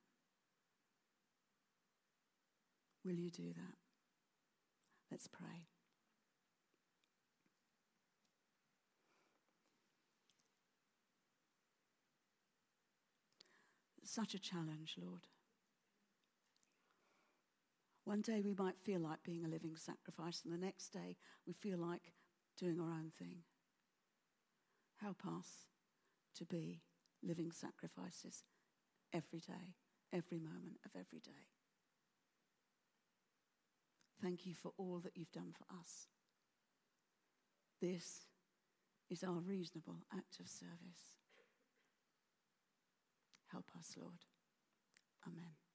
Will 3.05 3.15
you 3.15 3.31
do 3.31 3.53
that? 3.55 3.77
Let's 5.11 5.28
pray. 5.28 5.69
Such 14.05 14.35
a 14.35 14.39
challenge, 14.39 14.97
Lord. 15.01 15.27
One 18.05 18.20
day 18.20 18.40
we 18.40 18.55
might 18.55 18.78
feel 18.78 19.01
like 19.01 19.23
being 19.24 19.44
a 19.44 19.48
living 19.48 19.77
sacrifice, 19.77 20.43
and 20.44 20.53
the 20.53 20.65
next 20.65 20.89
day 20.90 21.16
we 21.47 21.53
feel 21.53 21.78
like 21.78 22.12
doing 22.57 22.81
our 22.81 22.90
own 22.90 23.11
thing. 23.19 23.39
Help 25.01 25.23
us 25.27 25.66
to 26.36 26.44
be 26.44 26.82
living 27.23 27.51
sacrifices 27.51 28.44
every 29.12 29.40
day, 29.40 29.74
every 30.12 30.38
moment 30.38 30.78
of 30.84 30.92
every 30.94 31.20
day. 31.20 31.46
Thank 34.22 34.46
you 34.46 34.54
for 34.54 34.72
all 34.78 35.00
that 35.04 35.16
you've 35.16 35.32
done 35.32 35.52
for 35.56 35.64
us. 35.80 36.08
This 37.80 38.26
is 39.10 39.22
our 39.22 39.40
reasonable 39.40 40.04
act 40.12 40.40
of 40.40 40.48
service. 40.48 41.18
Help 43.48 43.66
us, 43.78 43.94
Lord. 43.96 44.24
Amen. 45.26 45.65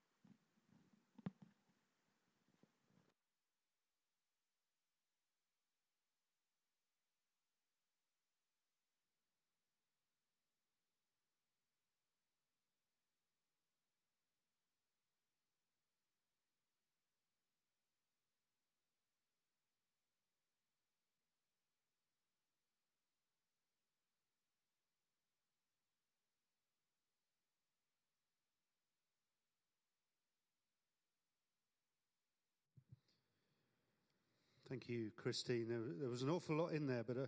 Thank 34.71 34.87
you, 34.87 35.11
Christine. 35.17 35.67
There, 35.99 36.09
was 36.09 36.21
an 36.21 36.29
awful 36.29 36.55
lot 36.55 36.67
in 36.67 36.87
there, 36.87 37.03
but 37.05 37.17
uh, 37.17 37.25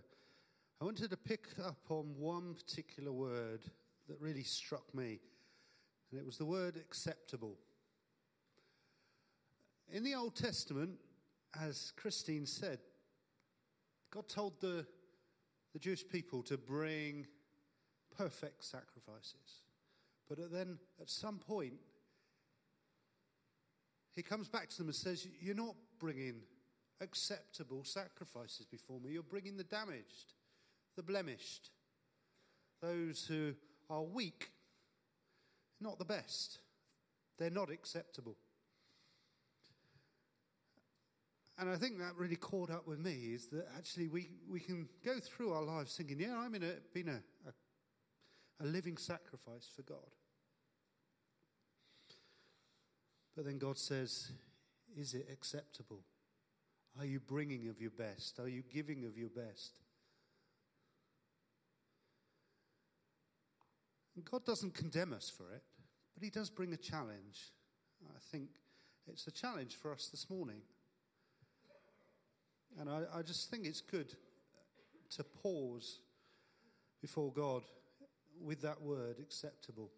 I 0.80 0.84
wanted 0.86 1.10
to 1.10 1.16
pick 1.18 1.48
up 1.62 1.76
on 1.90 2.14
one 2.16 2.54
particular 2.54 3.12
word 3.12 3.60
that 4.08 4.18
really 4.18 4.42
struck 4.42 4.94
me, 4.94 5.20
and 6.10 6.18
it 6.18 6.24
was 6.24 6.38
the 6.38 6.46
word 6.46 6.78
acceptable. 6.78 7.58
In 9.92 10.02
the 10.04 10.14
Old 10.14 10.34
Testament, 10.34 10.92
as 11.60 11.92
Christine 11.96 12.46
said, 12.46 12.78
God 14.10 14.26
told 14.26 14.58
the, 14.62 14.86
the 15.74 15.78
Jewish 15.78 16.08
people 16.08 16.42
to 16.44 16.56
bring 16.56 17.26
perfect 18.16 18.64
sacrifices. 18.64 19.60
But 20.30 20.50
then 20.50 20.78
at 20.98 21.10
some 21.10 21.36
point, 21.36 21.74
he 24.16 24.22
comes 24.22 24.48
back 24.48 24.70
to 24.70 24.78
them 24.78 24.86
and 24.86 24.96
says, 24.96 25.28
You're 25.42 25.54
not 25.54 25.74
bringing 25.98 26.36
acceptable 27.00 27.84
sacrifices 27.84 28.66
before 28.66 29.00
me. 29.00 29.10
You're 29.10 29.22
bringing 29.22 29.56
the 29.56 29.64
damaged, 29.64 30.34
the 30.96 31.02
blemished, 31.02 31.70
those 32.80 33.24
who 33.26 33.54
are 33.90 34.02
weak, 34.02 34.50
not 35.80 35.98
the 35.98 36.04
best. 36.04 36.58
They're 37.38 37.50
not 37.50 37.70
acceptable. 37.70 38.36
And 41.58 41.70
I 41.70 41.76
think 41.76 41.98
that 41.98 42.16
really 42.16 42.36
caught 42.36 42.70
up 42.70 42.86
with 42.86 42.98
me 42.98 43.32
is 43.34 43.46
that 43.48 43.66
actually 43.76 44.08
we, 44.08 44.28
we 44.50 44.58
can 44.58 44.88
go 45.04 45.20
through 45.20 45.52
our 45.52 45.62
lives 45.62 45.96
thinking, 45.96 46.18
yeah, 46.18 46.36
I'm 46.36 46.54
in 46.54 46.64
a, 46.64 46.72
been 46.92 47.08
a, 47.08 47.22
a, 47.48 48.64
a 48.64 48.66
living 48.66 48.96
sacrifice 48.96 49.68
for 49.74 49.82
God. 49.82 49.98
But 53.36 53.44
then 53.44 53.58
God 53.58 53.78
says, 53.78 54.30
is 54.96 55.14
it 55.14 55.28
acceptable? 55.32 56.00
Are 56.98 57.04
you 57.04 57.18
bringing 57.18 57.68
of 57.68 57.80
your 57.80 57.90
best? 57.90 58.38
Are 58.38 58.48
you 58.48 58.62
giving 58.72 59.04
of 59.04 59.18
your 59.18 59.28
best? 59.28 59.72
And 64.14 64.24
God 64.24 64.44
doesn't 64.44 64.74
condemn 64.74 65.12
us 65.12 65.28
for 65.28 65.52
it, 65.52 65.62
but 66.14 66.22
He 66.22 66.30
does 66.30 66.50
bring 66.50 66.72
a 66.72 66.76
challenge. 66.76 67.52
I 68.04 68.20
think 68.30 68.48
it's 69.08 69.26
a 69.26 69.32
challenge 69.32 69.74
for 69.74 69.92
us 69.92 70.08
this 70.08 70.30
morning. 70.30 70.62
And 72.78 72.88
I, 72.88 73.02
I 73.12 73.22
just 73.22 73.50
think 73.50 73.66
it's 73.66 73.80
good 73.80 74.14
to 75.16 75.24
pause 75.24 76.00
before 77.00 77.32
God 77.32 77.62
with 78.40 78.62
that 78.62 78.80
word 78.80 79.18
acceptable. 79.18 79.90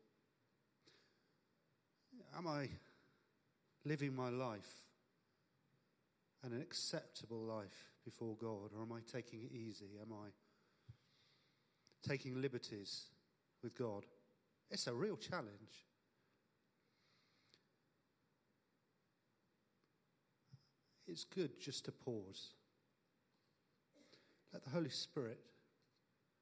Am 2.37 2.47
I 2.47 2.69
living 3.85 4.15
my 4.15 4.31
life 4.31 4.86
and 6.47 6.55
an 6.55 6.61
acceptable 6.61 7.41
life 7.41 7.91
before 8.05 8.37
God, 8.37 8.71
or 8.73 8.83
am 8.83 8.93
I 8.93 9.01
taking 9.11 9.43
it 9.43 9.53
easy? 9.53 9.99
Am 10.01 10.13
I 10.13 10.29
taking 12.09 12.41
liberties 12.41 13.07
with 13.65 13.77
God? 13.77 14.07
It's 14.71 14.87
a 14.87 14.95
real 14.95 15.17
challenge. 15.17 15.85
It's 21.09 21.25
good 21.25 21.59
just 21.61 21.85
to 21.87 21.93
pause. 21.93 22.51
Let 24.53 24.63
the 24.63 24.71
Holy 24.71 24.91
Spirit 24.91 25.41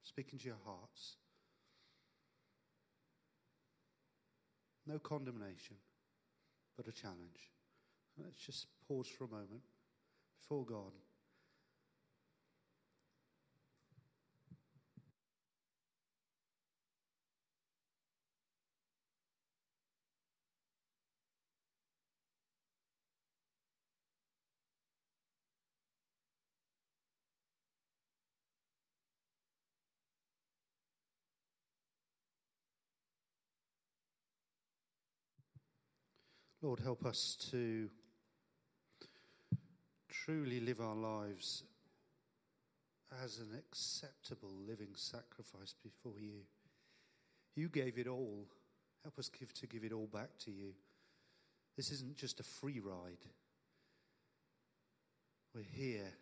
speak 0.03 0.35
into 0.35 0.47
your 0.47 0.61
hearts. 0.67 1.17
No 4.87 4.99
condemnation, 4.99 5.77
but 6.77 6.89
a 6.89 6.93
challenge. 6.93 7.53
Let's 8.23 8.37
just 8.37 8.67
pause 8.87 9.09
for 9.09 9.25
a 9.25 9.29
moment 9.29 9.63
before 10.49 10.65
God. 10.67 10.93
Lord, 36.61 36.81
help 36.81 37.05
us 37.05 37.37
to 37.51 37.91
truly 40.25 40.61
live 40.61 40.81
our 40.81 40.95
lives 40.95 41.65
as 43.23 43.39
an 43.39 43.51
acceptable 43.59 44.53
living 44.67 44.95
sacrifice 44.95 45.75
before 45.83 46.19
you. 46.19 46.41
You 47.55 47.69
gave 47.69 47.99
it 47.99 48.09
all. 48.09 48.47
Help 49.03 49.19
us 49.19 49.29
give, 49.29 49.53
to 49.53 49.67
give 49.67 49.85
it 49.85 49.93
all 49.93 50.07
back 50.07 50.31
to 50.41 50.51
you. 50.51 50.73
This 51.77 51.91
isn't 51.91 52.17
just 52.17 52.41
a 52.41 52.43
free 52.43 52.81
ride. 52.81 53.27
We're 55.55 55.63
here 55.63 56.13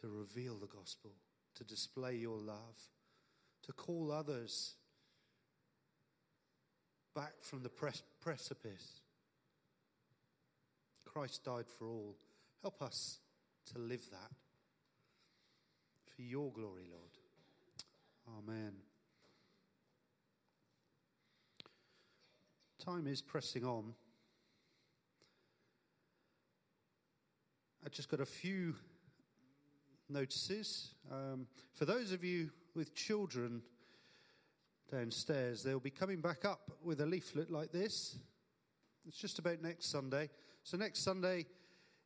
to 0.00 0.08
reveal 0.08 0.56
the 0.56 0.66
gospel, 0.66 1.12
to 1.54 1.64
display 1.64 2.16
your 2.16 2.38
love, 2.38 2.78
to 3.64 3.72
call 3.72 4.10
others 4.10 4.74
back 7.14 7.34
from 7.42 7.62
the 7.62 7.70
precipice 8.20 9.00
Christ 11.04 11.44
died 11.44 11.66
for 11.78 11.88
all. 11.88 12.16
Help 12.62 12.80
us 12.80 13.18
to 13.72 13.78
live 13.80 14.08
that 14.12 14.30
for 16.14 16.22
your 16.22 16.52
glory, 16.52 16.86
Lord. 16.88 17.10
Amen. 18.38 18.74
Time 22.78 23.08
is 23.08 23.20
pressing 23.20 23.64
on. 23.64 23.94
I've 27.84 27.90
just 27.90 28.08
got 28.08 28.20
a 28.20 28.26
few 28.26 28.76
notices. 30.08 30.94
Um, 31.10 31.48
for 31.74 31.84
those 31.84 32.12
of 32.12 32.22
you 32.22 32.50
with 32.76 32.94
children 32.94 33.62
downstairs, 34.88 35.64
they'll 35.64 35.80
be 35.80 35.90
coming 35.90 36.20
back 36.20 36.44
up 36.44 36.70
with 36.80 37.00
a 37.00 37.06
leaflet 37.06 37.50
like 37.50 37.72
this. 37.72 38.18
It's 39.04 39.18
just 39.18 39.40
about 39.40 39.60
next 39.62 39.86
Sunday. 39.86 40.30
So, 40.62 40.76
next 40.76 41.00
Sunday 41.00 41.46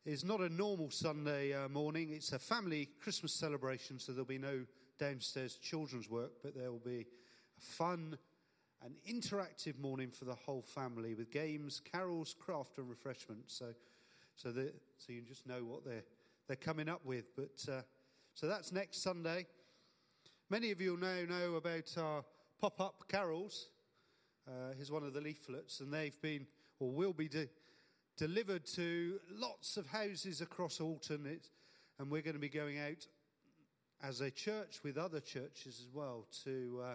is 0.07 0.24
not 0.24 0.41
a 0.41 0.49
normal 0.49 0.91
Sunday 0.91 1.53
uh, 1.53 1.69
morning, 1.69 2.11
it's 2.12 2.33
a 2.33 2.39
family 2.39 2.89
Christmas 3.03 3.33
celebration, 3.33 3.99
so 3.99 4.12
there'll 4.12 4.24
be 4.24 4.39
no 4.39 4.61
downstairs 4.99 5.57
children's 5.57 6.09
work, 6.09 6.31
but 6.45 6.55
there 6.55 6.70
will 6.70 6.78
be 6.78 7.07
a 7.59 7.61
fun 7.61 8.16
and 8.85 8.95
interactive 9.09 9.78
morning 9.81 10.11
for 10.11 10.24
the 10.24 10.35
whole 10.35 10.62
family 10.62 11.15
with 11.15 11.31
games, 11.33 11.81
carols, 11.81 12.37
craft, 12.39 12.78
and 12.78 12.89
refreshments. 12.89 13.59
So, 13.59 13.74
so, 14.37 14.53
the, 14.53 14.73
so 14.97 15.12
you 15.12 15.23
just 15.23 15.45
know 15.47 15.65
what 15.65 15.85
they're, 15.85 16.05
they're 16.47 16.57
coming 16.57 16.89
up 16.89 17.05
with. 17.05 17.35
But 17.35 17.65
uh, 17.69 17.81
so 18.35 18.47
that's 18.47 18.70
next 18.70 19.03
Sunday. 19.03 19.47
Many 20.51 20.70
of 20.70 20.81
you 20.81 20.97
now 20.97 21.24
know 21.28 21.55
about 21.57 21.93
our 21.99 22.24
pop 22.61 22.81
up 22.81 23.05
carols. 23.09 23.70
Uh, 24.47 24.73
here's 24.77 24.93
one 24.93 25.03
of 25.03 25.15
the 25.15 25.20
leaflets, 25.20 25.81
and 25.81 25.93
they've 25.93 26.20
been 26.23 26.47
or 26.78 26.91
will 26.91 27.12
be 27.12 27.28
de- 27.28 27.49
delivered 28.16 28.64
to 28.64 29.20
lots 29.30 29.76
of 29.76 29.86
houses 29.86 30.40
across 30.40 30.80
Alton. 30.80 31.26
It's, 31.26 31.51
and 31.98 32.10
we're 32.10 32.22
going 32.22 32.34
to 32.34 32.40
be 32.40 32.48
going 32.48 32.78
out 32.78 33.06
as 34.02 34.20
a 34.20 34.30
church 34.30 34.80
with 34.82 34.97
other 34.97 35.20
churches 35.20 35.80
as 35.80 35.88
well 35.93 36.26
to, 36.44 36.80
uh, 36.84 36.94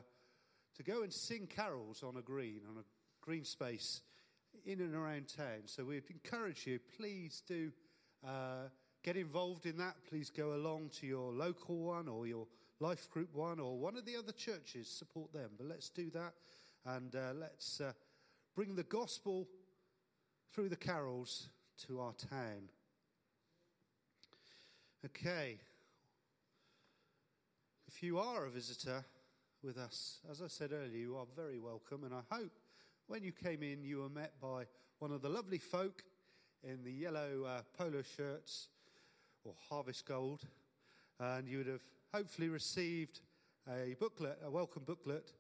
to 0.78 0.84
go 0.84 1.04
and 1.04 1.14
sing 1.14 1.48
carols 1.48 2.04
on 2.04 2.18
a 2.18 2.22
green, 2.22 2.62
on 2.70 2.78
a 2.78 2.86
green 3.22 3.44
space 3.44 4.02
in 4.66 4.80
and 4.82 4.96
around 4.96 5.28
town. 5.36 5.62
So 5.66 5.86
we'd 5.86 6.10
encourage 6.10 6.66
you, 6.68 6.80
please 6.98 7.42
do 7.48 7.72
uh, 8.26 8.70
get 9.04 9.16
involved 9.16 9.66
in 9.66 9.78
that. 9.78 9.96
Please 10.10 10.30
go 10.30 10.54
along 10.54 10.90
to 11.00 11.08
your 11.08 11.32
local 11.32 11.78
one 11.78 12.08
or 12.08 12.28
your 12.28 12.48
life 12.80 13.10
group 13.10 13.34
one 13.34 13.60
or 13.60 13.78
one 13.78 13.96
of 13.96 14.06
the 14.06 14.16
other 14.16 14.32
churches, 14.32 14.88
support 14.88 15.32
them. 15.34 15.52
But 15.58 15.68
let's 15.68 15.90
do 15.90 16.10
that 16.12 16.34
and 16.86 17.16
uh, 17.16 17.34
let's 17.40 17.80
uh, 17.80 17.94
bring 18.56 18.76
the 18.76 18.84
gospel 18.84 19.48
through 20.54 20.70
the 20.70 20.76
carols 20.76 21.50
to 21.88 22.02
our 22.02 22.14
town. 22.14 22.70
Okay. 25.06 25.58
If 27.88 28.04
you 28.04 28.20
are 28.20 28.46
a 28.46 28.50
visitor 28.50 29.06
with 29.64 29.78
us, 29.78 30.20
as 30.30 30.42
I 30.42 30.48
said 30.48 30.72
earlier, 30.74 30.98
you 30.98 31.16
are 31.18 31.26
very 31.36 31.58
welcome. 31.58 32.04
And 32.04 32.14
I 32.14 32.22
hope 32.30 32.52
when 33.08 33.24
you 33.24 33.32
came 33.32 33.64
in, 33.64 33.84
you 33.84 34.00
were 34.00 34.10
met 34.10 34.34
by 34.42 34.66
one 35.00 35.12
of 35.12 35.22
the 35.22 35.30
lovely 35.30 35.58
folk 35.58 36.04
in 36.64 36.84
the 36.84 36.92
yellow 36.92 37.46
uh, 37.48 37.62
polo 37.78 38.02
shirts 38.02 38.68
or 39.44 39.54
harvest 39.70 40.06
gold. 40.06 40.42
And 41.20 41.48
you 41.48 41.60
would 41.60 41.68
have 41.68 41.84
hopefully 42.14 42.50
received 42.50 43.22
a 43.70 43.96
booklet, 44.00 44.38
a 44.46 44.52
welcome 44.52 44.84
booklet. 44.86 45.32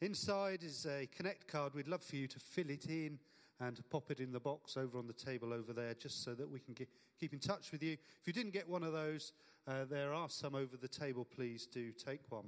Inside 0.00 0.64
is 0.64 0.86
a 0.86 1.06
connect 1.06 1.46
card. 1.46 1.74
We'd 1.74 1.88
love 1.88 2.02
for 2.02 2.16
you 2.16 2.26
to 2.26 2.38
fill 2.38 2.70
it 2.70 2.86
in 2.86 3.18
and 3.60 3.78
pop 3.90 4.10
it 4.10 4.20
in 4.20 4.32
the 4.32 4.40
box 4.40 4.76
over 4.76 4.98
on 4.98 5.06
the 5.06 5.12
table 5.12 5.52
over 5.52 5.72
there 5.72 5.94
just 5.94 6.24
so 6.24 6.34
that 6.34 6.50
we 6.50 6.58
can 6.58 6.72
get, 6.72 6.88
keep 7.18 7.32
in 7.32 7.38
touch 7.38 7.70
with 7.72 7.82
you. 7.82 7.92
If 7.92 8.26
you 8.26 8.32
didn't 8.32 8.52
get 8.52 8.68
one 8.68 8.82
of 8.82 8.92
those, 8.92 9.32
uh, 9.68 9.84
there 9.88 10.14
are 10.14 10.30
some 10.30 10.54
over 10.54 10.76
the 10.76 10.88
table. 10.88 11.24
Please 11.24 11.66
do 11.66 11.92
take 11.92 12.20
one. 12.30 12.46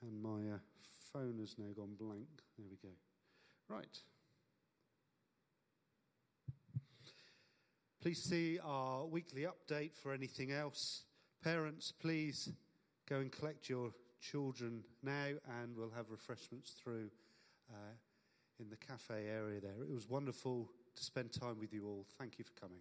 And 0.00 0.22
my 0.22 0.54
uh, 0.54 0.58
phone 1.12 1.38
has 1.40 1.54
now 1.58 1.72
gone 1.76 1.94
blank. 1.98 2.26
There 2.58 2.66
we 2.70 2.76
go. 2.82 2.94
Right. 3.68 3.98
Please 8.00 8.22
see 8.22 8.58
our 8.64 9.06
weekly 9.06 9.46
update 9.46 9.94
for 9.94 10.12
anything 10.12 10.50
else. 10.50 11.04
Parents, 11.44 11.92
please 12.00 12.48
go 13.08 13.16
and 13.16 13.30
collect 13.30 13.68
your 13.68 13.92
children 14.20 14.82
now, 15.02 15.28
and 15.60 15.76
we'll 15.76 15.92
have 15.94 16.10
refreshments 16.10 16.72
through. 16.82 17.10
Uh, 17.70 17.94
in 18.62 18.70
the 18.70 18.76
cafe 18.76 19.26
area 19.28 19.60
there. 19.60 19.82
It 19.82 19.92
was 19.92 20.08
wonderful 20.08 20.70
to 20.94 21.04
spend 21.04 21.32
time 21.32 21.58
with 21.58 21.72
you 21.72 21.86
all. 21.86 22.06
Thank 22.18 22.38
you 22.38 22.44
for 22.44 22.52
coming. 22.54 22.78